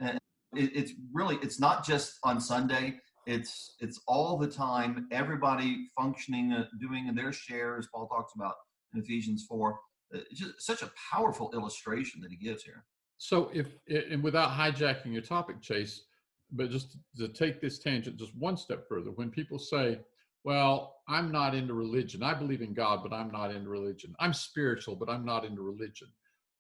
And 0.00 0.18
it, 0.54 0.70
it's 0.74 0.92
really 1.12 1.36
it's 1.42 1.60
not 1.60 1.84
just 1.84 2.18
on 2.22 2.40
sunday 2.40 2.94
it's 3.26 3.74
it's 3.80 4.00
all 4.06 4.38
the 4.38 4.46
time 4.46 5.08
everybody 5.10 5.88
functioning 5.98 6.52
uh, 6.52 6.64
doing 6.80 7.12
their 7.14 7.32
share 7.32 7.76
as 7.78 7.88
paul 7.92 8.06
talks 8.06 8.32
about 8.36 8.54
in 8.94 9.00
ephesians 9.00 9.44
4 9.48 9.78
uh, 10.14 10.18
it's 10.30 10.40
just 10.40 10.62
such 10.64 10.82
a 10.82 10.90
powerful 11.10 11.50
illustration 11.54 12.20
that 12.20 12.30
he 12.30 12.36
gives 12.36 12.62
here. 12.62 12.84
So 13.18 13.50
if 13.52 13.68
and 13.88 14.22
without 14.22 14.50
hijacking 14.50 15.12
your 15.12 15.22
topic 15.22 15.60
chase 15.60 16.02
but 16.52 16.70
just 16.70 16.98
to 17.16 17.28
take 17.28 17.60
this 17.60 17.78
tangent 17.78 18.18
just 18.18 18.36
one 18.36 18.56
step 18.56 18.86
further 18.88 19.10
when 19.10 19.30
people 19.30 19.58
say 19.58 19.98
well 20.44 20.96
i'm 21.08 21.32
not 21.32 21.54
into 21.54 21.74
religion. 21.74 22.22
I 22.22 22.34
believe 22.34 22.62
in 22.62 22.74
god 22.74 23.00
but 23.02 23.12
i'm 23.12 23.30
not 23.30 23.54
into 23.54 23.70
religion. 23.70 24.14
I'm 24.20 24.32
spiritual 24.32 24.96
but 24.96 25.08
i'm 25.08 25.24
not 25.24 25.44
into 25.44 25.62
religion 25.62 26.08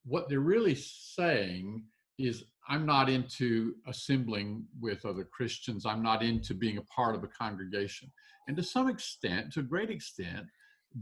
what 0.06 0.28
they're 0.28 0.40
really 0.40 0.74
saying 0.74 1.84
is 2.18 2.44
I'm 2.68 2.86
not 2.86 3.08
into 3.08 3.74
assembling 3.86 4.64
with 4.80 5.04
other 5.04 5.24
Christians. 5.24 5.86
I'm 5.86 6.02
not 6.02 6.22
into 6.22 6.54
being 6.54 6.78
a 6.78 6.82
part 6.82 7.14
of 7.14 7.22
a 7.22 7.28
congregation. 7.28 8.10
And 8.48 8.56
to 8.56 8.62
some 8.62 8.88
extent, 8.88 9.52
to 9.52 9.60
a 9.60 9.64
great 9.64 9.90
extent, 9.90 10.46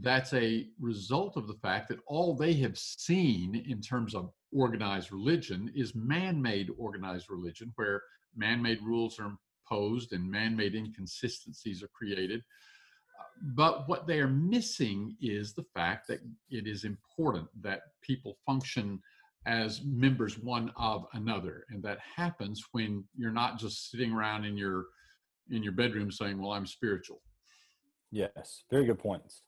that's 0.01 0.33
a 0.33 0.67
result 0.79 1.37
of 1.37 1.47
the 1.47 1.57
fact 1.61 1.87
that 1.87 1.99
all 2.07 2.35
they 2.35 2.53
have 2.53 2.77
seen 2.77 3.63
in 3.67 3.81
terms 3.81 4.13
of 4.13 4.31
organized 4.51 5.11
religion 5.11 5.71
is 5.75 5.95
man 5.95 6.41
made 6.41 6.69
organized 6.77 7.29
religion, 7.29 7.71
where 7.75 8.01
man 8.35 8.61
made 8.61 8.81
rules 8.83 9.19
are 9.19 9.31
imposed 9.71 10.13
and 10.13 10.29
man 10.29 10.55
made 10.55 10.75
inconsistencies 10.75 11.81
are 11.81 11.89
created. 11.93 12.41
But 13.41 13.87
what 13.87 14.07
they 14.07 14.19
are 14.19 14.27
missing 14.27 15.15
is 15.21 15.53
the 15.53 15.65
fact 15.75 16.07
that 16.07 16.21
it 16.49 16.67
is 16.67 16.83
important 16.83 17.47
that 17.61 17.81
people 18.01 18.37
function 18.45 19.01
as 19.45 19.81
members 19.83 20.39
one 20.39 20.71
of 20.75 21.05
another. 21.13 21.65
And 21.69 21.83
that 21.83 21.99
happens 21.99 22.63
when 22.71 23.03
you're 23.15 23.31
not 23.31 23.59
just 23.59 23.91
sitting 23.91 24.11
around 24.11 24.45
in 24.45 24.57
your 24.57 24.85
in 25.51 25.61
your 25.61 25.73
bedroom 25.73 26.11
saying 26.11 26.41
well 26.41 26.53
i'm 26.53 26.65
spiritual. 26.65 27.21
Yes 28.11 28.63
very 28.71 28.85
good 28.85 28.99
points. 28.99 29.43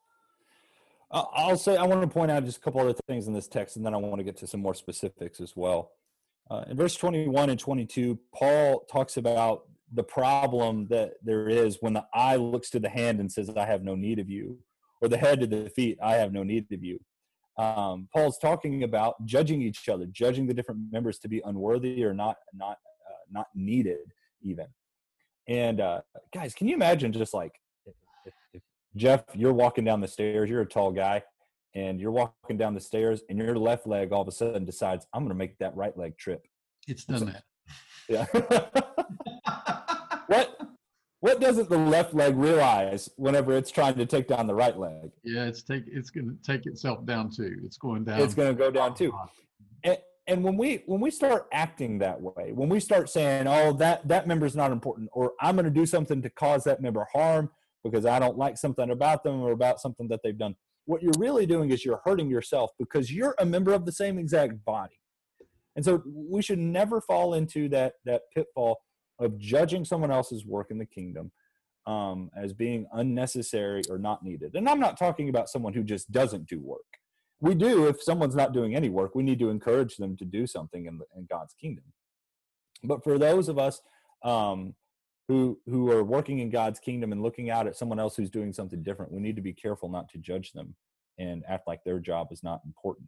I'll 1.09 1.57
say 1.57 1.77
I 1.77 1.83
want 1.85 2.01
to 2.01 2.07
point 2.07 2.31
out 2.31 2.43
just 2.43 2.57
a 2.57 2.61
couple 2.61 2.81
other 2.81 2.93
things 3.07 3.27
in 3.27 3.33
this 3.33 3.47
text, 3.47 3.77
and 3.77 3.85
then 3.85 3.93
I 3.93 3.97
want 3.97 4.17
to 4.17 4.25
get 4.25 4.35
to 4.37 4.47
some 4.47 4.59
more 4.59 4.75
specifics 4.75 5.39
as 5.39 5.55
well. 5.55 5.91
Uh, 6.51 6.65
in 6.69 6.75
verse 6.75 6.95
21 6.95 7.49
and 7.49 7.59
22, 7.59 8.19
Paul 8.33 8.85
talks 8.91 9.15
about 9.15 9.63
the 9.93 10.03
problem 10.03 10.87
that 10.87 11.13
there 11.23 11.47
is 11.47 11.77
when 11.81 11.93
the 11.93 12.05
eye 12.13 12.35
looks 12.35 12.69
to 12.71 12.79
the 12.79 12.89
hand 12.89 13.19
and 13.19 13.31
says, 13.31 13.49
"I 13.49 13.65
have 13.65 13.83
no 13.83 13.95
need 13.95 14.19
of 14.19 14.29
you," 14.29 14.59
or 15.01 15.07
the 15.07 15.17
head 15.17 15.39
to 15.41 15.47
the 15.47 15.69
feet, 15.69 15.97
"I 16.01 16.15
have 16.15 16.33
no 16.33 16.43
need 16.43 16.71
of 16.71 16.83
you." 16.83 16.99
Um, 17.57 18.07
Paul's 18.13 18.37
talking 18.37 18.83
about 18.83 19.15
judging 19.25 19.61
each 19.61 19.89
other, 19.89 20.05
judging 20.05 20.45
the 20.45 20.53
different 20.53 20.91
members 20.91 21.17
to 21.19 21.27
be 21.27 21.41
unworthy 21.43 22.03
or 22.03 22.13
not, 22.13 22.37
not, 22.53 22.77
uh, 23.09 23.25
not 23.31 23.47
needed, 23.55 24.11
even. 24.43 24.67
And 25.47 25.81
uh, 25.81 26.01
guys, 26.33 26.53
can 26.53 26.67
you 26.67 26.75
imagine 26.75 27.11
just 27.11 27.33
like 27.33 27.53
Jeff, 28.97 29.23
you're 29.33 29.53
walking 29.53 29.85
down 29.85 30.01
the 30.01 30.07
stairs, 30.07 30.49
you're 30.49 30.61
a 30.61 30.65
tall 30.65 30.91
guy, 30.91 31.23
and 31.75 31.99
you're 31.99 32.11
walking 32.11 32.57
down 32.57 32.73
the 32.73 32.81
stairs, 32.81 33.21
and 33.29 33.37
your 33.37 33.57
left 33.57 33.87
leg 33.87 34.11
all 34.11 34.21
of 34.21 34.27
a 34.27 34.31
sudden 34.31 34.65
decides, 34.65 35.05
I'm 35.13 35.21
going 35.21 35.29
to 35.29 35.35
make 35.35 35.57
that 35.59 35.75
right 35.75 35.95
leg 35.97 36.17
trip. 36.17 36.45
It's 36.87 37.05
done 37.05 37.19
so, 37.19 37.25
that. 37.25 37.43
Yeah. 38.09 38.25
What 41.19 41.39
doesn't 41.39 41.69
the 41.69 41.77
left 41.77 42.13
leg 42.13 42.35
realize 42.35 43.09
whenever 43.17 43.53
it's 43.53 43.71
trying 43.71 43.95
to 43.95 44.05
take 44.05 44.27
down 44.27 44.45
the 44.45 44.53
right 44.53 44.77
leg? 44.77 45.11
Yeah, 45.23 45.45
it's 45.45 45.63
take 45.63 45.83
it's 45.87 46.09
going 46.09 46.27
to 46.27 46.51
take 46.51 46.65
itself 46.65 47.05
down 47.05 47.31
too. 47.31 47.57
It's 47.63 47.77
going 47.77 48.03
down. 48.03 48.21
It's 48.21 48.35
going 48.35 48.55
to 48.55 48.63
go 48.63 48.69
down 48.69 48.93
too. 48.93 49.11
Uh-huh. 49.11 49.27
And, 49.83 49.97
and 50.27 50.43
when 50.43 50.57
we 50.57 50.83
when 50.85 51.01
we 51.01 51.09
start 51.09 51.47
acting 51.51 51.97
that 51.99 52.21
way, 52.21 52.51
when 52.53 52.69
we 52.69 52.79
start 52.79 53.09
saying, 53.09 53.47
"Oh, 53.47 53.73
that 53.73 54.07
that 54.07 54.27
member's 54.27 54.55
not 54.55 54.71
important," 54.71 55.09
or 55.13 55.33
"I'm 55.41 55.55
going 55.55 55.65
to 55.65 55.71
do 55.71 55.85
something 55.85 56.21
to 56.21 56.29
cause 56.29 56.63
that 56.65 56.81
member 56.81 57.07
harm," 57.11 57.49
because 57.83 58.05
I 58.05 58.19
don't 58.19 58.37
like 58.37 58.57
something 58.57 58.91
about 58.91 59.23
them 59.23 59.41
or 59.41 59.51
about 59.51 59.79
something 59.79 60.07
that 60.09 60.19
they've 60.23 60.37
done. 60.37 60.55
What 60.85 61.01
you're 61.01 61.13
really 61.17 61.45
doing 61.45 61.71
is 61.71 61.83
you're 61.83 62.01
hurting 62.05 62.29
yourself 62.29 62.71
because 62.77 63.11
you're 63.11 63.35
a 63.39 63.45
member 63.45 63.73
of 63.73 63.85
the 63.85 63.91
same 63.91 64.19
exact 64.19 64.63
body. 64.65 64.99
And 65.75 65.83
so 65.83 66.01
we 66.05 66.41
should 66.41 66.59
never 66.59 67.01
fall 67.01 67.33
into 67.33 67.69
that 67.69 67.93
that 68.05 68.21
pitfall 68.35 68.79
of 69.19 69.37
judging 69.37 69.85
someone 69.85 70.11
else's 70.11 70.45
work 70.45 70.71
in 70.71 70.77
the 70.77 70.85
kingdom 70.85 71.31
um, 71.87 72.29
as 72.35 72.53
being 72.53 72.85
unnecessary 72.93 73.81
or 73.89 73.97
not 73.97 74.23
needed. 74.23 74.55
And 74.55 74.67
I'm 74.67 74.79
not 74.79 74.97
talking 74.97 75.29
about 75.29 75.49
someone 75.49 75.73
who 75.73 75.83
just 75.83 76.11
doesn't 76.11 76.47
do 76.47 76.59
work. 76.59 76.81
We 77.39 77.55
do 77.55 77.87
if 77.87 78.01
someone's 78.01 78.35
not 78.35 78.53
doing 78.53 78.75
any 78.75 78.89
work. 78.89 79.15
We 79.15 79.23
need 79.23 79.39
to 79.39 79.49
encourage 79.49 79.95
them 79.97 80.17
to 80.17 80.25
do 80.25 80.47
something 80.47 80.85
in, 80.85 80.97
the, 80.97 81.05
in 81.15 81.27
God's 81.29 81.53
kingdom. 81.53 81.85
But 82.83 83.03
for 83.03 83.17
those 83.17 83.47
of 83.47 83.57
us 83.57 83.81
um, 84.23 84.75
who 85.27 85.59
who 85.65 85.91
are 85.91 86.03
working 86.03 86.39
in 86.39 86.49
God's 86.49 86.79
kingdom 86.79 87.11
and 87.11 87.21
looking 87.21 87.49
out 87.49 87.67
at 87.67 87.75
someone 87.75 87.99
else 87.99 88.15
who's 88.15 88.29
doing 88.29 88.53
something 88.53 88.83
different, 88.83 89.11
we 89.11 89.21
need 89.21 89.35
to 89.35 89.41
be 89.41 89.53
careful 89.53 89.89
not 89.89 90.09
to 90.09 90.17
judge 90.17 90.51
them 90.51 90.75
and 91.17 91.43
act 91.47 91.67
like 91.67 91.83
their 91.83 91.99
job 91.99 92.27
is 92.31 92.43
not 92.43 92.61
important. 92.65 93.07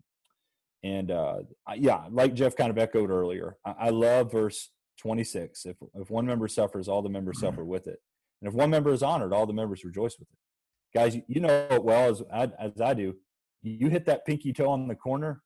And 0.83 1.11
uh, 1.11 1.39
yeah, 1.75 2.05
like 2.09 2.33
Jeff 2.33 2.55
kind 2.55 2.71
of 2.71 2.77
echoed 2.77 3.09
earlier, 3.09 3.57
I, 3.65 3.75
I 3.79 3.89
love 3.89 4.31
verse 4.31 4.69
26. 4.99 5.65
If 5.65 5.77
if 5.95 6.09
one 6.09 6.25
member 6.25 6.47
suffers, 6.47 6.87
all 6.87 7.01
the 7.01 7.09
members 7.09 7.39
suffer 7.39 7.63
with 7.63 7.87
it, 7.87 7.99
and 8.41 8.49
if 8.49 8.53
one 8.53 8.69
member 8.69 8.91
is 8.91 9.03
honored, 9.03 9.33
all 9.33 9.45
the 9.45 9.53
members 9.53 9.83
rejoice 9.83 10.17
with 10.19 10.27
it. 10.29 10.37
Guys, 10.97 11.17
you 11.27 11.39
know 11.39 11.67
it 11.71 11.83
well 11.83 12.09
as 12.09 12.21
as 12.57 12.81
I 12.81 12.93
do. 12.93 13.15
You 13.61 13.89
hit 13.89 14.05
that 14.05 14.25
pinky 14.25 14.53
toe 14.53 14.69
on 14.69 14.87
the 14.87 14.95
corner 14.95 15.41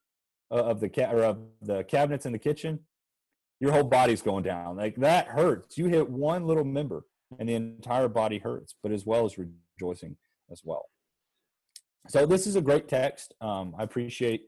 of 0.50 0.80
the 0.80 0.88
cat 0.88 1.14
or 1.14 1.24
of 1.24 1.38
the 1.62 1.84
cabinets 1.84 2.26
in 2.26 2.32
the 2.32 2.38
kitchen, 2.38 2.80
your 3.60 3.72
whole 3.72 3.84
body's 3.84 4.22
going 4.22 4.44
down. 4.44 4.76
Like 4.76 4.96
that 4.96 5.26
hurts. 5.26 5.76
You 5.78 5.86
hit 5.86 6.08
one 6.08 6.46
little 6.46 6.64
member 6.64 7.04
and 7.38 7.48
the 7.48 7.54
entire 7.54 8.08
body 8.08 8.38
hurts, 8.38 8.74
but 8.82 8.92
as 8.92 9.04
well 9.04 9.24
as 9.24 9.36
rejoicing 9.38 10.16
as 10.50 10.62
well. 10.64 10.86
So 12.08 12.26
this 12.26 12.46
is 12.46 12.56
a 12.56 12.60
great 12.60 12.88
text. 12.88 13.34
Um, 13.40 13.74
I 13.78 13.82
appreciate, 13.82 14.42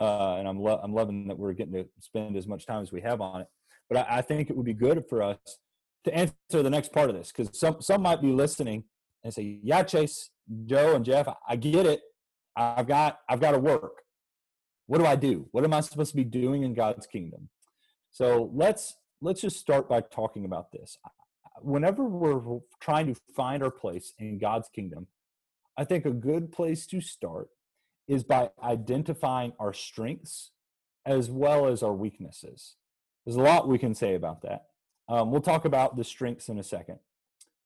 uh, 0.00 0.36
and 0.36 0.46
I'm 0.46 0.60
lo- 0.60 0.80
I'm 0.82 0.94
loving 0.94 1.26
that 1.28 1.38
we're 1.38 1.52
getting 1.52 1.74
to 1.74 1.86
spend 1.98 2.36
as 2.36 2.46
much 2.46 2.66
time 2.66 2.82
as 2.82 2.92
we 2.92 3.00
have 3.00 3.20
on 3.20 3.42
it. 3.42 3.48
But 3.90 4.08
I, 4.08 4.18
I 4.18 4.22
think 4.22 4.48
it 4.48 4.56
would 4.56 4.64
be 4.64 4.72
good 4.72 5.04
for 5.10 5.22
us 5.22 5.38
to 6.04 6.14
answer 6.14 6.62
the 6.62 6.70
next 6.70 6.92
part 6.92 7.10
of 7.10 7.16
this 7.16 7.30
because 7.30 7.58
some 7.58 7.82
some 7.82 8.02
might 8.02 8.22
be 8.22 8.32
listening 8.32 8.84
and 9.22 9.34
say, 9.34 9.60
"Yeah, 9.62 9.82
Chase, 9.82 10.30
Joe, 10.64 10.94
and 10.94 11.04
Jeff, 11.04 11.28
I 11.46 11.56
get 11.56 11.84
it. 11.84 12.00
I've 12.56 12.86
got 12.86 13.18
I've 13.28 13.40
got 13.40 13.50
to 13.52 13.58
work. 13.58 14.02
What 14.86 14.98
do 14.98 15.06
I 15.06 15.16
do? 15.16 15.48
What 15.52 15.64
am 15.64 15.74
I 15.74 15.80
supposed 15.80 16.12
to 16.12 16.16
be 16.16 16.24
doing 16.24 16.62
in 16.62 16.72
God's 16.72 17.06
kingdom?" 17.06 17.50
So 18.10 18.50
let's 18.54 18.96
let's 19.20 19.40
just 19.40 19.58
start 19.58 19.88
by 19.88 20.00
talking 20.00 20.44
about 20.44 20.72
this. 20.72 20.96
Whenever 21.60 22.04
we're 22.04 22.60
trying 22.80 23.06
to 23.12 23.20
find 23.36 23.62
our 23.62 23.70
place 23.70 24.14
in 24.18 24.38
God's 24.38 24.68
kingdom, 24.68 25.08
I 25.76 25.84
think 25.84 26.06
a 26.06 26.10
good 26.10 26.52
place 26.52 26.86
to 26.86 27.00
start 27.00 27.48
is 28.08 28.24
by 28.24 28.50
identifying 28.62 29.52
our 29.58 29.72
strengths 29.72 30.52
as 31.06 31.30
well 31.30 31.66
as 31.66 31.82
our 31.82 31.92
weaknesses. 31.92 32.76
There's 33.30 33.48
a 33.48 33.48
lot 33.48 33.68
we 33.68 33.78
can 33.78 33.94
say 33.94 34.14
about 34.14 34.42
that. 34.42 34.66
Um, 35.08 35.30
we'll 35.30 35.40
talk 35.40 35.64
about 35.64 35.96
the 35.96 36.04
strengths 36.04 36.48
in 36.48 36.58
a 36.58 36.64
second. 36.64 36.98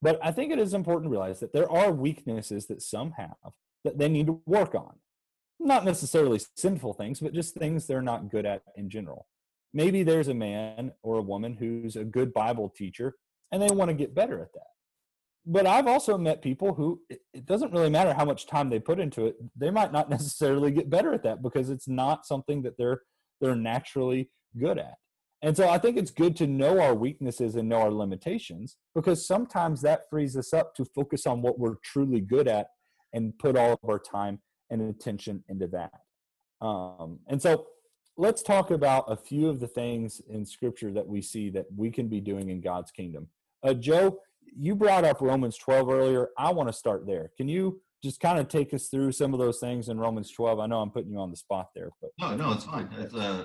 But 0.02 0.18
I 0.22 0.30
think 0.30 0.52
it 0.52 0.58
is 0.58 0.74
important 0.74 1.06
to 1.06 1.10
realize 1.10 1.40
that 1.40 1.52
there 1.52 1.70
are 1.70 1.90
weaknesses 1.90 2.66
that 2.66 2.82
some 2.82 3.12
have 3.12 3.54
that 3.84 3.98
they 3.98 4.08
need 4.08 4.26
to 4.26 4.40
work 4.46 4.74
on. 4.74 4.96
Not 5.58 5.84
necessarily 5.84 6.40
sinful 6.56 6.94
things, 6.94 7.20
but 7.20 7.32
just 7.32 7.54
things 7.54 7.86
they're 7.86 8.02
not 8.02 8.30
good 8.30 8.44
at 8.44 8.62
in 8.76 8.90
general 8.90 9.26
maybe 9.74 10.04
there's 10.04 10.28
a 10.28 10.34
man 10.34 10.92
or 11.02 11.18
a 11.18 11.22
woman 11.22 11.54
who's 11.54 11.96
a 11.96 12.04
good 12.04 12.32
Bible 12.32 12.72
teacher 12.74 13.16
and 13.52 13.60
they 13.60 13.74
want 13.74 13.90
to 13.90 13.94
get 13.94 14.14
better 14.14 14.40
at 14.40 14.52
that. 14.54 14.68
But 15.44 15.66
I've 15.66 15.88
also 15.88 16.16
met 16.16 16.40
people 16.40 16.72
who 16.72 17.02
it 17.10 17.44
doesn't 17.44 17.72
really 17.72 17.90
matter 17.90 18.14
how 18.14 18.24
much 18.24 18.46
time 18.46 18.70
they 18.70 18.78
put 18.78 18.98
into 18.98 19.26
it, 19.26 19.36
they 19.54 19.70
might 19.70 19.92
not 19.92 20.08
necessarily 20.16 20.70
get 20.70 20.88
better 20.88 21.12
at 21.12 21.24
that 21.24 21.42
because 21.42 21.68
it's 21.68 21.88
not 21.88 22.24
something 22.24 22.62
that 22.62 22.78
they're 22.78 23.02
they're 23.40 23.56
naturally 23.56 24.30
good 24.58 24.78
at. 24.78 24.94
And 25.44 25.54
so 25.54 25.68
I 25.68 25.76
think 25.76 25.98
it's 25.98 26.10
good 26.10 26.34
to 26.36 26.46
know 26.46 26.80
our 26.80 26.94
weaknesses 26.94 27.54
and 27.54 27.68
know 27.68 27.82
our 27.82 27.92
limitations 27.92 28.78
because 28.94 29.26
sometimes 29.26 29.82
that 29.82 30.08
frees 30.08 30.38
us 30.38 30.54
up 30.54 30.74
to 30.76 30.86
focus 30.86 31.26
on 31.26 31.42
what 31.42 31.58
we're 31.58 31.74
truly 31.84 32.22
good 32.22 32.48
at 32.48 32.68
and 33.12 33.38
put 33.38 33.54
all 33.54 33.74
of 33.74 33.90
our 33.90 33.98
time 33.98 34.40
and 34.70 34.80
attention 34.80 35.44
into 35.50 35.66
that. 35.66 35.92
Um, 36.66 37.18
and 37.28 37.42
so 37.42 37.66
let's 38.16 38.42
talk 38.42 38.70
about 38.70 39.04
a 39.06 39.18
few 39.18 39.50
of 39.50 39.60
the 39.60 39.68
things 39.68 40.22
in 40.30 40.46
scripture 40.46 40.90
that 40.92 41.06
we 41.06 41.20
see 41.20 41.50
that 41.50 41.66
we 41.76 41.90
can 41.90 42.08
be 42.08 42.22
doing 42.22 42.48
in 42.48 42.62
God's 42.62 42.90
kingdom. 42.90 43.28
Uh, 43.62 43.74
Joe, 43.74 44.20
you 44.56 44.74
brought 44.74 45.04
up 45.04 45.20
Romans 45.20 45.58
12 45.58 45.90
earlier. 45.90 46.30
I 46.38 46.52
want 46.52 46.70
to 46.70 46.72
start 46.72 47.06
there. 47.06 47.32
Can 47.36 47.48
you 47.48 47.82
just 48.02 48.18
kind 48.18 48.38
of 48.38 48.48
take 48.48 48.72
us 48.72 48.88
through 48.88 49.12
some 49.12 49.34
of 49.34 49.40
those 49.40 49.60
things 49.60 49.90
in 49.90 50.00
Romans 50.00 50.30
12? 50.30 50.58
I 50.58 50.66
know 50.66 50.80
I'm 50.80 50.90
putting 50.90 51.12
you 51.12 51.18
on 51.18 51.30
the 51.30 51.36
spot 51.36 51.68
there, 51.74 51.90
but 52.00 52.12
no, 52.18 52.34
no, 52.34 52.52
it's 52.52 52.64
fine. 52.64 52.88
It's, 52.98 53.14
uh, 53.14 53.44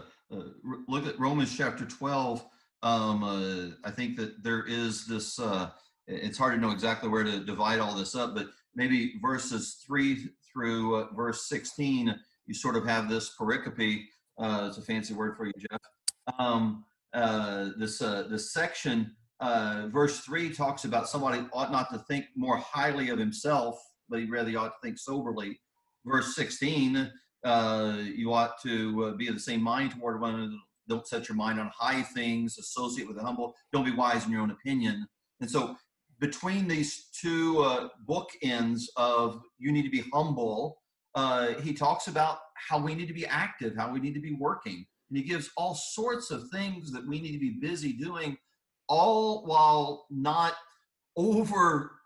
look 0.87 1.07
at 1.07 1.19
Romans 1.19 1.55
chapter 1.55 1.85
12. 1.85 2.45
Um, 2.81 3.23
uh, 3.23 3.87
I 3.87 3.91
think 3.91 4.15
that 4.17 4.43
there 4.43 4.65
is 4.67 5.05
this. 5.05 5.39
Uh, 5.39 5.69
it's 6.07 6.37
hard 6.37 6.55
to 6.55 6.61
know 6.61 6.71
exactly 6.71 7.09
where 7.09 7.23
to 7.23 7.43
divide 7.43 7.79
all 7.79 7.95
this 7.95 8.15
up, 8.15 8.33
but 8.33 8.47
maybe 8.73 9.15
verses 9.21 9.83
three 9.85 10.29
through 10.51 10.95
uh, 10.95 11.07
verse 11.13 11.47
16, 11.47 12.15
you 12.47 12.53
sort 12.53 12.75
of 12.75 12.85
have 12.87 13.09
this 13.09 13.35
pericope 13.39 14.05
uh, 14.39 14.67
it's 14.69 14.77
a 14.77 14.81
fancy 14.81 15.13
word 15.13 15.35
for 15.35 15.45
you, 15.45 15.53
Jeff. 15.57 15.79
Um, 16.39 16.85
uh, 17.13 17.69
this 17.77 18.01
uh, 18.01 18.27
this 18.29 18.53
section, 18.53 19.15
uh, 19.41 19.87
verse 19.91 20.21
three, 20.21 20.49
talks 20.53 20.85
about 20.85 21.09
somebody 21.09 21.45
ought 21.51 21.71
not 21.71 21.91
to 21.91 21.99
think 21.99 22.25
more 22.35 22.57
highly 22.57 23.09
of 23.09 23.19
himself, 23.19 23.77
but 24.07 24.19
he 24.19 24.25
really 24.25 24.55
ought 24.55 24.69
to 24.69 24.75
think 24.81 24.97
soberly. 24.97 25.59
Verse 26.05 26.35
sixteen, 26.35 27.11
uh, 27.43 27.97
you 28.03 28.33
ought 28.33 28.61
to 28.63 29.05
uh, 29.05 29.11
be 29.15 29.27
of 29.27 29.33
the 29.33 29.39
same 29.39 29.61
mind 29.61 29.91
toward 29.91 30.21
one 30.21 30.35
another. 30.35 30.53
Don't 30.87 31.07
set 31.07 31.29
your 31.29 31.35
mind 31.35 31.59
on 31.59 31.71
high 31.77 32.01
things. 32.01 32.57
Associate 32.57 33.07
with 33.07 33.17
the 33.17 33.23
humble. 33.23 33.55
Don't 33.71 33.85
be 33.85 33.91
wise 33.91 34.25
in 34.25 34.31
your 34.31 34.41
own 34.41 34.51
opinion. 34.51 35.07
And 35.39 35.49
so, 35.49 35.75
between 36.19 36.67
these 36.67 37.07
two 37.13 37.61
uh, 37.61 37.89
bookends 38.07 38.81
of 38.97 39.41
you 39.57 39.71
need 39.71 39.83
to 39.83 39.89
be 39.89 40.03
humble 40.11 40.79
uh, 41.15 41.53
he 41.61 41.73
talks 41.73 42.07
about 42.07 42.39
how 42.55 42.79
we 42.79 42.93
need 42.93 43.07
to 43.07 43.13
be 43.13 43.25
active, 43.25 43.75
how 43.75 43.91
we 43.91 43.99
need 43.99 44.13
to 44.13 44.21
be 44.21 44.33
working. 44.33 44.85
And 45.09 45.17
he 45.17 45.23
gives 45.23 45.49
all 45.57 45.73
sorts 45.73 46.29
of 46.31 46.49
things 46.49 46.91
that 46.91 47.07
we 47.07 47.19
need 47.19 47.33
to 47.33 47.39
be 47.39 47.57
busy 47.59 47.93
doing, 47.93 48.37
all 48.87 49.45
while 49.45 50.05
not 50.09 50.53
over 51.17 51.98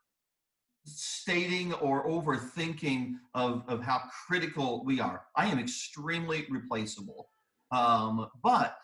overstating 0.85 1.73
or 1.73 2.07
overthinking 2.07 3.13
of, 3.33 3.63
of 3.67 3.81
how 3.81 4.01
critical 4.27 4.83
we 4.85 4.99
are. 4.99 5.21
I 5.35 5.47
am 5.47 5.59
extremely 5.59 6.45
replaceable. 6.49 7.29
Um, 7.71 8.27
but 8.43 8.77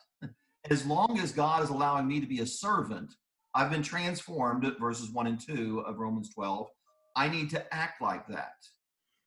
as 0.70 0.86
long 0.86 1.20
as 1.20 1.32
God 1.32 1.64
is 1.64 1.70
allowing 1.70 2.08
me 2.08 2.20
to 2.20 2.28
be 2.28 2.40
a 2.40 2.46
servant, 2.46 3.14
I've 3.54 3.72
been 3.72 3.84
transformed 3.84 4.72
verses 4.80 5.12
1 5.12 5.28
and 5.28 5.40
2 5.40 5.82
of 5.82 5.98
Romans 5.98 6.30
12. 6.34 6.68
I 7.16 7.28
need 7.28 7.50
to 7.52 7.74
act 7.74 8.02
like 8.02 8.28
that. 8.28 8.54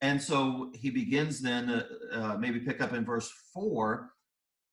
And 0.01 0.21
so 0.21 0.73
he 0.75 0.91
begins 0.91 1.41
then, 1.41 1.71
uh, 1.71 1.85
uh, 2.13 2.37
maybe 2.39 2.61
pick 2.61 2.81
up 2.81 2.93
in 2.93 3.05
verse 3.05 3.31
4 3.55 4.11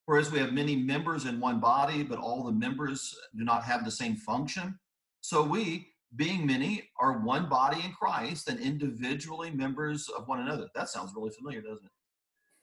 Whereas 0.06 0.32
we 0.32 0.40
have 0.40 0.54
many 0.54 0.76
members 0.76 1.26
in 1.26 1.40
one 1.40 1.60
body, 1.60 2.02
but 2.02 2.18
all 2.18 2.44
the 2.44 2.52
members 2.52 3.16
do 3.38 3.44
not 3.44 3.64
have 3.64 3.86
the 3.86 3.92
same 3.92 4.16
function. 4.16 4.80
So 5.22 5.44
we, 5.44 5.90
being 6.16 6.46
many, 6.46 6.90
are 7.00 7.20
one 7.20 7.48
body 7.48 7.82
in 7.84 7.92
Christ 7.92 8.50
and 8.50 8.60
individually 8.60 9.52
members 9.52 10.10
of 10.10 10.28
one 10.28 10.40
another. 10.42 10.68
That 10.76 10.90
sounds 10.90 11.14
really 11.16 11.32
familiar, 11.32 11.62
doesn't 11.62 11.86
it? 11.86 11.92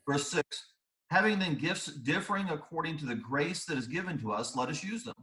Verse 0.09 0.29
6 0.31 0.45
Having 1.11 1.39
then 1.39 1.55
gifts 1.55 1.87
differing 1.87 2.49
according 2.49 2.99
to 2.99 3.07
the 3.07 3.15
grace 3.15 3.65
that 3.67 3.79
is 3.79 3.87
given 3.87 4.19
to 4.19 4.33
us, 4.33 4.57
let 4.57 4.69
us 4.69 4.83
use 4.83 5.05
them. 5.05 5.15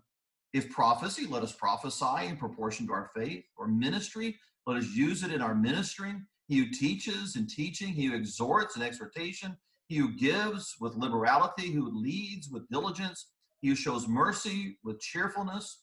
If 0.54 0.70
prophecy, 0.70 1.26
let 1.28 1.44
us 1.44 1.52
prophesy 1.52 2.28
in 2.28 2.38
proportion 2.38 2.88
to 2.88 2.94
our 2.94 3.10
faith, 3.16 3.44
or 3.58 3.68
ministry, 3.68 4.38
let 4.66 4.78
us 4.78 4.88
use 4.96 5.24
it 5.24 5.34
in 5.34 5.42
our 5.42 5.56
ministering. 5.56 6.26
He 6.48 6.60
who 6.60 6.70
teaches 6.70 7.36
in 7.36 7.48
teaching, 7.48 7.90
he 7.90 8.06
who 8.06 8.16
exhorts 8.16 8.76
in 8.76 8.82
exhortation, 8.82 9.58
he 9.88 9.98
who 9.98 10.16
gives 10.16 10.76
with 10.80 10.96
liberality, 10.96 11.72
who 11.72 11.90
leads 11.90 12.50
with 12.50 12.70
diligence, 12.70 13.28
he 13.62 13.70
who 13.70 13.76
shows 13.76 14.08
mercy 14.08 14.78
with 14.84 15.00
cheerfulness. 15.02 15.83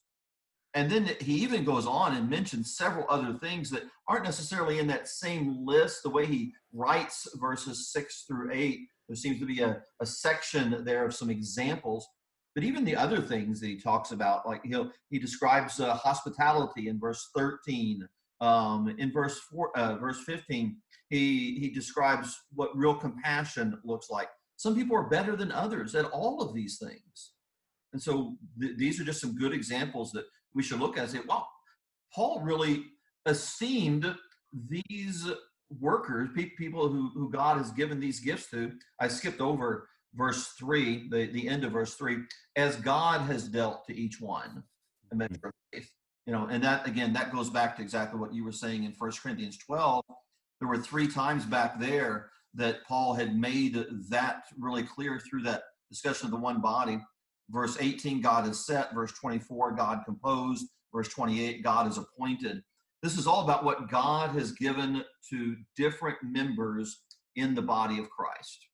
And 0.75 0.91
then 0.91 1.11
he 1.21 1.35
even 1.35 1.65
goes 1.65 1.87
on 1.87 2.17
and 2.17 2.31
mentions 2.31 2.77
several 2.77 3.05
other 3.09 3.35
things 3.35 3.71
that 3.71 3.85
aren't 4.07 4.25
necessarily 4.25 4.79
in 4.79 4.87
that 4.87 5.09
same 5.09 5.67
list. 5.67 6.03
The 6.03 6.11
way 6.11 6.27
he 6.27 6.53
writes 6.73 7.29
verses 7.41 7.93
six 7.93 8.25
through 8.27 8.51
eight, 8.53 8.81
there 9.09 9.17
seems 9.17 9.41
to 9.41 9.47
be 9.47 9.61
a, 9.61 9.83
a 10.01 10.07
section 10.07 10.85
there 10.85 11.05
of 11.05 11.15
some 11.15 11.31
examples. 11.31 12.07
But 12.55 12.65
even 12.65 12.85
the 12.85 12.97
other 12.97 13.21
things 13.21 13.61
that 13.61 13.67
he 13.67 13.81
talks 13.81 14.13
about, 14.13 14.47
like 14.47 14.65
he'll, 14.65 14.91
he 15.09 15.19
describes 15.19 15.81
uh, 15.81 15.95
hospitality 15.95 16.89
in 16.89 17.01
verse 17.01 17.31
13. 17.37 18.09
Um, 18.41 18.95
in 18.99 19.13
verse 19.13 19.39
four, 19.39 19.77
uh, 19.77 19.97
verse 19.97 20.23
15, 20.25 20.77
he, 21.09 21.59
he 21.59 21.71
describes 21.71 22.41
what 22.55 22.77
real 22.77 22.95
compassion 22.95 23.79
looks 23.85 24.09
like. 24.09 24.29
Some 24.57 24.75
people 24.75 24.97
are 24.97 25.09
better 25.09 25.37
than 25.37 25.53
others 25.53 25.95
at 25.95 26.07
all 26.07 26.41
of 26.41 26.55
these 26.55 26.79
things. 26.79 27.33
And 27.93 28.01
so 28.01 28.37
th- 28.61 28.77
these 28.77 29.01
are 29.01 29.05
just 29.05 29.21
some 29.21 29.37
good 29.37 29.53
examples 29.53 30.13
that 30.13 30.25
we 30.55 30.63
should 30.63 30.81
look 30.81 30.97
at 30.97 31.05
and 31.05 31.13
say, 31.13 31.21
wow, 31.27 31.47
Paul 32.15 32.41
really 32.41 32.85
esteemed 33.27 34.15
these 34.69 35.31
workers, 35.79 36.31
pe- 36.35 36.51
people 36.59 36.89
who, 36.89 37.11
who 37.15 37.31
God 37.31 37.59
has 37.59 37.71
given 37.71 38.01
these 38.01 38.21
gifts 38.21 38.51
to. 38.51 38.73
I 39.01 39.09
skipped 39.09 39.41
over 39.41 39.89
verse 40.15 40.55
3, 40.59 41.09
the, 41.09 41.27
the 41.27 41.49
end 41.49 41.65
of 41.65 41.73
verse 41.73 41.95
3, 41.95 42.19
as 42.57 42.77
God 42.77 43.23
has 43.23 43.49
dealt 43.49 43.87
to 43.87 43.97
each 43.97 44.21
one 44.21 44.65
a 45.13 45.17
measure 45.17 45.39
of 45.45 45.53
faith. 45.73 45.91
You 46.27 46.33
know, 46.33 46.47
and 46.51 46.63
that 46.63 46.87
again, 46.87 47.13
that 47.15 47.33
goes 47.33 47.51
back 47.51 47.77
to 47.77 47.83
exactly 47.83 48.21
what 48.21 48.35
you 48.35 48.45
were 48.45 48.53
saying 48.53 48.85
in 48.85 48.93
First 48.93 49.23
Corinthians 49.23 49.59
12, 49.59 50.05
there 50.61 50.69
were 50.69 50.79
three 50.79 51.09
times 51.09 51.45
back 51.45 51.81
there 51.81 52.31
that 52.55 52.85
Paul 52.87 53.15
had 53.15 53.37
made 53.37 53.83
that 54.11 54.45
really 54.59 54.83
clear 54.83 55.19
through 55.19 55.43
that 55.43 55.63
discussion 55.91 56.27
of 56.27 56.31
the 56.33 56.39
one 56.39 56.61
body. 56.61 57.01
Verse 57.51 57.77
18, 57.81 58.21
God 58.21 58.49
is 58.49 58.65
set. 58.65 58.95
Verse 58.95 59.13
24, 59.13 59.73
God 59.73 60.03
composed. 60.05 60.67
Verse 60.93 61.09
28, 61.09 61.63
God 61.63 61.89
is 61.89 61.99
appointed. 61.99 62.63
This 63.03 63.17
is 63.17 63.27
all 63.27 63.45
about 63.45 63.65
what 63.65 63.91
God 63.91 64.31
has 64.31 64.53
given 64.53 65.05
to 65.31 65.57
different 65.77 66.19
members 66.23 67.03
in 67.37 67.55
the 67.55 67.63
body 67.63 67.99
of 67.99 68.11
Christ. 68.11 68.67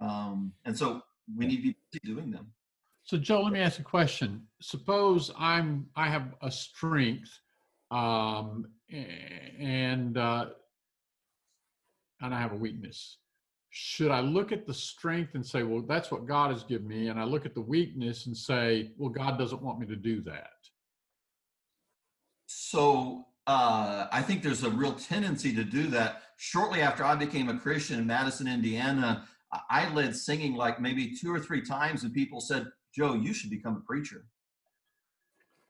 Um, 0.00 0.52
and 0.64 0.76
so 0.76 1.02
we 1.36 1.46
need 1.46 1.56
to 1.56 1.62
be 1.62 1.76
doing 2.04 2.30
them. 2.30 2.52
So 3.04 3.16
Joe, 3.16 3.42
let 3.42 3.52
me 3.52 3.60
ask 3.60 3.78
a 3.78 3.82
question. 3.82 4.46
Suppose 4.60 5.30
I'm 5.38 5.86
I 5.96 6.08
have 6.08 6.34
a 6.42 6.50
strength, 6.50 7.30
um, 7.90 8.66
and 8.90 10.18
uh, 10.18 10.46
and 12.20 12.34
I 12.34 12.38
have 12.38 12.52
a 12.52 12.56
weakness. 12.56 13.16
Should 13.80 14.10
I 14.10 14.18
look 14.18 14.50
at 14.50 14.66
the 14.66 14.74
strength 14.74 15.36
and 15.36 15.46
say, 15.46 15.62
well, 15.62 15.82
that's 15.82 16.10
what 16.10 16.26
God 16.26 16.50
has 16.50 16.64
given 16.64 16.88
me? 16.88 17.06
And 17.10 17.20
I 17.20 17.22
look 17.22 17.46
at 17.46 17.54
the 17.54 17.60
weakness 17.60 18.26
and 18.26 18.36
say, 18.36 18.90
well, 18.98 19.08
God 19.08 19.38
doesn't 19.38 19.62
want 19.62 19.78
me 19.78 19.86
to 19.86 19.94
do 19.94 20.20
that. 20.22 20.50
So 22.46 23.26
uh, 23.46 24.08
I 24.10 24.20
think 24.20 24.42
there's 24.42 24.64
a 24.64 24.70
real 24.70 24.94
tendency 24.94 25.54
to 25.54 25.62
do 25.62 25.86
that. 25.90 26.22
Shortly 26.38 26.82
after 26.82 27.04
I 27.04 27.14
became 27.14 27.48
a 27.48 27.56
Christian 27.56 28.00
in 28.00 28.06
Madison, 28.08 28.48
Indiana, 28.48 29.28
I 29.70 29.88
led 29.94 30.16
singing 30.16 30.56
like 30.56 30.80
maybe 30.80 31.14
two 31.14 31.32
or 31.32 31.38
three 31.38 31.62
times, 31.62 32.02
and 32.02 32.12
people 32.12 32.40
said, 32.40 32.66
Joe, 32.92 33.14
you 33.14 33.32
should 33.32 33.50
become 33.50 33.76
a 33.76 33.80
preacher. 33.86 34.24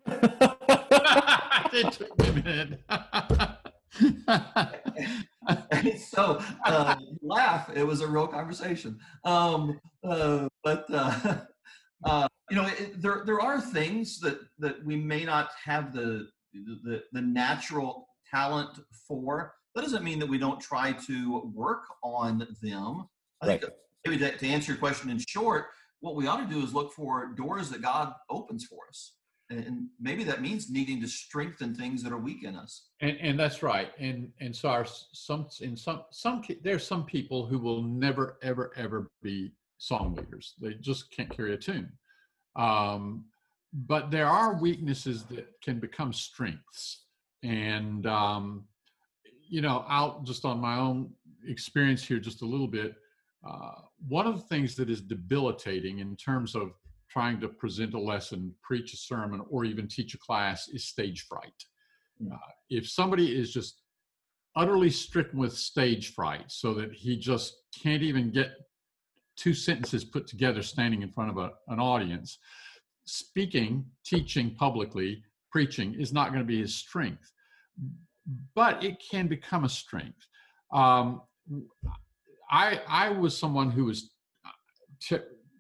it 0.07 1.93
took 1.93 2.19
me 2.19 2.29
a 2.29 2.33
minute. 2.33 2.81
so 5.99 6.41
uh, 6.65 6.97
laugh. 7.23 7.71
It 7.75 7.87
was 7.87 8.01
a 8.01 8.07
real 8.07 8.27
conversation. 8.27 8.99
Um, 9.25 9.81
uh, 10.05 10.49
but 10.63 10.87
uh, 10.93 11.37
uh, 12.05 12.29
you 12.51 12.57
know, 12.57 12.67
it, 12.67 13.01
there 13.01 13.23
there 13.25 13.41
are 13.41 13.61
things 13.61 14.21
that 14.21 14.41
that 14.59 14.85
we 14.85 14.97
may 14.97 15.25
not 15.25 15.51
have 15.65 15.93
the 15.93 16.29
the, 16.53 17.03
the 17.13 17.21
natural 17.21 18.09
talent 18.31 18.81
for. 19.07 19.55
That 19.75 19.83
doesn't 19.83 20.03
mean 20.03 20.19
that 20.19 20.29
we 20.29 20.39
don't 20.39 20.61
try 20.61 20.93
to 20.93 21.53
work 21.55 21.85
on 22.03 22.47
them. 22.63 23.09
I 23.43 23.47
right. 23.47 23.61
think 23.61 23.73
maybe 24.05 24.19
to, 24.19 24.37
to 24.37 24.47
answer 24.47 24.73
your 24.73 24.79
question 24.79 25.11
in 25.11 25.19
short, 25.19 25.67
what 26.01 26.17
we 26.17 26.27
ought 26.27 26.39
to 26.39 26.53
do 26.53 26.63
is 26.65 26.75
look 26.75 26.93
for 26.93 27.33
doors 27.37 27.71
that 27.71 27.83
God 27.83 28.13
opens 28.29 28.65
for 28.65 28.79
us 28.89 29.18
and 29.51 29.89
maybe 30.01 30.25
that 30.25 30.43
means 30.43 30.71
needing 30.71 31.01
to 31.01 31.09
strengthen 31.09 31.75
things 31.75 32.03
that 32.03 32.13
are 32.13 32.19
weak 32.19 32.45
in 32.45 32.55
us. 32.55 32.89
And, 33.01 33.17
and 33.21 33.41
that's 33.41 33.63
right. 33.63 33.91
And 33.99 34.31
and 34.41 34.55
so 34.55 34.69
our 34.69 34.87
some 35.13 35.49
in 35.61 35.77
some 35.77 36.03
some 36.11 36.43
there's 36.63 36.87
some 36.87 37.05
people 37.05 37.47
who 37.47 37.59
will 37.59 37.83
never 37.83 38.39
ever 38.43 38.73
ever 38.77 39.11
be 39.23 39.53
song 39.79 40.15
leaders. 40.15 40.55
They 40.61 40.75
just 40.75 41.11
can't 41.11 41.31
carry 41.35 41.55
a 41.55 41.57
tune. 41.57 41.91
Um, 42.57 43.25
but 43.73 44.11
there 44.11 44.27
are 44.27 44.61
weaknesses 44.61 45.25
that 45.25 45.49
can 45.63 45.79
become 45.79 46.13
strengths. 46.13 47.05
And 47.43 48.07
um, 48.07 48.65
you 49.49 49.61
know 49.61 49.85
out 49.89 50.25
just 50.25 50.45
on 50.45 50.61
my 50.61 50.77
own 50.77 51.11
experience 51.47 52.05
here 52.05 52.19
just 52.19 52.43
a 52.43 52.47
little 52.47 52.67
bit 52.67 52.95
uh, 53.49 53.73
one 54.09 54.27
of 54.27 54.37
the 54.37 54.43
things 54.43 54.75
that 54.77 54.91
is 54.91 55.01
debilitating 55.01 56.01
in 56.01 56.17
terms 56.17 56.55
of 56.55 56.73
trying 57.11 57.41
to 57.41 57.49
present 57.49 57.95
a 57.95 57.99
lesson, 57.99 58.55
preach 58.63 58.93
a 58.93 58.97
sermon, 58.97 59.43
or 59.51 59.65
even 59.65 59.89
teach 59.89 60.15
a 60.15 60.19
class 60.19 60.69
is 60.69 60.85
stage 60.85 61.27
fright. 61.29 61.53
Uh, 62.33 62.37
if 62.69 62.89
somebody 62.89 63.39
is 63.39 63.53
just 63.53 63.83
utterly 64.57 64.91
stricken 64.91 65.39
with 65.39 65.57
stage 65.57 66.15
fright 66.15 66.45
so 66.49 66.75
that 66.75 66.93
he 66.93 67.17
just 67.17 67.55
can't 67.81 68.03
even 68.03 68.31
get 68.31 68.51
two 69.37 69.55
sentences 69.55 70.05
put 70.05 70.27
together 70.27 70.63
standing 70.63 71.03
in 71.03 71.11
front 71.11 71.31
of 71.31 71.39
a, 71.39 71.53
an 71.69 71.79
audience, 71.79 72.39
speaking, 73.05 73.85
teaching 74.05 74.55
publicly, 74.55 75.23
preaching 75.51 75.95
is 75.95 76.13
not 76.13 76.29
going 76.29 76.41
to 76.41 76.47
be 76.47 76.61
his 76.61 76.75
strength. 76.75 77.33
But 78.55 78.83
it 78.85 79.03
can 79.11 79.29
become 79.29 79.65
a 79.65 79.69
strength. 79.69 80.27
Um, 80.73 81.23
I, 82.51 82.81
I 82.89 83.11
was 83.11 83.37
someone 83.37 83.71
who 83.71 83.85
was 83.85 84.11
t- 85.01 85.19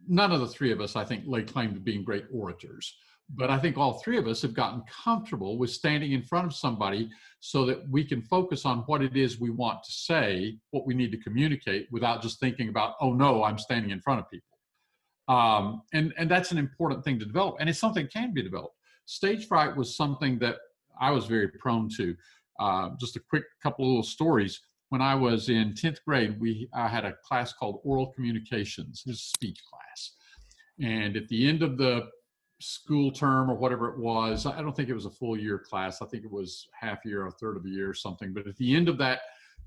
none 0.08 0.32
of 0.32 0.40
the 0.40 0.48
three 0.48 0.72
of 0.72 0.80
us, 0.80 0.96
I 0.96 1.04
think, 1.04 1.24
lay 1.26 1.42
claim 1.42 1.74
to 1.74 1.80
being 1.80 2.02
great 2.02 2.24
orators. 2.32 2.96
But 3.34 3.50
I 3.50 3.58
think 3.58 3.76
all 3.76 3.94
three 3.98 4.16
of 4.16 4.26
us 4.26 4.40
have 4.40 4.54
gotten 4.54 4.82
comfortable 5.04 5.58
with 5.58 5.70
standing 5.70 6.12
in 6.12 6.22
front 6.22 6.46
of 6.46 6.54
somebody 6.54 7.10
so 7.40 7.66
that 7.66 7.86
we 7.90 8.02
can 8.02 8.22
focus 8.22 8.64
on 8.64 8.78
what 8.86 9.02
it 9.02 9.16
is 9.16 9.38
we 9.38 9.50
want 9.50 9.82
to 9.84 9.92
say, 9.92 10.56
what 10.70 10.86
we 10.86 10.94
need 10.94 11.12
to 11.12 11.18
communicate, 11.18 11.88
without 11.92 12.22
just 12.22 12.40
thinking 12.40 12.70
about, 12.70 12.94
oh 13.00 13.12
no, 13.12 13.44
I'm 13.44 13.58
standing 13.58 13.90
in 13.90 14.00
front 14.00 14.20
of 14.20 14.30
people. 14.30 14.46
Um, 15.28 15.82
and, 15.92 16.14
and 16.16 16.30
that's 16.30 16.52
an 16.52 16.58
important 16.58 17.04
thing 17.04 17.18
to 17.18 17.26
develop. 17.26 17.56
And 17.60 17.68
it's 17.68 17.78
something 17.78 18.08
can 18.10 18.32
be 18.32 18.42
developed. 18.42 18.76
Stage 19.04 19.46
fright 19.46 19.76
was 19.76 19.94
something 19.94 20.38
that 20.38 20.56
I 20.98 21.10
was 21.10 21.26
very 21.26 21.48
prone 21.48 21.90
to. 21.98 22.16
Uh, 22.58 22.90
just 22.98 23.16
a 23.16 23.20
quick 23.20 23.44
couple 23.62 23.84
of 23.84 23.88
little 23.88 24.02
stories 24.02 24.60
when 24.90 25.02
I 25.02 25.14
was 25.14 25.48
in 25.48 25.74
10th 25.74 25.98
grade, 26.06 26.40
we 26.40 26.68
I 26.74 26.88
had 26.88 27.04
a 27.04 27.14
class 27.24 27.52
called 27.52 27.80
oral 27.84 28.12
communications, 28.12 29.02
it 29.06 29.10
was 29.10 29.18
a 29.18 29.36
speech 29.36 29.60
class. 29.70 30.12
And 30.80 31.16
at 31.16 31.28
the 31.28 31.48
end 31.48 31.62
of 31.62 31.76
the 31.76 32.08
school 32.60 33.12
term 33.12 33.50
or 33.50 33.54
whatever 33.54 33.88
it 33.88 33.98
was, 33.98 34.46
I 34.46 34.60
don't 34.60 34.74
think 34.74 34.88
it 34.88 34.94
was 34.94 35.06
a 35.06 35.10
full 35.10 35.36
year 35.36 35.58
class. 35.58 36.02
I 36.02 36.06
think 36.06 36.24
it 36.24 36.30
was 36.30 36.68
half 36.78 37.04
year, 37.04 37.22
or 37.22 37.28
a 37.28 37.32
third 37.32 37.56
of 37.56 37.64
a 37.64 37.68
year 37.68 37.88
or 37.90 37.94
something. 37.94 38.32
But 38.32 38.46
at 38.46 38.56
the 38.56 38.74
end 38.74 38.88
of 38.88 38.98
that 38.98 39.20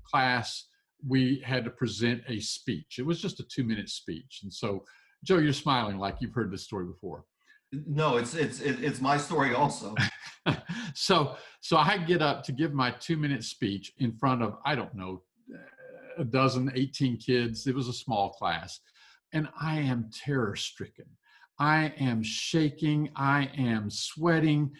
class, 0.04 0.66
we 1.06 1.42
had 1.44 1.64
to 1.64 1.70
present 1.70 2.22
a 2.28 2.40
speech. 2.40 2.98
It 2.98 3.06
was 3.06 3.20
just 3.20 3.40
a 3.40 3.44
two 3.44 3.64
minute 3.64 3.88
speech. 3.88 4.40
And 4.42 4.52
so, 4.52 4.84
Joe, 5.24 5.38
you're 5.38 5.52
smiling 5.52 5.98
like 5.98 6.16
you've 6.20 6.34
heard 6.34 6.50
this 6.50 6.64
story 6.64 6.86
before. 6.86 7.24
No, 7.72 8.18
it's 8.18 8.34
it's 8.34 8.60
it's 8.60 9.00
my 9.00 9.16
story 9.16 9.54
also. 9.54 9.94
so 10.94 11.36
so 11.60 11.76
I 11.76 11.98
get 11.98 12.22
up 12.22 12.42
to 12.44 12.52
give 12.52 12.72
my 12.72 12.90
two 12.90 13.16
minute 13.16 13.44
speech 13.44 13.92
in 13.98 14.12
front 14.12 14.42
of 14.42 14.58
I 14.64 14.74
don't 14.74 14.94
know 14.94 15.22
a 16.18 16.24
dozen, 16.24 16.70
18 16.74 17.16
kids. 17.16 17.66
It 17.66 17.74
was 17.74 17.88
a 17.88 17.92
small 17.92 18.30
class, 18.30 18.80
and 19.32 19.48
I 19.60 19.80
am 19.80 20.10
terror 20.12 20.56
stricken. 20.56 21.06
I 21.58 21.92
am 21.98 22.22
shaking. 22.22 23.10
I 23.16 23.50
am 23.56 23.90
sweating. 23.90 24.72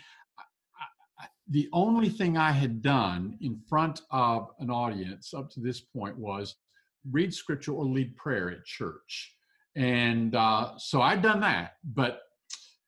The 1.49 1.69
only 1.73 2.09
thing 2.09 2.37
I 2.37 2.53
had 2.53 2.83
done 2.83 3.37
in 3.41 3.61
front 3.69 4.03
of 4.11 4.49
an 4.59 4.71
audience 4.71 5.35
up 5.35 5.51
to 5.51 5.61
this 5.61 5.81
point 5.81 6.17
was 6.17 6.57
read 7.11 7.35
scripture 7.35 7.73
or 7.73 7.85
lead 7.85 8.17
prayer 8.17 8.51
at 8.51 8.65
church. 8.65 9.35
And 9.77 10.35
uh, 10.35 10.73
so 10.79 11.03
I'd 11.03 11.23
done 11.23 11.41
that, 11.41 11.75
but 11.85 12.23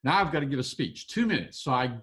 now 0.02 0.20
I've 0.20 0.32
got 0.32 0.40
to 0.40 0.46
give 0.46 0.58
a 0.58 0.64
speech, 0.64 1.08
two 1.08 1.26
minutes. 1.26 1.62
So 1.62 1.72
I 1.72 1.98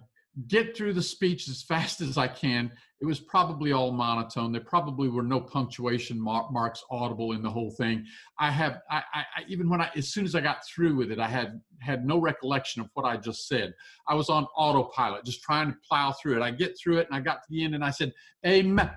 get 0.48 0.76
through 0.76 0.94
the 0.94 1.02
speech 1.02 1.48
as 1.48 1.62
fast 1.62 2.00
as 2.00 2.18
I 2.18 2.28
can. 2.28 2.72
It 3.00 3.06
was 3.06 3.18
probably 3.18 3.72
all 3.72 3.90
monotone. 3.90 4.52
There 4.52 4.60
probably 4.60 5.08
were 5.08 5.24
no 5.24 5.40
punctuation 5.40 6.20
marks 6.20 6.84
audible 6.88 7.32
in 7.32 7.42
the 7.42 7.50
whole 7.50 7.72
thing. 7.72 8.06
I 8.38 8.50
have, 8.50 8.80
I, 8.88 9.02
I, 9.12 9.24
even 9.48 9.68
when 9.68 9.80
I, 9.80 9.90
as 9.96 10.08
soon 10.08 10.24
as 10.24 10.36
I 10.36 10.40
got 10.40 10.64
through 10.64 10.94
with 10.94 11.10
it, 11.10 11.18
I 11.18 11.26
had 11.26 11.60
had 11.80 12.06
no 12.06 12.18
recollection 12.18 12.80
of 12.80 12.88
what 12.94 13.04
I 13.04 13.16
just 13.16 13.48
said. 13.48 13.74
I 14.06 14.14
was 14.14 14.30
on 14.30 14.44
autopilot, 14.56 15.24
just 15.24 15.42
trying 15.42 15.72
to 15.72 15.76
plow 15.88 16.12
through 16.12 16.36
it. 16.36 16.42
I 16.42 16.52
get 16.52 16.78
through 16.78 16.98
it, 16.98 17.08
and 17.08 17.16
I 17.16 17.20
got 17.20 17.42
to 17.42 17.48
the 17.50 17.64
end, 17.64 17.74
and 17.74 17.84
I 17.84 17.90
said, 17.90 18.12
"Amen." 18.46 18.90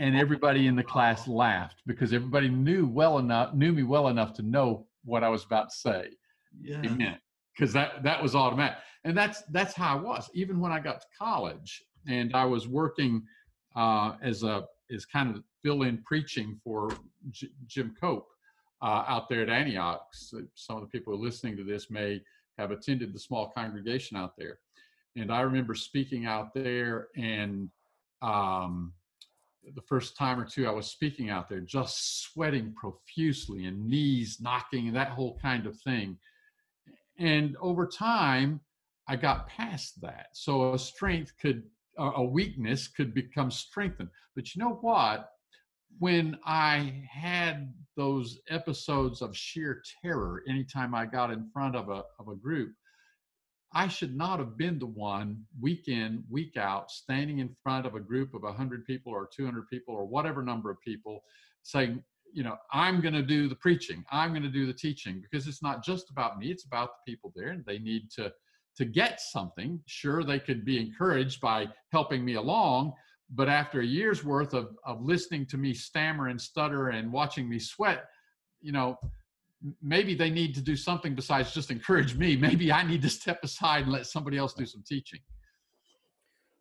And 0.00 0.16
everybody 0.16 0.66
in 0.66 0.74
the 0.74 0.82
class 0.82 1.28
laughed 1.28 1.80
because 1.86 2.12
everybody 2.12 2.48
knew 2.48 2.88
well 2.88 3.18
enough, 3.18 3.54
knew 3.54 3.72
me 3.72 3.84
well 3.84 4.08
enough 4.08 4.32
to 4.34 4.42
know 4.42 4.88
what 5.04 5.22
I 5.22 5.28
was 5.28 5.44
about 5.44 5.70
to 5.70 5.76
say. 5.76 6.08
Yeah. 6.60 6.82
Amen 6.84 7.18
because 7.54 7.72
that 7.72 8.02
that 8.02 8.22
was 8.22 8.34
automatic. 8.34 8.78
And 9.04 9.16
that's 9.16 9.42
that's 9.50 9.74
how 9.74 9.98
i 9.98 10.00
was. 10.00 10.30
Even 10.34 10.60
when 10.60 10.72
i 10.72 10.80
got 10.80 11.00
to 11.00 11.06
college 11.18 11.82
and 12.08 12.34
i 12.34 12.44
was 12.44 12.68
working 12.68 13.22
uh, 13.76 14.14
as 14.22 14.42
a 14.42 14.64
as 14.94 15.04
kind 15.06 15.34
of 15.34 15.42
fill-in 15.62 15.98
preaching 16.04 16.60
for 16.62 16.90
J- 17.30 17.48
jim 17.66 17.94
cope 18.00 18.28
uh, 18.82 19.04
out 19.06 19.28
there 19.28 19.42
at 19.42 19.48
antioch. 19.48 20.06
So 20.12 20.42
some 20.54 20.76
of 20.76 20.82
the 20.82 20.88
people 20.88 21.18
listening 21.18 21.56
to 21.56 21.64
this 21.64 21.90
may 21.90 22.22
have 22.58 22.70
attended 22.70 23.12
the 23.12 23.18
small 23.18 23.50
congregation 23.50 24.16
out 24.16 24.36
there. 24.36 24.58
And 25.16 25.32
i 25.32 25.40
remember 25.40 25.74
speaking 25.74 26.26
out 26.26 26.54
there 26.54 27.08
and 27.16 27.70
um, 28.22 28.92
the 29.74 29.82
first 29.82 30.16
time 30.16 30.38
or 30.38 30.44
two 30.44 30.66
i 30.66 30.70
was 30.70 30.86
speaking 30.86 31.30
out 31.30 31.48
there 31.48 31.60
just 31.60 32.22
sweating 32.22 32.74
profusely 32.74 33.64
and 33.64 33.88
knees 33.88 34.38
knocking 34.40 34.88
and 34.88 34.96
that 34.96 35.08
whole 35.08 35.38
kind 35.40 35.66
of 35.66 35.78
thing 35.80 36.18
and 37.18 37.56
over 37.60 37.86
time, 37.86 38.60
I 39.08 39.16
got 39.16 39.48
past 39.48 40.00
that. 40.00 40.28
So 40.32 40.72
a 40.74 40.78
strength 40.78 41.32
could, 41.40 41.64
a 41.98 42.24
weakness 42.24 42.88
could 42.88 43.14
become 43.14 43.50
strengthened. 43.50 44.08
But 44.34 44.54
you 44.54 44.62
know 44.62 44.78
what? 44.80 45.28
When 45.98 46.36
I 46.44 47.04
had 47.08 47.72
those 47.96 48.38
episodes 48.48 49.22
of 49.22 49.36
sheer 49.36 49.82
terror 50.02 50.42
anytime 50.48 50.94
I 50.94 51.06
got 51.06 51.30
in 51.30 51.48
front 51.52 51.76
of 51.76 51.88
a, 51.88 52.02
of 52.18 52.28
a 52.28 52.34
group, 52.34 52.72
I 53.72 53.88
should 53.88 54.16
not 54.16 54.38
have 54.38 54.56
been 54.56 54.78
the 54.78 54.86
one 54.86 55.44
week 55.60 55.88
in, 55.88 56.24
week 56.30 56.56
out, 56.56 56.90
standing 56.90 57.40
in 57.40 57.54
front 57.62 57.86
of 57.86 57.94
a 57.94 58.00
group 58.00 58.34
of 58.34 58.42
100 58.42 58.86
people 58.86 59.12
or 59.12 59.28
200 59.34 59.68
people 59.68 59.94
or 59.94 60.06
whatever 60.06 60.42
number 60.42 60.70
of 60.70 60.80
people 60.80 61.22
saying, 61.62 62.02
you 62.34 62.42
know 62.42 62.56
i'm 62.72 63.00
going 63.00 63.14
to 63.14 63.22
do 63.22 63.48
the 63.48 63.54
preaching 63.54 64.04
i'm 64.10 64.30
going 64.30 64.42
to 64.42 64.48
do 64.48 64.66
the 64.66 64.74
teaching 64.74 65.22
because 65.22 65.46
it's 65.46 65.62
not 65.62 65.82
just 65.82 66.10
about 66.10 66.38
me 66.38 66.48
it's 66.50 66.64
about 66.64 66.90
the 66.96 67.12
people 67.12 67.32
there 67.34 67.48
and 67.48 67.64
they 67.64 67.78
need 67.78 68.10
to 68.10 68.30
to 68.76 68.84
get 68.84 69.20
something. 69.20 69.80
Sure 69.86 70.24
they 70.24 70.40
could 70.40 70.64
be 70.64 70.78
encouraged 70.78 71.40
by 71.40 71.66
helping 71.92 72.24
me 72.24 72.34
along 72.34 72.92
but 73.30 73.48
after 73.48 73.80
a 73.80 73.86
year's 73.86 74.22
worth 74.22 74.52
of 74.52 74.76
of 74.84 75.00
listening 75.00 75.46
to 75.46 75.56
me 75.56 75.72
stammer 75.72 76.28
and 76.28 76.40
stutter 76.40 76.88
and 76.88 77.10
watching 77.10 77.48
me 77.48 77.58
sweat 77.58 78.04
you 78.60 78.72
know 78.72 78.98
maybe 79.80 80.14
they 80.14 80.28
need 80.28 80.54
to 80.54 80.60
do 80.60 80.76
something 80.76 81.14
besides 81.14 81.54
just 81.54 81.70
encourage 81.70 82.14
me. 82.16 82.36
Maybe 82.48 82.70
i 82.70 82.82
need 82.86 83.00
to 83.02 83.08
step 83.08 83.38
aside 83.42 83.84
and 83.84 83.92
let 83.92 84.06
somebody 84.06 84.36
else 84.36 84.52
do 84.54 84.66
some 84.66 84.82
teaching. 84.86 85.20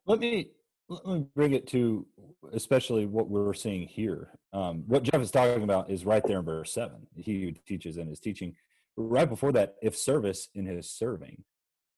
Let 0.05 0.19
me 0.19 0.51
let 0.89 1.05
me 1.05 1.25
bring 1.35 1.53
it 1.53 1.67
to 1.67 2.05
especially 2.51 3.05
what 3.05 3.29
we're 3.29 3.53
seeing 3.53 3.87
here. 3.87 4.29
Um, 4.51 4.83
what 4.87 5.03
Jeff 5.03 5.21
is 5.21 5.31
talking 5.31 5.63
about 5.63 5.89
is 5.89 6.05
right 6.05 6.23
there 6.25 6.39
in 6.39 6.45
verse 6.45 6.71
seven. 6.71 7.07
He 7.15 7.55
teaches 7.65 7.97
in 7.97 8.07
his 8.07 8.19
teaching. 8.19 8.55
Right 8.95 9.27
before 9.27 9.51
that, 9.53 9.75
if 9.81 9.97
service 9.97 10.49
in 10.53 10.65
his 10.65 10.89
serving. 10.89 11.43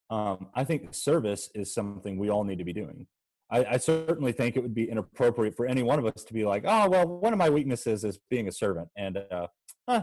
Um, 0.10 0.48
I 0.54 0.64
think 0.64 0.94
service 0.94 1.50
is 1.56 1.74
something 1.74 2.18
we 2.18 2.30
all 2.30 2.44
need 2.44 2.60
to 2.60 2.64
be 2.64 2.74
doing. 2.74 3.08
I, 3.52 3.66
I, 3.66 3.78
certainly 3.78 4.32
think 4.32 4.56
it 4.56 4.62
would 4.62 4.74
be 4.74 4.90
inappropriate 4.90 5.56
for 5.56 5.66
any 5.66 5.84
one 5.84 6.00
of 6.00 6.06
us 6.06 6.24
to 6.24 6.34
be 6.34 6.46
like, 6.46 6.64
oh, 6.66 6.90
well, 6.90 7.08
one 7.08 7.34
of 7.34 7.40
my 7.40 7.50
weaknesses 7.50 8.04
is 8.04 8.20
being 8.30 8.48
a 8.48 8.52
servant, 8.52 8.88
and 8.96 9.20
uh, 9.32 9.48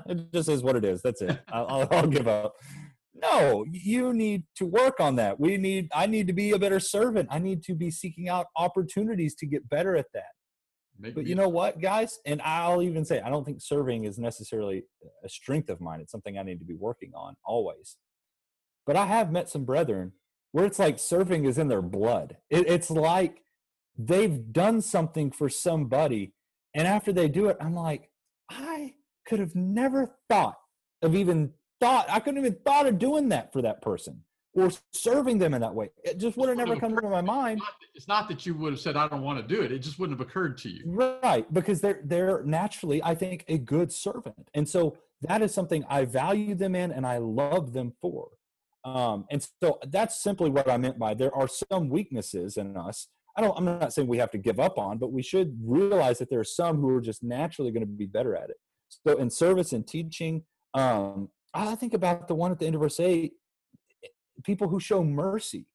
it 0.07 0.33
just 0.33 0.49
is 0.49 0.63
what 0.63 0.77
it 0.77 0.85
is. 0.85 1.03
That's 1.03 1.23
it. 1.23 1.41
I'll, 1.53 1.89
I'll 1.91 2.07
give 2.07 2.29
up. 2.29 2.57
No, 3.15 3.65
you 3.71 4.13
need 4.13 4.45
to 4.57 4.67
work 4.67 4.99
on 4.99 5.17
that. 5.17 5.39
We 5.39 5.57
need, 5.59 5.91
I 5.95 6.07
need 6.07 6.27
to 6.29 6.33
be 6.33 6.53
a 6.53 6.59
better 6.59 6.81
servant. 6.81 7.29
I 7.31 7.39
need 7.39 7.63
to 7.65 7.75
be 7.75 7.91
seeking 7.91 8.29
out 8.29 8.47
opportunities 8.57 9.35
to 9.37 9.47
get 9.47 9.69
better 9.69 9.97
at 9.97 10.07
that. 10.15 10.33
Maybe. 10.99 11.15
But 11.15 11.27
you 11.27 11.35
know 11.35 11.49
what, 11.49 11.81
guys? 11.81 12.19
And 12.25 12.41
I'll 12.43 12.83
even 12.83 13.05
say, 13.05 13.21
I 13.21 13.29
don't 13.29 13.45
think 13.45 13.61
serving 13.61 14.05
is 14.05 14.19
necessarily 14.19 14.85
a 15.25 15.29
strength 15.29 15.69
of 15.69 15.81
mine. 15.81 16.01
It's 16.01 16.13
something 16.13 16.39
I 16.39 16.43
need 16.43 16.59
to 16.61 16.65
be 16.65 16.75
working 16.75 17.13
on 17.15 17.35
always. 17.45 17.97
But 18.87 18.97
I 18.97 19.07
have 19.07 19.31
met 19.31 19.49
some 19.49 19.65
brethren 19.65 20.13
where 20.53 20.65
it's 20.65 20.79
like 20.79 20.99
serving 20.99 21.45
is 21.45 21.59
in 21.59 21.69
their 21.69 21.83
blood. 21.83 22.37
It, 22.51 22.69
it's 22.69 22.91
like 22.91 23.43
they've 23.99 24.53
done 24.53 24.81
something 24.81 25.31
for 25.31 25.49
somebody. 25.49 26.35
And 26.75 26.87
after 26.87 27.13
they 27.13 27.29
do 27.29 27.47
it, 27.49 27.57
I'm 27.61 27.75
like, 27.75 28.11
I 28.51 28.95
could 29.27 29.41
have 29.41 29.55
never 29.55 30.17
thought 30.29 30.57
of 31.03 31.15
even 31.15 31.53
thought 31.83 32.07
I 32.09 32.21
couldn't 32.21 32.39
even 32.39 32.57
thought 32.65 32.87
of 32.87 32.99
doing 32.99 33.29
that 33.31 33.53
for 33.53 33.61
that 33.63 33.83
person 33.83 34.23
or 34.55 34.71
serving 34.93 35.39
them 35.39 35.55
in 35.55 35.61
that 35.63 35.75
way. 35.75 35.91
It 36.05 36.19
just 36.19 36.37
would 36.37 36.49
have 36.49 36.59
never 36.59 36.77
come 36.77 36.93
into 36.93 37.09
my 37.09 37.23
mind. 37.23 37.59
It's 37.59 37.65
not, 37.65 37.75
it's 37.95 38.09
not, 38.09 38.29
that 38.29 38.47
you 38.47 38.55
would 38.55 38.73
have 38.73 38.81
said 38.81 38.97
I 38.97 39.09
don't 39.09 39.23
want 39.23 39.41
to 39.41 39.55
do 39.55 39.63
it. 39.63 39.73
It 39.73 39.81
just 39.81 39.99
wouldn't 39.99 40.19
have 40.19 40.27
occurred 40.27 40.59
to 40.59 40.69
you. 40.69 40.83
Right, 40.87 41.53
because 41.53 41.81
they're 41.81 42.01
they're 42.05 42.43
naturally, 42.45 43.03
I 43.03 43.15
think, 43.15 43.45
a 43.49 43.59
good 43.59 43.93
servant, 43.93 44.49
and 44.55 44.69
so 44.69 44.97
that 45.23 45.43
is 45.43 45.53
something 45.55 45.85
I 45.89 46.05
value 46.05 46.55
them 46.55 46.75
in 46.75 46.93
and 46.93 47.07
I 47.07 47.19
love 47.19 47.73
them 47.73 47.93
for. 48.01 48.29
Um, 48.85 49.27
and 49.31 49.47
so 49.63 49.79
that's 49.89 50.23
simply 50.23 50.51
what 50.51 50.69
I 50.69 50.77
meant 50.77 50.99
by 50.99 51.15
there 51.15 51.35
are 51.35 51.49
some 51.49 51.89
weaknesses 51.89 52.57
in 52.57 52.77
us. 52.77 53.09
I 53.37 53.41
don't. 53.41 53.57
I'm 53.57 53.65
not 53.65 53.93
saying 53.93 54.07
we 54.07 54.19
have 54.19 54.31
to 54.33 54.39
give 54.39 54.61
up 54.61 54.79
on, 54.79 54.99
but 54.99 55.13
we 55.13 55.23
should 55.23 55.57
realize 55.65 56.19
that 56.19 56.31
there 56.31 56.41
are 56.41 56.45
some 56.45 56.77
who 56.79 56.91
are 56.91 57.01
just 57.01 57.23
naturally 57.23 57.73
going 57.73 57.87
to 57.87 57.93
be 57.93 58.07
better 58.07 58.37
at 58.37 58.51
it. 58.51 58.57
So 59.07 59.17
in 59.17 59.31
service 59.31 59.73
and 59.73 59.87
teaching, 59.87 60.43
um, 60.75 61.31
I 61.55 61.75
think 61.75 61.95
about 61.95 62.29
the 62.29 62.35
one 62.35 62.51
at 62.51 62.59
the 62.59 62.67
end 62.67 62.75
of 62.75 62.81
verse 62.81 63.01
8 63.01 63.33
people 64.43 64.69
who 64.69 64.81
show 64.81 65.05
mercy. 65.05 65.67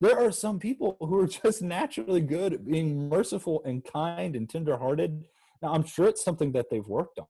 There 0.00 0.18
are 0.18 0.32
some 0.32 0.58
people 0.58 0.96
who 1.00 1.20
are 1.20 1.26
just 1.26 1.60
naturally 1.60 2.20
good 2.20 2.54
at 2.54 2.66
being 2.66 3.08
merciful 3.08 3.62
and 3.64 3.84
kind 3.84 4.34
and 4.34 4.48
tenderhearted. 4.48 5.26
Now, 5.60 5.74
I'm 5.74 5.84
sure 5.84 6.08
it's 6.08 6.24
something 6.24 6.52
that 6.52 6.70
they've 6.70 6.86
worked 6.86 7.18
on, 7.18 7.26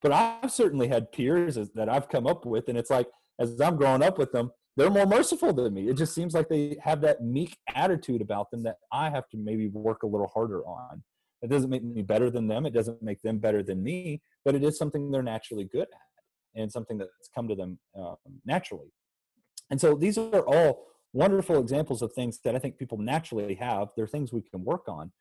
but 0.00 0.12
I've 0.12 0.52
certainly 0.52 0.86
had 0.86 1.10
peers 1.10 1.58
that 1.74 1.88
I've 1.88 2.08
come 2.08 2.26
up 2.26 2.46
with, 2.46 2.68
and 2.68 2.78
it's 2.78 2.90
like 2.90 3.08
as 3.40 3.60
I'm 3.60 3.76
growing 3.76 4.02
up 4.02 4.18
with 4.18 4.30
them, 4.30 4.52
they're 4.76 4.90
more 4.90 5.06
merciful 5.06 5.52
than 5.52 5.74
me. 5.74 5.88
It 5.88 5.96
just 5.96 6.14
seems 6.14 6.34
like 6.34 6.48
they 6.48 6.76
have 6.82 7.00
that 7.00 7.24
meek 7.24 7.56
attitude 7.74 8.20
about 8.20 8.50
them 8.50 8.62
that 8.64 8.76
I 8.92 9.10
have 9.10 9.28
to 9.30 9.36
maybe 9.36 9.68
work 9.68 10.02
a 10.02 10.06
little 10.06 10.28
harder 10.28 10.64
on. 10.64 11.02
It 11.42 11.50
doesn't 11.50 11.70
make 11.70 11.82
me 11.82 12.02
better 12.02 12.30
than 12.30 12.46
them. 12.46 12.66
It 12.66 12.74
doesn't 12.74 13.02
make 13.02 13.22
them 13.22 13.38
better 13.38 13.62
than 13.62 13.82
me, 13.82 14.22
but 14.44 14.54
it 14.54 14.62
is 14.62 14.78
something 14.78 15.10
they're 15.10 15.22
naturally 15.22 15.64
good 15.64 15.88
at 15.88 16.15
and 16.56 16.72
something 16.72 16.98
that's 16.98 17.30
come 17.34 17.46
to 17.48 17.54
them 17.54 17.78
um, 17.96 18.16
naturally. 18.44 18.92
And 19.70 19.80
so 19.80 19.94
these 19.94 20.18
are 20.18 20.46
all 20.46 20.86
wonderful 21.12 21.60
examples 21.60 22.02
of 22.02 22.12
things 22.12 22.40
that 22.44 22.54
I 22.54 22.58
think 22.58 22.78
people 22.78 22.98
naturally 22.98 23.54
have. 23.56 23.88
They're 23.96 24.06
things 24.06 24.32
we 24.32 24.42
can 24.42 24.64
work 24.64 24.88
on. 24.88 25.12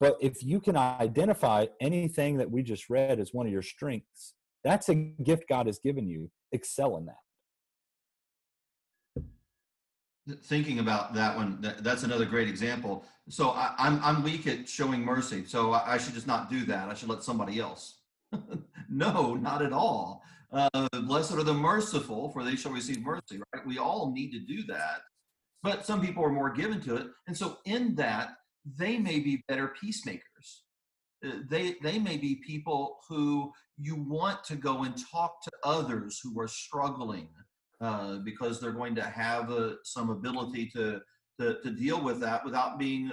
But 0.00 0.16
if 0.20 0.42
you 0.42 0.60
can 0.60 0.76
identify 0.76 1.66
anything 1.80 2.36
that 2.38 2.50
we 2.50 2.62
just 2.62 2.90
read 2.90 3.20
as 3.20 3.32
one 3.32 3.46
of 3.46 3.52
your 3.52 3.62
strengths, 3.62 4.34
that's 4.64 4.88
a 4.88 4.94
gift 4.94 5.44
God 5.48 5.66
has 5.66 5.78
given 5.78 6.08
you. 6.08 6.30
Excel 6.50 6.96
in 6.96 7.06
that. 7.06 7.16
Thinking 10.44 10.78
about 10.78 11.14
that 11.14 11.36
one, 11.36 11.60
that, 11.62 11.82
that's 11.82 12.04
another 12.04 12.24
great 12.24 12.48
example. 12.48 13.04
So 13.28 13.50
I, 13.50 13.74
am 13.78 13.96
I'm, 14.02 14.16
I'm 14.16 14.22
weak 14.22 14.46
at 14.46 14.68
showing 14.68 15.04
mercy, 15.04 15.44
so 15.44 15.72
I, 15.72 15.94
I 15.94 15.98
should 15.98 16.14
just 16.14 16.26
not 16.26 16.50
do 16.50 16.64
that. 16.66 16.88
I 16.88 16.94
should 16.94 17.08
let 17.08 17.22
somebody 17.22 17.58
else. 17.58 17.98
no, 18.88 19.34
not 19.34 19.62
at 19.62 19.72
all. 19.72 20.22
Uh, 20.52 20.88
blessed 21.04 21.32
are 21.32 21.42
the 21.42 21.54
merciful, 21.54 22.30
for 22.30 22.44
they 22.44 22.56
shall 22.56 22.72
receive 22.72 23.02
mercy, 23.02 23.40
right? 23.54 23.66
We 23.66 23.78
all 23.78 24.12
need 24.12 24.32
to 24.32 24.40
do 24.40 24.62
that. 24.64 25.00
But 25.62 25.86
some 25.86 26.00
people 26.00 26.24
are 26.24 26.30
more 26.30 26.50
given 26.50 26.80
to 26.82 26.96
it. 26.96 27.06
And 27.26 27.36
so, 27.36 27.58
in 27.64 27.94
that, 27.94 28.30
they 28.76 28.98
may 28.98 29.20
be 29.20 29.42
better 29.48 29.74
peacemakers. 29.80 30.64
Uh, 31.24 31.38
they, 31.48 31.76
they 31.82 31.98
may 31.98 32.16
be 32.16 32.42
people 32.46 32.98
who 33.08 33.52
you 33.78 33.96
want 33.96 34.44
to 34.44 34.56
go 34.56 34.82
and 34.82 34.94
talk 35.10 35.42
to 35.42 35.50
others 35.64 36.20
who 36.22 36.38
are 36.40 36.48
struggling 36.48 37.28
uh, 37.80 38.18
because 38.18 38.60
they're 38.60 38.72
going 38.72 38.94
to 38.96 39.02
have 39.02 39.50
uh, 39.50 39.74
some 39.84 40.10
ability 40.10 40.70
to, 40.74 41.00
to, 41.40 41.58
to 41.62 41.70
deal 41.70 42.02
with 42.02 42.20
that 42.20 42.44
without 42.44 42.78
being 42.78 43.10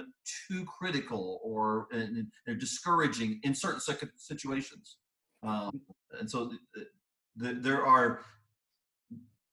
too 0.48 0.64
critical 0.64 1.40
or 1.42 1.86
and, 1.92 2.26
and 2.46 2.60
discouraging 2.60 3.40
in 3.44 3.54
certain 3.54 3.80
situations. 4.16 4.96
Um, 5.42 5.80
and 6.18 6.30
so 6.30 6.52
the, 7.40 7.54
the, 7.54 7.60
there 7.60 7.84
are 7.84 8.20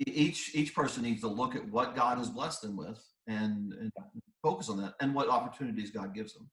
each 0.05 0.53
each 0.53 0.75
person 0.75 1.03
needs 1.03 1.21
to 1.21 1.27
look 1.27 1.55
at 1.55 1.67
what 1.69 1.95
God 1.95 2.17
has 2.17 2.29
blessed 2.29 2.61
them 2.61 2.77
with 2.77 3.03
and, 3.27 3.73
and 3.73 3.91
focus 4.43 4.69
on 4.69 4.77
that 4.81 4.93
and 5.01 5.13
what 5.13 5.29
opportunities 5.29 5.91
God 5.91 6.13
gives 6.13 6.33
them. 6.33 6.49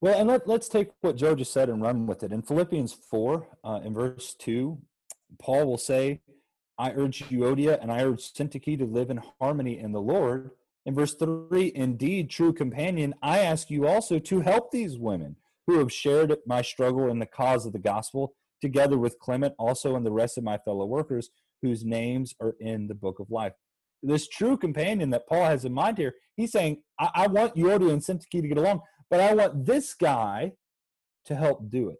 Well, 0.00 0.18
and 0.18 0.28
let, 0.28 0.46
let's 0.46 0.68
take 0.68 0.90
what 1.00 1.16
Joe 1.16 1.34
just 1.34 1.52
said 1.52 1.68
and 1.68 1.82
run 1.82 2.06
with 2.06 2.22
it. 2.22 2.32
In 2.32 2.42
Philippians 2.42 2.92
4, 2.92 3.48
uh, 3.64 3.80
in 3.84 3.94
verse 3.94 4.34
2, 4.38 4.78
Paul 5.40 5.66
will 5.66 5.78
say, 5.78 6.20
I 6.78 6.92
urge 6.92 7.24
Euodia 7.28 7.82
and 7.82 7.90
I 7.90 8.04
urge 8.04 8.32
Syntyche 8.32 8.78
to 8.78 8.84
live 8.84 9.10
in 9.10 9.20
harmony 9.40 9.78
in 9.78 9.90
the 9.90 10.00
Lord. 10.00 10.52
In 10.86 10.94
verse 10.94 11.14
3, 11.14 11.72
indeed, 11.74 12.30
true 12.30 12.52
companion, 12.52 13.12
I 13.20 13.40
ask 13.40 13.70
you 13.70 13.88
also 13.88 14.20
to 14.20 14.40
help 14.40 14.70
these 14.70 14.96
women 14.96 15.36
who 15.66 15.78
have 15.80 15.92
shared 15.92 16.34
my 16.46 16.62
struggle 16.62 17.10
in 17.10 17.18
the 17.18 17.26
cause 17.26 17.66
of 17.66 17.72
the 17.72 17.78
gospel, 17.80 18.34
together 18.60 18.98
with 18.98 19.18
Clement 19.18 19.54
also 19.58 19.96
and 19.96 20.04
the 20.04 20.12
rest 20.12 20.38
of 20.38 20.44
my 20.44 20.58
fellow 20.58 20.86
workers 20.86 21.30
whose 21.62 21.84
names 21.84 22.34
are 22.40 22.54
in 22.60 22.88
the 22.88 22.94
book 22.94 23.18
of 23.20 23.30
life. 23.30 23.52
This 24.02 24.28
true 24.28 24.56
companion 24.56 25.10
that 25.10 25.26
Paul 25.28 25.44
has 25.44 25.64
in 25.64 25.72
mind 25.72 25.98
here, 25.98 26.14
he's 26.36 26.52
saying, 26.52 26.82
I, 27.00 27.10
I 27.14 27.26
want 27.26 27.56
Euodia 27.56 27.92
and 27.92 28.02
Syntyche 28.02 28.42
to 28.42 28.48
get 28.48 28.58
along, 28.58 28.82
but 29.10 29.20
I 29.20 29.34
want 29.34 29.66
this 29.66 29.94
guy 29.94 30.52
to 31.26 31.34
help 31.34 31.68
do 31.68 31.90
it. 31.90 31.98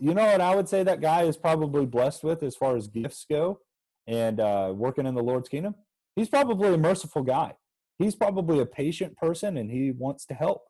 You 0.00 0.14
know 0.14 0.24
what 0.24 0.40
I 0.40 0.54
would 0.54 0.68
say 0.68 0.82
that 0.82 1.02
guy 1.02 1.24
is 1.24 1.36
probably 1.36 1.84
blessed 1.84 2.24
with 2.24 2.42
as 2.42 2.56
far 2.56 2.76
as 2.76 2.88
gifts 2.88 3.26
go 3.30 3.60
and 4.06 4.40
uh, 4.40 4.72
working 4.74 5.06
in 5.06 5.14
the 5.14 5.22
Lord's 5.22 5.50
kingdom? 5.50 5.74
He's 6.16 6.28
probably 6.28 6.72
a 6.72 6.78
merciful 6.78 7.22
guy. 7.22 7.54
He's 7.98 8.14
probably 8.14 8.60
a 8.60 8.66
patient 8.66 9.16
person 9.16 9.58
and 9.58 9.70
he 9.70 9.90
wants 9.90 10.24
to 10.26 10.34
help. 10.34 10.62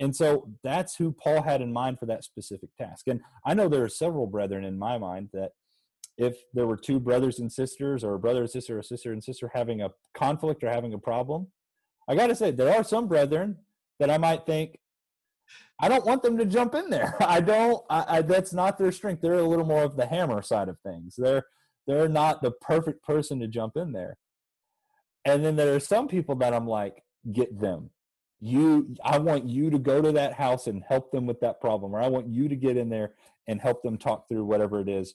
And 0.00 0.14
so 0.14 0.50
that's 0.62 0.96
who 0.96 1.12
Paul 1.12 1.42
had 1.42 1.60
in 1.60 1.72
mind 1.72 1.98
for 1.98 2.06
that 2.06 2.24
specific 2.24 2.70
task. 2.76 3.06
And 3.06 3.20
I 3.44 3.54
know 3.54 3.68
there 3.68 3.84
are 3.84 3.88
several 3.88 4.26
brethren 4.26 4.64
in 4.64 4.78
my 4.78 4.98
mind 4.98 5.30
that 5.32 5.52
if 6.16 6.36
there 6.52 6.66
were 6.66 6.76
two 6.76 7.00
brothers 7.00 7.38
and 7.38 7.52
sisters 7.52 8.04
or 8.04 8.14
a 8.14 8.18
brother 8.18 8.42
and 8.42 8.50
sister 8.50 8.76
or 8.76 8.80
a 8.80 8.84
sister 8.84 9.12
and 9.12 9.22
sister 9.22 9.50
having 9.54 9.82
a 9.82 9.90
conflict 10.14 10.62
or 10.62 10.70
having 10.70 10.94
a 10.94 10.98
problem, 10.98 11.48
I 12.08 12.14
got 12.14 12.28
to 12.28 12.36
say, 12.36 12.50
there 12.50 12.74
are 12.74 12.84
some 12.84 13.08
brethren 13.08 13.56
that 13.98 14.10
I 14.10 14.18
might 14.18 14.46
think, 14.46 14.78
I 15.80 15.88
don't 15.88 16.06
want 16.06 16.22
them 16.22 16.38
to 16.38 16.46
jump 16.46 16.74
in 16.74 16.90
there. 16.90 17.16
I 17.20 17.40
don't. 17.40 17.84
I, 17.90 18.04
I, 18.08 18.22
that's 18.22 18.52
not 18.52 18.78
their 18.78 18.92
strength. 18.92 19.22
They're 19.22 19.34
a 19.34 19.48
little 19.48 19.66
more 19.66 19.82
of 19.82 19.96
the 19.96 20.06
hammer 20.06 20.40
side 20.42 20.68
of 20.68 20.78
things. 20.80 21.14
They're 21.16 21.44
they're 21.86 22.08
not 22.08 22.42
the 22.42 22.52
perfect 22.52 23.02
person 23.02 23.40
to 23.40 23.48
jump 23.48 23.76
in 23.76 23.92
there. 23.92 24.16
And 25.24 25.44
then 25.44 25.56
there 25.56 25.74
are 25.74 25.80
some 25.80 26.08
people 26.08 26.34
that 26.36 26.54
I'm 26.54 26.66
like, 26.66 27.02
get 27.32 27.58
them. 27.60 27.90
You, 28.40 28.94
I 29.02 29.18
want 29.18 29.48
you 29.48 29.70
to 29.70 29.78
go 29.78 30.02
to 30.02 30.12
that 30.12 30.34
house 30.34 30.66
and 30.66 30.82
help 30.86 31.10
them 31.10 31.26
with 31.26 31.40
that 31.40 31.60
problem, 31.60 31.94
or 31.94 32.00
I 32.00 32.08
want 32.08 32.28
you 32.28 32.48
to 32.48 32.56
get 32.56 32.76
in 32.76 32.90
there 32.90 33.14
and 33.46 33.60
help 33.60 33.82
them 33.82 33.96
talk 33.96 34.28
through 34.28 34.44
whatever 34.44 34.80
it 34.80 34.88
is 34.88 35.14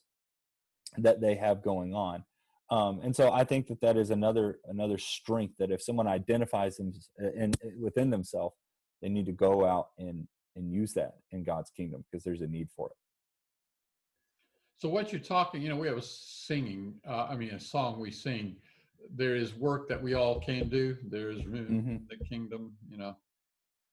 that 0.97 1.21
they 1.21 1.35
have 1.35 1.61
going 1.61 1.93
on. 1.93 2.23
Um, 2.71 2.99
and 3.03 3.15
so 3.15 3.31
I 3.31 3.43
think 3.43 3.67
that 3.67 3.81
that 3.81 3.97
is 3.97 4.11
another 4.11 4.59
another 4.67 4.97
strength 4.97 5.55
that 5.57 5.71
if 5.71 5.81
someone 5.81 6.07
identifies 6.07 6.77
them 6.77 6.93
in, 7.17 7.53
in 7.63 7.81
within 7.81 8.09
themselves, 8.11 8.55
they 9.01 9.09
need 9.09 9.25
to 9.25 9.31
go 9.31 9.65
out 9.65 9.89
and 9.97 10.27
and 10.55 10.71
use 10.71 10.93
that 10.93 11.15
in 11.31 11.43
God's 11.43 11.71
kingdom 11.71 12.05
because 12.09 12.23
there's 12.23 12.41
a 12.41 12.47
need 12.47 12.69
for 12.75 12.89
it. 12.89 12.95
So 14.77 14.87
what 14.87 15.11
you're 15.11 15.19
talking, 15.19 15.61
you 15.61 15.69
know, 15.69 15.75
we 15.75 15.87
have 15.87 15.97
a 15.97 16.01
singing, 16.01 16.93
uh, 17.07 17.27
I 17.29 17.35
mean, 17.35 17.49
a 17.49 17.59
song 17.59 17.99
we 17.99 18.11
sing. 18.11 18.55
There 19.15 19.35
is 19.35 19.55
work 19.55 19.89
that 19.89 20.01
we 20.01 20.13
all 20.13 20.39
can 20.39 20.69
do. 20.69 20.97
There 21.09 21.31
is 21.31 21.45
room 21.45 21.65
mm-hmm. 21.65 21.89
in 21.89 22.07
the 22.09 22.25
kingdom, 22.25 22.73
you 22.89 22.97
know, 22.97 23.15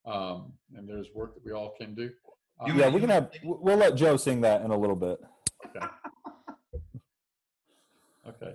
um, 0.05 0.53
and 0.75 0.87
there's 0.87 1.07
work 1.13 1.33
that 1.35 1.45
we 1.45 1.51
all 1.51 1.73
can 1.79 1.95
do. 1.95 2.11
Um, 2.59 2.77
yeah, 2.77 2.89
we 2.89 2.99
can 2.99 3.09
have. 3.09 3.31
We'll 3.43 3.77
let 3.77 3.95
Joe 3.95 4.17
sing 4.17 4.41
that 4.41 4.61
in 4.61 4.71
a 4.71 4.77
little 4.77 4.95
bit. 4.95 5.19
Okay. 5.65 5.85
okay. 8.29 8.53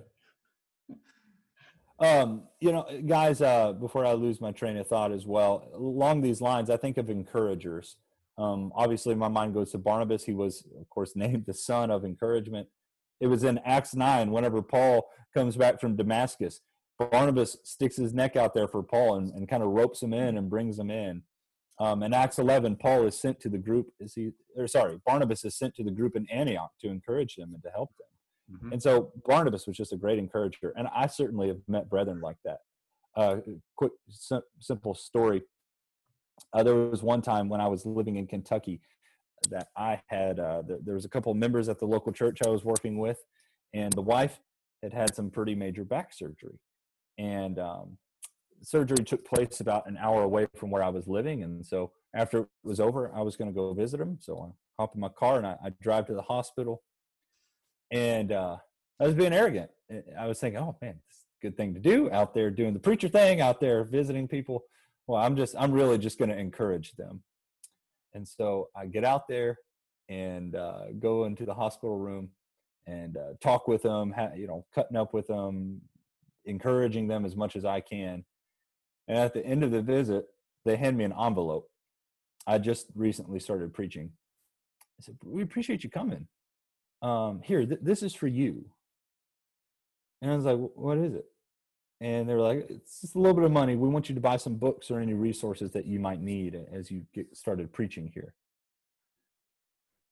Um, 1.99 2.43
you 2.59 2.71
know, 2.71 2.85
guys, 3.05 3.41
uh, 3.41 3.71
before 3.73 4.05
I 4.05 4.13
lose 4.13 4.41
my 4.41 4.51
train 4.51 4.77
of 4.77 4.87
thought 4.87 5.11
as 5.11 5.25
well, 5.25 5.69
along 5.73 6.21
these 6.21 6.41
lines, 6.41 6.69
I 6.69 6.77
think 6.77 6.97
of 6.97 7.09
encouragers. 7.09 7.97
Um, 8.37 8.71
obviously, 8.75 9.15
my 9.15 9.27
mind 9.27 9.53
goes 9.53 9.71
to 9.71 9.77
Barnabas. 9.77 10.25
He 10.25 10.33
was, 10.33 10.65
of 10.79 10.89
course, 10.89 11.13
named 11.15 11.45
the 11.45 11.53
son 11.53 11.91
of 11.91 12.03
encouragement. 12.03 12.67
It 13.21 13.27
was 13.27 13.43
in 13.43 13.59
Acts 13.59 13.95
9, 13.95 14.31
whenever 14.31 14.61
Paul 14.61 15.07
comes 15.33 15.55
back 15.55 15.79
from 15.79 15.95
Damascus. 15.95 16.61
Barnabas 16.99 17.57
sticks 17.63 17.97
his 17.97 18.13
neck 18.13 18.35
out 18.35 18.53
there 18.53 18.67
for 18.67 18.83
Paul 18.83 19.15
and, 19.15 19.33
and 19.33 19.49
kind 19.49 19.63
of 19.63 19.69
ropes 19.69 20.01
him 20.01 20.13
in 20.13 20.37
and 20.37 20.49
brings 20.49 20.77
him 20.77 20.91
in. 20.91 21.23
Um, 21.79 22.03
in 22.03 22.13
Acts 22.13 22.37
11, 22.37 22.75
Paul 22.75 23.07
is 23.07 23.19
sent 23.19 23.39
to 23.41 23.49
the 23.49 23.57
group. 23.57 23.87
Is 23.99 24.13
he? 24.13 24.31
Or 24.55 24.67
sorry, 24.67 24.99
Barnabas 25.05 25.43
is 25.43 25.57
sent 25.57 25.75
to 25.75 25.83
the 25.83 25.91
group 25.91 26.15
in 26.15 26.27
Antioch 26.29 26.71
to 26.81 26.89
encourage 26.89 27.35
them 27.35 27.51
and 27.53 27.63
to 27.63 27.69
help 27.69 27.89
them. 27.97 28.57
Mm-hmm. 28.57 28.73
And 28.73 28.83
so 28.83 29.11
Barnabas 29.25 29.65
was 29.65 29.75
just 29.75 29.93
a 29.93 29.97
great 29.97 30.19
encourager. 30.19 30.73
And 30.77 30.87
I 30.93 31.07
certainly 31.07 31.47
have 31.47 31.61
met 31.67 31.89
brethren 31.89 32.21
like 32.21 32.37
that. 32.45 32.59
Uh, 33.15 33.37
quick, 33.75 33.93
sim- 34.09 34.41
simple 34.59 34.93
story. 34.93 35.43
Uh, 36.51 36.63
there 36.63 36.75
was 36.75 37.03
one 37.03 37.21
time 37.21 37.49
when 37.49 37.61
I 37.61 37.67
was 37.67 37.85
living 37.85 38.17
in 38.17 38.27
Kentucky 38.27 38.81
that 39.49 39.67
I 39.75 40.01
had, 40.07 40.39
uh, 40.39 40.63
th- 40.67 40.79
there 40.83 40.95
was 40.95 41.05
a 41.05 41.09
couple 41.09 41.31
of 41.31 41.37
members 41.37 41.69
at 41.69 41.79
the 41.79 41.85
local 41.85 42.11
church 42.11 42.39
I 42.45 42.49
was 42.49 42.63
working 42.63 42.97
with, 42.97 43.23
and 43.73 43.91
the 43.93 44.01
wife 44.01 44.39
had 44.83 44.93
had 44.93 45.15
some 45.15 45.31
pretty 45.31 45.55
major 45.55 45.83
back 45.83 46.13
surgery. 46.13 46.59
And 47.17 47.57
um, 47.57 47.97
surgery 48.61 49.03
took 49.03 49.25
place 49.25 49.61
about 49.61 49.87
an 49.87 49.97
hour 49.97 50.23
away 50.23 50.47
from 50.55 50.69
where 50.69 50.83
I 50.83 50.89
was 50.89 51.07
living. 51.07 51.43
And 51.43 51.65
so 51.65 51.91
after 52.13 52.39
it 52.39 52.47
was 52.63 52.79
over, 52.79 53.11
I 53.15 53.21
was 53.21 53.35
going 53.35 53.49
to 53.49 53.55
go 53.55 53.73
visit 53.73 53.99
him. 53.99 54.17
So 54.19 54.39
I 54.41 54.81
hop 54.81 54.93
in 54.93 55.01
my 55.01 55.09
car 55.09 55.37
and 55.37 55.47
I, 55.47 55.55
I 55.63 55.69
drive 55.81 56.07
to 56.07 56.13
the 56.13 56.21
hospital 56.21 56.83
and 57.91 58.31
uh, 58.31 58.57
I 58.99 59.05
was 59.05 59.15
being 59.15 59.33
arrogant. 59.33 59.69
I 60.19 60.27
was 60.27 60.39
thinking, 60.39 60.59
oh 60.59 60.75
man, 60.81 60.95
a 60.95 61.45
good 61.45 61.55
thing 61.55 61.73
to 61.73 61.79
do 61.79 62.11
out 62.11 62.33
there 62.33 62.51
doing 62.51 62.73
the 62.73 62.79
preacher 62.79 63.07
thing, 63.07 63.41
out 63.41 63.59
there 63.61 63.83
visiting 63.83 64.27
people. 64.27 64.63
Well, 65.07 65.21
I'm 65.21 65.35
just, 65.35 65.55
I'm 65.57 65.71
really 65.71 65.97
just 65.97 66.17
going 66.17 66.29
to 66.29 66.37
encourage 66.37 66.93
them. 66.93 67.23
And 68.13 68.27
so 68.27 68.69
I 68.75 68.85
get 68.87 69.03
out 69.03 69.27
there 69.27 69.57
and 70.09 70.55
uh, 70.55 70.91
go 70.99 71.25
into 71.25 71.45
the 71.45 71.53
hospital 71.53 71.97
room 71.97 72.29
and 72.85 73.17
uh, 73.17 73.33
talk 73.41 73.67
with 73.67 73.83
them, 73.83 74.11
ha- 74.11 74.31
you 74.35 74.47
know, 74.47 74.65
cutting 74.73 74.97
up 74.97 75.13
with 75.13 75.27
them, 75.27 75.81
encouraging 76.45 77.07
them 77.07 77.25
as 77.25 77.35
much 77.35 77.55
as 77.55 77.65
I 77.65 77.79
can. 77.79 78.23
And 79.07 79.17
at 79.17 79.33
the 79.33 79.45
end 79.45 79.63
of 79.63 79.71
the 79.71 79.81
visit, 79.81 80.25
they 80.65 80.75
hand 80.75 80.97
me 80.97 81.03
an 81.03 81.13
envelope. 81.13 81.69
I 82.45 82.57
just 82.57 82.87
recently 82.95 83.39
started 83.39 83.73
preaching. 83.73 84.11
I 84.99 85.03
said, 85.03 85.17
"We 85.23 85.41
appreciate 85.43 85.83
you 85.83 85.89
coming 85.89 86.27
um, 87.03 87.41
here, 87.43 87.65
th- 87.65 87.81
this 87.83 88.01
is 88.01 88.15
for 88.15 88.27
you. 88.27 88.65
And 90.21 90.31
I 90.31 90.35
was 90.35 90.45
like, 90.45 90.57
what 90.75 90.97
is 90.97 91.13
it? 91.13 91.25
And 91.99 92.27
they 92.27 92.33
were 92.33 92.41
like, 92.41 92.65
it's 92.69 93.01
just 93.01 93.15
a 93.15 93.19
little 93.19 93.35
bit 93.35 93.43
of 93.43 93.51
money. 93.51 93.75
We 93.75 93.89
want 93.89 94.09
you 94.09 94.15
to 94.15 94.21
buy 94.21 94.37
some 94.37 94.55
books 94.55 94.89
or 94.89 94.99
any 94.99 95.13
resources 95.13 95.71
that 95.71 95.85
you 95.85 95.99
might 95.99 96.21
need 96.21 96.59
as 96.71 96.89
you 96.89 97.05
get 97.13 97.35
started 97.35 97.71
preaching 97.73 98.09
here. 98.13 98.33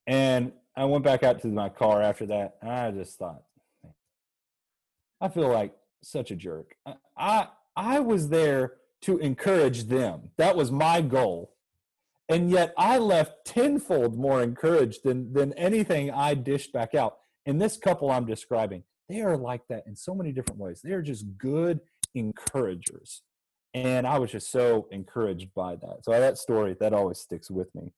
And 0.05 0.51
I 0.75 0.85
went 0.85 1.03
back 1.03 1.23
out 1.23 1.41
to 1.41 1.47
my 1.47 1.69
car 1.69 2.01
after 2.01 2.25
that. 2.27 2.55
And 2.61 2.71
I 2.71 2.91
just 2.91 3.17
thought, 3.17 3.43
I 5.19 5.29
feel 5.29 5.49
like 5.49 5.73
such 6.01 6.31
a 6.31 6.35
jerk. 6.35 6.75
I, 7.17 7.47
I, 7.75 7.99
was 7.99 8.29
there 8.29 8.73
to 9.01 9.17
encourage 9.19 9.83
them. 9.83 10.29
That 10.37 10.55
was 10.55 10.71
my 10.71 11.01
goal 11.01 11.51
and 12.31 12.49
yet 12.49 12.73
I 12.77 12.97
left 12.97 13.45
tenfold 13.45 14.17
more 14.17 14.41
encouraged 14.41 15.03
than 15.03 15.33
than 15.33 15.53
anything 15.53 16.09
I 16.09 16.33
dished 16.33 16.71
back 16.71 16.95
out. 16.95 17.17
And 17.45 17.61
this 17.61 17.77
couple 17.77 18.09
I'm 18.09 18.25
describing, 18.25 18.83
they 19.09 19.21
are 19.21 19.35
like 19.35 19.67
that 19.67 19.83
in 19.85 19.95
so 19.95 20.15
many 20.15 20.31
different 20.31 20.59
ways. 20.59 20.81
They 20.81 20.93
are 20.93 21.01
just 21.01 21.37
good 21.37 21.81
encouragers, 22.15 23.21
and 23.73 24.07
I 24.07 24.17
was 24.17 24.31
just 24.31 24.49
so 24.49 24.87
encouraged 24.91 25.53
by 25.53 25.75
that. 25.75 26.05
So 26.05 26.11
that 26.11 26.37
story 26.37 26.75
that 26.79 26.93
always 26.93 27.19
sticks 27.19 27.51
with 27.51 27.73
me. 27.75 27.91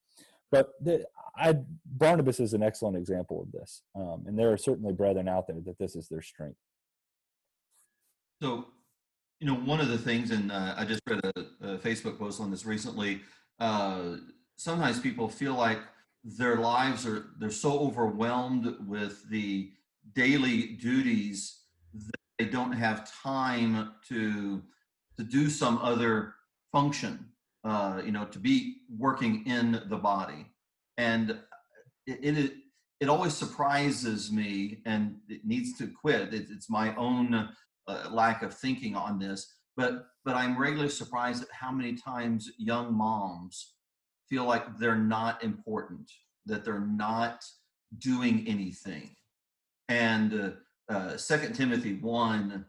But 0.54 0.74
the, 0.80 1.04
I, 1.36 1.56
Barnabas 1.84 2.40
is 2.40 2.54
an 2.54 2.62
excellent 2.62 2.96
example 2.96 3.42
of 3.42 3.52
this, 3.52 3.82
um, 3.96 4.26
and 4.28 4.38
there 4.38 4.52
are 4.54 4.58
certainly 4.58 4.94
brethren 4.94 5.28
out 5.28 5.48
there 5.48 5.60
that 5.66 5.80
this 5.80 5.96
is 5.96 6.08
their 6.08 6.22
strength. 6.22 6.60
So, 8.40 8.68
you 9.40 9.48
know, 9.48 9.56
one 9.56 9.80
of 9.80 9.88
the 9.88 9.98
things, 9.98 10.30
and 10.30 10.52
uh, 10.52 10.76
I 10.78 10.86
just 10.86 11.02
read 11.10 11.22
a, 11.24 11.40
a 11.74 11.78
Facebook 11.80 12.20
post 12.20 12.40
on 12.40 12.52
this 12.52 12.66
recently 12.66 13.22
uh, 13.60 14.18
sometimes 14.56 15.00
people 15.00 15.28
feel 15.28 15.56
like 15.56 15.80
their 16.24 16.58
lives 16.58 17.06
are 17.06 17.28
they're 17.40 17.50
so 17.50 17.80
overwhelmed 17.80 18.76
with 18.88 19.28
the 19.30 19.72
daily 20.14 20.68
duties 20.68 21.62
that 21.94 22.20
they 22.38 22.46
don't 22.46 22.74
have 22.74 23.12
time 23.24 23.92
to 24.08 24.62
to 25.18 25.24
do 25.24 25.50
some 25.50 25.78
other 25.80 26.36
function 26.72 27.33
uh, 27.64 28.02
you 28.06 28.12
know 28.12 28.26
to 28.26 28.40
be 28.40 28.78
working 28.98 29.46
in 29.46 29.82
the 29.90 29.98
body 29.98 30.46
and 30.98 31.32
it, 32.06 32.38
it 32.38 32.54
it 33.00 33.10
always 33.10 33.34
surprises 33.34 34.32
me 34.32 34.82
and 34.86 35.18
it 35.28 35.42
needs 35.46 35.78
to 35.78 35.88
quit 35.88 36.34
it, 36.34 36.48
it's 36.50 36.70
my 36.70 36.96
own 36.96 37.50
uh, 37.88 38.10
lack 38.12 38.44
of 38.44 38.54
thinking 38.54 38.96
on 38.96 39.20
this, 39.20 39.56
but 39.76 40.08
but 40.26 40.36
I'm 40.36 40.58
regularly 40.58 40.90
surprised 40.90 41.44
at 41.44 41.50
how 41.52 41.72
many 41.72 41.96
times 41.96 42.50
young 42.58 42.94
moms 42.94 43.74
feel 44.30 44.46
like 44.46 44.78
they're 44.78 44.96
not 44.96 45.44
important, 45.44 46.10
that 46.46 46.64
they're 46.64 46.80
not 46.80 47.44
doing 48.00 48.46
anything. 48.48 49.16
And 49.90 50.56
uh, 50.90 50.94
uh, 50.94 51.18
Second 51.18 51.56
Timothy 51.56 51.96
one, 51.96 52.66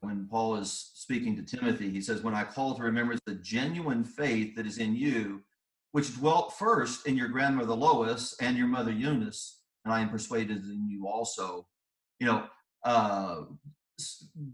when 0.00 0.26
Paul 0.28 0.56
is 0.56 0.90
speaking 0.94 1.36
to 1.36 1.42
Timothy, 1.42 1.90
he 1.90 2.00
says, 2.00 2.22
"When 2.22 2.34
I 2.34 2.44
call 2.44 2.74
to 2.74 2.82
remembrance 2.82 3.20
the 3.26 3.34
genuine 3.34 4.04
faith 4.04 4.56
that 4.56 4.66
is 4.66 4.78
in 4.78 4.96
you, 4.96 5.42
which 5.92 6.14
dwelt 6.14 6.58
first 6.58 7.06
in 7.06 7.16
your 7.16 7.28
grandmother 7.28 7.74
Lois 7.74 8.34
and 8.40 8.56
your 8.56 8.66
mother 8.66 8.92
Eunice, 8.92 9.60
and 9.84 9.92
I 9.92 10.00
am 10.00 10.10
persuaded 10.10 10.64
in 10.64 10.88
you 10.88 11.06
also." 11.06 11.66
You 12.18 12.26
know, 12.26 12.46
uh, 12.84 13.42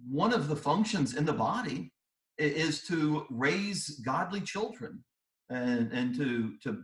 one 0.08 0.32
of 0.32 0.48
the 0.48 0.56
functions 0.56 1.14
in 1.14 1.24
the 1.24 1.32
body 1.32 1.92
is 2.38 2.82
to 2.86 3.26
raise 3.30 4.00
godly 4.04 4.40
children 4.40 5.02
and 5.50 5.92
and 5.92 6.14
to 6.16 6.56
to 6.62 6.82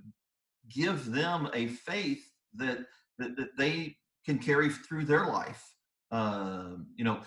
give 0.68 1.10
them 1.10 1.50
a 1.52 1.66
faith 1.68 2.24
that 2.54 2.78
that, 3.18 3.36
that 3.36 3.56
they 3.58 3.96
can 4.24 4.38
carry 4.38 4.70
through 4.70 5.04
their 5.04 5.26
life 5.26 5.72
uh, 6.10 6.76
you 6.96 7.04
know 7.04 7.20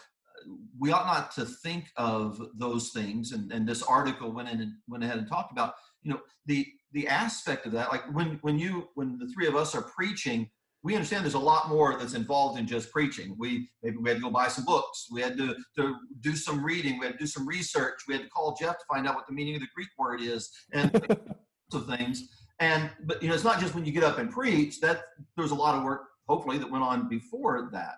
we 0.79 0.91
ought 0.91 1.05
not 1.05 1.31
to 1.33 1.45
think 1.45 1.85
of 1.97 2.41
those 2.55 2.89
things 2.89 3.31
and, 3.31 3.51
and 3.51 3.67
this 3.67 3.83
article 3.83 4.31
went 4.31 4.49
in 4.49 4.61
and 4.61 4.71
went 4.87 5.03
ahead 5.03 5.17
and 5.17 5.27
talked 5.27 5.51
about 5.51 5.73
you 6.03 6.11
know 6.11 6.19
the 6.45 6.65
the 6.93 7.07
aspect 7.07 7.65
of 7.65 7.71
that 7.71 7.91
like 7.91 8.03
when 8.13 8.39
when 8.41 8.57
you 8.57 8.87
when 8.95 9.17
the 9.17 9.27
three 9.33 9.47
of 9.47 9.55
us 9.55 9.75
are 9.75 9.83
preaching 9.83 10.49
we 10.85 10.93
understand 10.93 11.23
there's 11.23 11.33
a 11.33 11.39
lot 11.39 11.67
more 11.67 11.97
that's 11.97 12.13
involved 12.13 12.59
in 12.59 12.67
just 12.67 12.91
preaching. 12.91 13.35
We 13.39 13.67
maybe 13.81 13.97
we 13.97 14.07
had 14.07 14.17
to 14.17 14.21
go 14.21 14.29
buy 14.29 14.47
some 14.49 14.65
books. 14.65 15.07
We 15.11 15.19
had 15.19 15.35
to, 15.35 15.55
to 15.77 15.95
do 16.19 16.35
some 16.35 16.63
reading. 16.63 16.99
We 16.99 17.07
had 17.07 17.13
to 17.13 17.17
do 17.17 17.25
some 17.25 17.47
research. 17.47 18.01
We 18.07 18.13
had 18.13 18.21
to 18.21 18.29
call 18.29 18.55
Jeff 18.55 18.77
to 18.77 18.85
find 18.87 19.07
out 19.07 19.15
what 19.15 19.25
the 19.25 19.33
meaning 19.33 19.55
of 19.55 19.61
the 19.61 19.67
Greek 19.73 19.87
word 19.97 20.21
is 20.21 20.47
and 20.73 20.93
of 21.73 21.87
things. 21.87 22.29
And 22.59 22.91
but 23.05 23.21
you 23.23 23.27
know, 23.27 23.33
it's 23.33 23.43
not 23.43 23.59
just 23.59 23.73
when 23.73 23.83
you 23.83 23.91
get 23.91 24.03
up 24.03 24.19
and 24.19 24.29
preach. 24.29 24.79
That 24.79 25.05
there's 25.35 25.49
a 25.49 25.55
lot 25.55 25.73
of 25.73 25.83
work, 25.83 26.03
hopefully, 26.29 26.59
that 26.59 26.69
went 26.69 26.83
on 26.83 27.09
before 27.09 27.67
that. 27.71 27.95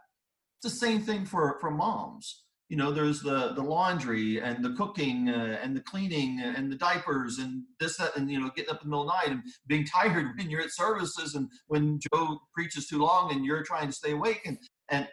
It's 0.58 0.74
the 0.74 0.80
same 0.88 1.02
thing 1.02 1.26
for 1.26 1.58
for 1.62 1.72
moms. 1.72 2.44
You 2.70 2.78
know 2.78 2.92
there's 2.92 3.22
the 3.22 3.54
the 3.54 3.62
laundry 3.62 4.42
and 4.42 4.64
the 4.64 4.72
cooking 4.72 5.30
uh, 5.30 5.60
and 5.62 5.76
the 5.76 5.82
cleaning 5.82 6.42
and 6.42 6.72
the 6.72 6.76
diapers 6.76 7.38
and 7.38 7.64
this 7.80 7.98
that 7.98 8.18
and 8.18 8.30
you 8.30 8.40
know 8.40 8.52
getting 8.56 8.72
up 8.72 8.82
in 8.84 8.90
the 8.90 8.92
middle 8.92 9.10
of 9.10 9.10
the 9.10 9.14
night 9.14 9.32
and 9.32 9.44
being 9.68 9.86
tired 9.96 10.38
when 10.38 10.50
you're 10.50 10.62
at 10.62 10.74
services 10.74 11.36
and 11.36 11.50
when 11.68 12.00
joe 12.12 12.40
preaches 12.54 12.88
too 12.88 13.00
long 13.00 13.32
and 13.32 13.46
you're 13.46 13.64
trying 13.64 13.88
to 13.88 13.94
stay 13.94 14.12
awake 14.12 14.42
and 14.46 14.58
and 14.90 15.08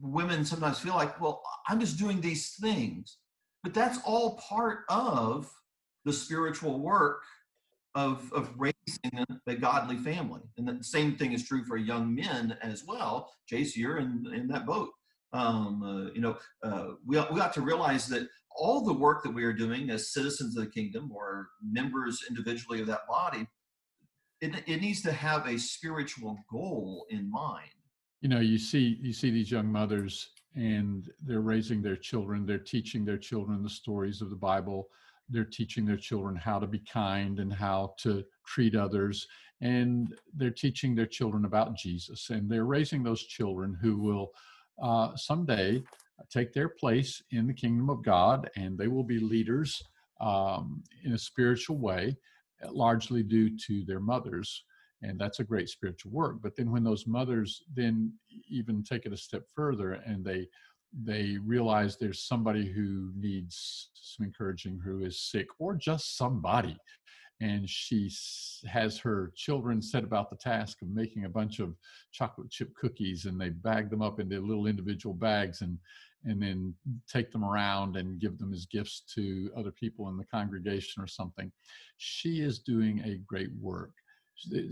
women 0.00 0.44
sometimes 0.44 0.78
feel 0.80 0.94
like 0.94 1.20
well 1.20 1.42
i'm 1.68 1.78
just 1.78 1.98
doing 1.98 2.20
these 2.20 2.56
things. 2.60 3.18
But 3.62 3.74
that's 3.74 3.98
all 4.04 4.40
part 4.48 4.80
of 4.88 5.48
the 6.04 6.12
spiritual 6.12 6.80
work 6.80 7.22
of 7.94 8.32
of 8.32 8.50
raising 8.56 8.71
a 9.46 9.54
godly 9.54 9.96
family. 9.96 10.40
And 10.56 10.68
the 10.68 10.82
same 10.84 11.16
thing 11.16 11.32
is 11.32 11.46
true 11.46 11.64
for 11.64 11.76
young 11.76 12.14
men 12.14 12.56
as 12.62 12.84
well. 12.86 13.32
Chase 13.46 13.76
you're 13.76 13.98
in 13.98 14.26
in 14.34 14.48
that 14.48 14.66
boat. 14.66 14.90
Um, 15.32 15.82
uh, 15.82 16.12
you 16.12 16.20
know, 16.20 16.36
uh, 16.62 16.88
we, 17.06 17.16
we 17.32 17.40
ought 17.40 17.54
to 17.54 17.62
realize 17.62 18.06
that 18.08 18.28
all 18.54 18.84
the 18.84 18.92
work 18.92 19.22
that 19.22 19.32
we 19.32 19.44
are 19.44 19.52
doing 19.52 19.88
as 19.88 20.12
citizens 20.12 20.56
of 20.56 20.64
the 20.64 20.70
kingdom 20.70 21.10
or 21.10 21.48
members 21.62 22.20
individually 22.28 22.80
of 22.80 22.86
that 22.86 23.06
body, 23.08 23.46
it, 24.42 24.54
it 24.66 24.80
needs 24.82 25.00
to 25.02 25.12
have 25.12 25.46
a 25.46 25.58
spiritual 25.58 26.36
goal 26.50 27.06
in 27.08 27.30
mind. 27.30 27.70
You 28.20 28.28
know, 28.28 28.40
you 28.40 28.58
see 28.58 28.98
you 29.00 29.12
see 29.12 29.30
these 29.30 29.50
young 29.50 29.66
mothers 29.66 30.30
and 30.54 31.10
they're 31.24 31.40
raising 31.40 31.80
their 31.80 31.96
children, 31.96 32.44
they're 32.44 32.58
teaching 32.58 33.04
their 33.04 33.16
children 33.18 33.62
the 33.62 33.70
stories 33.70 34.20
of 34.20 34.28
the 34.28 34.36
Bible, 34.36 34.88
they're 35.32 35.44
teaching 35.44 35.84
their 35.84 35.96
children 35.96 36.36
how 36.36 36.58
to 36.58 36.66
be 36.66 36.78
kind 36.80 37.40
and 37.40 37.52
how 37.52 37.94
to 37.98 38.24
treat 38.46 38.76
others 38.76 39.26
and 39.60 40.14
they're 40.36 40.50
teaching 40.50 40.94
their 40.94 41.06
children 41.06 41.44
about 41.44 41.76
Jesus 41.76 42.30
and 42.30 42.50
they're 42.50 42.64
raising 42.64 43.02
those 43.02 43.22
children 43.22 43.76
who 43.80 43.98
will 43.98 44.32
uh, 44.82 45.14
someday 45.16 45.82
take 46.30 46.52
their 46.52 46.68
place 46.68 47.22
in 47.30 47.46
the 47.46 47.54
kingdom 47.54 47.90
of 47.90 48.02
God, 48.02 48.50
and 48.56 48.78
they 48.78 48.88
will 48.88 49.04
be 49.04 49.18
leaders 49.18 49.82
um, 50.20 50.82
in 51.04 51.12
a 51.12 51.18
spiritual 51.18 51.78
way, 51.78 52.16
largely 52.70 53.22
due 53.22 53.56
to 53.66 53.84
their 53.84 54.00
mothers. 54.00 54.64
And 55.02 55.18
that's 55.18 55.40
a 55.40 55.44
great 55.44 55.68
spiritual 55.68 56.12
work. 56.12 56.36
But 56.42 56.54
then 56.56 56.70
when 56.70 56.84
those 56.84 57.08
mothers 57.08 57.62
then 57.74 58.12
even 58.48 58.84
take 58.84 59.04
it 59.04 59.12
a 59.12 59.16
step 59.16 59.42
further 59.52 59.92
and 59.92 60.24
they 60.24 60.46
they 60.92 61.38
realize 61.44 61.96
there's 61.96 62.26
somebody 62.26 62.66
who 62.66 63.10
needs 63.16 63.90
some 63.94 64.26
encouraging 64.26 64.80
who 64.84 65.04
is 65.04 65.20
sick 65.20 65.46
or 65.58 65.74
just 65.74 66.16
somebody. 66.16 66.76
And 67.40 67.68
she 67.68 68.10
has 68.68 68.98
her 68.98 69.32
children 69.34 69.82
set 69.82 70.04
about 70.04 70.30
the 70.30 70.36
task 70.36 70.80
of 70.82 70.88
making 70.88 71.24
a 71.24 71.30
bunch 71.30 71.58
of 71.58 71.74
chocolate 72.12 72.50
chip 72.50 72.72
cookies 72.74 73.24
and 73.24 73.40
they 73.40 73.48
bag 73.48 73.90
them 73.90 74.02
up 74.02 74.20
into 74.20 74.40
little 74.40 74.66
individual 74.66 75.14
bags 75.14 75.62
and 75.62 75.78
and 76.24 76.40
then 76.40 76.72
take 77.12 77.32
them 77.32 77.44
around 77.44 77.96
and 77.96 78.20
give 78.20 78.38
them 78.38 78.52
as 78.52 78.64
gifts 78.66 79.02
to 79.12 79.50
other 79.56 79.72
people 79.72 80.08
in 80.08 80.16
the 80.16 80.24
congregation 80.26 81.02
or 81.02 81.08
something. 81.08 81.50
She 81.96 82.42
is 82.42 82.60
doing 82.60 83.00
a 83.00 83.16
great 83.26 83.50
work 83.60 83.90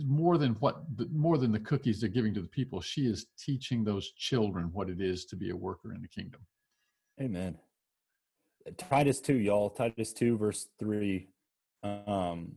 more 0.04 0.38
than 0.38 0.52
what 0.54 0.82
more 1.12 1.38
than 1.38 1.52
the 1.52 1.60
cookies 1.60 2.00
they're 2.00 2.10
giving 2.10 2.34
to 2.34 2.40
the 2.40 2.48
people 2.48 2.80
she 2.80 3.02
is 3.02 3.26
teaching 3.38 3.84
those 3.84 4.12
children 4.12 4.70
what 4.72 4.88
it 4.88 5.00
is 5.00 5.24
to 5.26 5.36
be 5.36 5.50
a 5.50 5.56
worker 5.56 5.92
in 5.94 6.00
the 6.00 6.08
kingdom. 6.08 6.40
Amen. 7.20 7.56
Titus 8.76 9.20
2 9.20 9.34
y'all 9.34 9.70
titus 9.70 10.12
2 10.12 10.38
verse 10.38 10.68
3 10.78 11.28
um, 11.82 12.52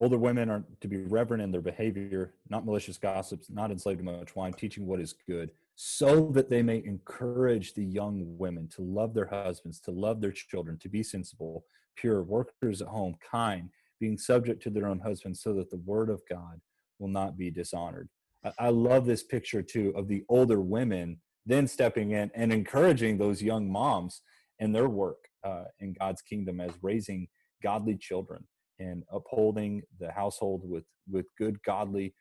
older 0.00 0.18
women 0.18 0.50
are 0.50 0.64
to 0.80 0.88
be 0.88 0.98
reverent 0.98 1.42
in 1.42 1.50
their 1.50 1.60
behavior, 1.60 2.34
not 2.48 2.64
malicious 2.64 2.98
gossips, 2.98 3.50
not 3.50 3.70
enslaved 3.70 3.98
to 3.98 4.04
much 4.04 4.36
wine, 4.36 4.52
teaching 4.52 4.86
what 4.86 5.00
is 5.00 5.14
good, 5.26 5.50
so 5.74 6.30
that 6.32 6.50
they 6.50 6.62
may 6.62 6.82
encourage 6.84 7.74
the 7.74 7.84
young 7.84 8.36
women 8.38 8.68
to 8.68 8.82
love 8.82 9.14
their 9.14 9.26
husbands, 9.26 9.80
to 9.80 9.90
love 9.90 10.20
their 10.20 10.32
children, 10.32 10.78
to 10.78 10.88
be 10.88 11.02
sensible, 11.02 11.64
pure, 11.96 12.22
workers 12.22 12.82
at 12.82 12.88
home, 12.88 13.14
kind, 13.30 13.70
being 14.00 14.18
subject 14.18 14.62
to 14.62 14.70
their 14.70 14.86
own 14.86 14.98
husbands, 14.98 15.42
so 15.42 15.52
that 15.54 15.70
the 15.70 15.82
word 15.84 16.10
of 16.10 16.22
God 16.28 16.60
will 16.98 17.08
not 17.08 17.36
be 17.36 17.50
dishonored. 17.50 18.08
I, 18.44 18.52
I 18.58 18.68
love 18.70 19.06
this 19.06 19.22
picture 19.22 19.62
too 19.62 19.92
of 19.96 20.08
the 20.08 20.24
older 20.28 20.60
women 20.60 21.20
then 21.46 21.66
stepping 21.66 22.12
in 22.12 22.30
and 22.34 22.52
encouraging 22.52 23.18
those 23.18 23.42
young 23.42 23.70
moms 23.70 24.22
in 24.58 24.72
their 24.72 24.88
work 24.88 25.18
uh, 25.44 25.64
in 25.80 25.94
God's 25.98 26.22
kingdom 26.22 26.60
as 26.60 26.70
raising 26.82 27.26
godly 27.62 27.96
children 27.96 28.46
and 28.78 29.02
upholding 29.12 29.82
the 29.98 30.10
household 30.12 30.62
with 30.64 30.84
with 31.10 31.26
good 31.38 31.62
godly 31.64 32.14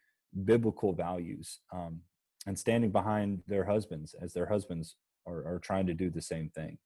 biblical 0.45 0.93
values 0.93 1.59
um, 1.73 2.01
and 2.47 2.57
standing 2.57 2.91
behind 2.91 3.41
their 3.47 3.65
husbands 3.65 4.15
as 4.21 4.33
their 4.33 4.45
husbands 4.45 4.95
are, 5.27 5.45
are 5.45 5.59
trying 5.59 5.85
to 5.85 5.93
do 5.93 6.09
the 6.09 6.21
same 6.21 6.49
thing. 6.55 6.77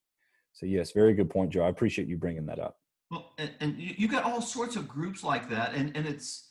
So 0.54 0.66
yes 0.66 0.92
very 0.92 1.14
good 1.14 1.30
point 1.30 1.52
joe. 1.52 1.64
I 1.64 1.70
appreciate 1.70 2.08
you 2.08 2.18
bringing 2.18 2.46
that 2.48 2.60
up 2.60 2.78
well 3.14 3.34
and, 3.38 3.52
and 3.60 3.80
you 3.80 4.08
got 4.08 4.24
all 4.24 4.42
sorts 4.42 4.76
of 4.76 4.88
groups 4.88 5.24
like 5.24 5.50
that 5.50 5.74
and 5.74 5.96
and 5.96 6.06
it's 6.06 6.50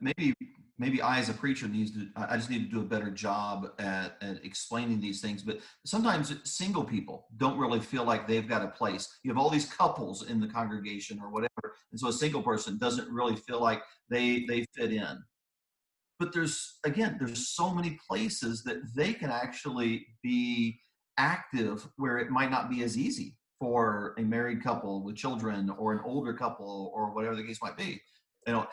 maybe 0.00 0.34
maybe 0.82 1.00
I, 1.00 1.18
as 1.20 1.28
a 1.28 1.34
preacher, 1.34 1.68
needs 1.68 1.92
to. 1.92 2.08
I 2.16 2.36
just 2.36 2.50
need 2.50 2.64
to 2.64 2.70
do 2.70 2.80
a 2.80 2.84
better 2.84 3.10
job 3.10 3.72
at, 3.78 4.16
at 4.20 4.44
explaining 4.44 5.00
these 5.00 5.20
things. 5.20 5.42
But 5.42 5.60
sometimes 5.86 6.34
single 6.44 6.84
people 6.84 7.26
don't 7.36 7.56
really 7.56 7.78
feel 7.78 8.04
like 8.04 8.26
they've 8.26 8.48
got 8.48 8.62
a 8.62 8.68
place. 8.68 9.08
You 9.22 9.30
have 9.30 9.38
all 9.38 9.48
these 9.48 9.72
couples 9.72 10.28
in 10.28 10.40
the 10.40 10.48
congregation 10.48 11.20
or 11.22 11.30
whatever, 11.30 11.76
and 11.92 12.00
so 12.00 12.08
a 12.08 12.12
single 12.12 12.42
person 12.42 12.78
doesn't 12.78 13.08
really 13.08 13.36
feel 13.36 13.60
like 13.60 13.82
they 14.10 14.44
they 14.48 14.66
fit 14.74 14.92
in. 14.92 15.22
But 16.18 16.32
there's 16.32 16.78
again, 16.84 17.16
there's 17.18 17.48
so 17.48 17.72
many 17.72 17.98
places 18.08 18.64
that 18.64 18.78
they 18.94 19.12
can 19.12 19.30
actually 19.30 20.06
be 20.22 20.80
active 21.16 21.86
where 21.96 22.18
it 22.18 22.30
might 22.30 22.50
not 22.50 22.70
be 22.70 22.82
as 22.82 22.98
easy 22.98 23.36
for 23.62 24.12
a 24.18 24.22
married 24.22 24.60
couple 24.60 25.04
with 25.04 25.14
children 25.14 25.70
or 25.78 25.92
an 25.92 26.00
older 26.04 26.34
couple 26.34 26.90
or 26.96 27.14
whatever 27.14 27.36
the 27.36 27.44
case 27.44 27.62
might 27.62 27.76
be. 27.76 28.02
You 28.44 28.54
know 28.54 28.66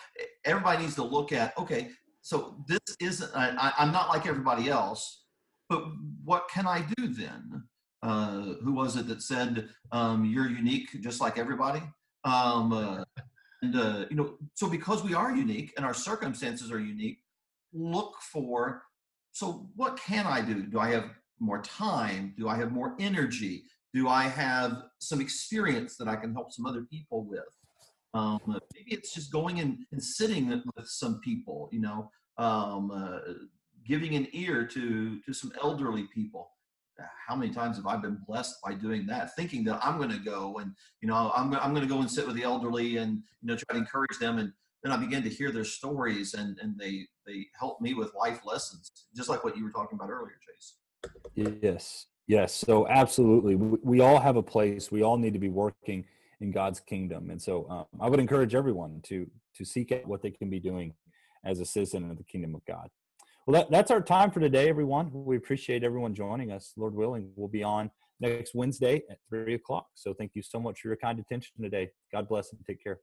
everybody 0.46 0.82
needs 0.82 0.96
to 0.96 1.04
look 1.04 1.32
at 1.32 1.56
okay 1.60 1.90
so 2.24 2.56
this 2.68 2.80
isn't 3.00 3.30
I, 3.36 3.72
i'm 3.78 3.92
not 3.92 4.10
like 4.10 4.26
everybody 4.26 4.68
else 4.68 5.26
but 5.70 5.84
what 6.26 6.50
can 6.50 6.66
i 6.66 6.84
do 6.98 7.08
then? 7.08 7.66
Uh, 8.02 8.56
who 8.64 8.74
was 8.74 8.96
it 8.96 9.08
that 9.10 9.22
said 9.22 9.70
um, 9.92 10.24
you're 10.26 10.50
unique 10.50 10.90
just 11.02 11.20
like 11.20 11.38
everybody? 11.38 11.82
Um, 12.24 12.72
uh, 12.72 13.04
and 13.62 13.76
uh, 13.76 14.06
you 14.10 14.16
know 14.16 14.38
so 14.56 14.68
because 14.68 15.04
we 15.04 15.14
are 15.14 15.36
unique 15.36 15.72
and 15.78 15.86
our 15.86 15.94
circumstances 15.94 16.72
are 16.72 16.80
unique 16.80 17.20
look 17.74 18.16
for 18.32 18.82
so 19.34 19.70
what 19.76 19.98
can 19.98 20.26
i 20.26 20.42
do? 20.42 20.64
Do 20.64 20.80
i 20.80 20.90
have 20.90 21.12
more 21.40 21.62
time? 21.62 22.34
Do 22.40 22.50
i 22.50 22.56
have 22.58 22.72
more 22.72 22.96
energy 23.00 23.66
do 23.94 24.08
i 24.08 24.24
have 24.24 24.84
some 25.00 25.22
experience 25.22 25.96
that 25.98 26.08
i 26.08 26.16
can 26.16 26.34
help 26.34 26.52
some 26.52 26.66
other 26.66 26.84
people 26.90 27.24
with 27.26 27.46
um, 28.14 28.40
maybe 28.48 28.92
it's 28.92 29.14
just 29.14 29.32
going 29.32 29.60
and, 29.60 29.86
and 29.92 30.04
sitting 30.04 30.50
with 30.50 30.88
some 30.88 31.20
people, 31.20 31.70
you 31.72 31.82
know, 31.82 32.10
um, 32.38 32.92
uh, 32.92 33.20
giving 33.88 34.16
an 34.16 34.28
ear 34.34 34.66
to 34.66 35.20
to 35.22 35.34
some 35.34 35.52
elderly 35.62 36.04
people. 36.14 36.52
how 37.28 37.36
many 37.36 37.54
times 37.54 37.78
have 37.78 37.88
I 37.88 37.96
been 37.96 38.20
blessed 38.28 38.56
by 38.62 38.74
doing 38.74 39.06
that, 39.08 39.36
thinking 39.36 39.64
that 39.66 39.80
I'm 39.82 39.98
going 39.98 40.10
to 40.10 40.20
go 40.20 40.58
and, 40.58 40.74
you 41.02 41.08
know, 41.08 41.32
I'm, 41.34 41.54
I'm 41.56 41.74
going 41.74 41.88
to 41.88 41.94
go 41.94 42.02
and 42.02 42.12
sit 42.12 42.28
with 42.28 42.36
the 42.36 42.44
elderly 42.44 42.98
and, 42.98 43.24
you 43.42 43.48
know, 43.48 43.56
try 43.56 43.76
to 43.76 43.80
encourage 43.80 44.18
them. 44.20 44.38
And 44.38 44.52
then 44.84 44.92
I 44.92 44.98
begin 44.98 45.24
to 45.24 45.30
hear 45.30 45.52
their 45.52 45.64
stories 45.64 46.34
and, 46.34 46.58
and 46.62 46.78
they, 46.78 47.08
they 47.26 47.46
help 47.58 47.80
me 47.80 47.94
with 47.94 48.14
life 48.16 48.42
lessons, 48.44 48.92
just 49.16 49.30
like 49.30 49.46
what 49.46 49.56
you 49.56 49.64
were 49.64 49.72
talking 49.72 49.98
about 49.98 50.10
earlier, 50.10 50.40
Chase. 50.46 50.76
Yes. 51.62 52.08
Yes. 52.30 52.54
So 52.54 52.88
absolutely. 52.88 53.56
We, 53.56 54.02
all 54.02 54.20
have 54.20 54.36
a 54.36 54.44
place. 54.44 54.92
We 54.92 55.02
all 55.02 55.18
need 55.18 55.34
to 55.34 55.40
be 55.40 55.50
working 55.50 56.06
in 56.42 56.52
God's 56.52 56.80
kingdom. 56.80 57.32
And 57.32 57.42
so 57.42 57.68
um, 57.72 57.86
I 58.00 58.08
would 58.08 58.20
encourage 58.20 58.54
everyone 58.54 59.02
to, 59.06 59.28
to 59.56 59.66
seek 59.66 59.92
out 59.92 60.06
what 60.06 60.22
they 60.22 60.30
can 60.30 60.48
be 60.48 60.60
doing 60.60 60.94
as 61.44 61.60
a 61.60 61.66
citizen 61.66 62.12
of 62.12 62.18
the 62.18 62.24
kingdom 62.24 62.54
of 62.54 62.64
God. 62.66 62.88
Well, 63.48 63.60
that, 63.60 63.72
that's 63.72 63.90
our 63.90 64.00
time 64.00 64.30
for 64.30 64.40
today, 64.40 64.70
everyone. 64.70 65.10
We 65.12 65.38
appreciate 65.38 65.84
everyone 65.84 66.14
joining 66.14 66.52
us. 66.52 66.72
Lord 66.78 66.94
willing, 66.94 67.32
we'll 67.36 67.48
be 67.48 67.64
on 67.64 67.90
next 68.20 68.54
Wednesday 68.54 69.02
at 69.10 69.18
three 69.28 69.56
o'clock. 69.56 69.88
So 69.96 70.14
thank 70.14 70.34
you 70.36 70.44
so 70.44 70.60
much 70.60 70.82
for 70.82 70.90
your 70.90 70.98
kind 70.98 71.18
attention 71.18 71.54
today. 71.60 71.90
God 72.12 72.30
bless 72.30 72.52
and 72.52 72.64
take 72.64 72.84
care. 72.84 73.00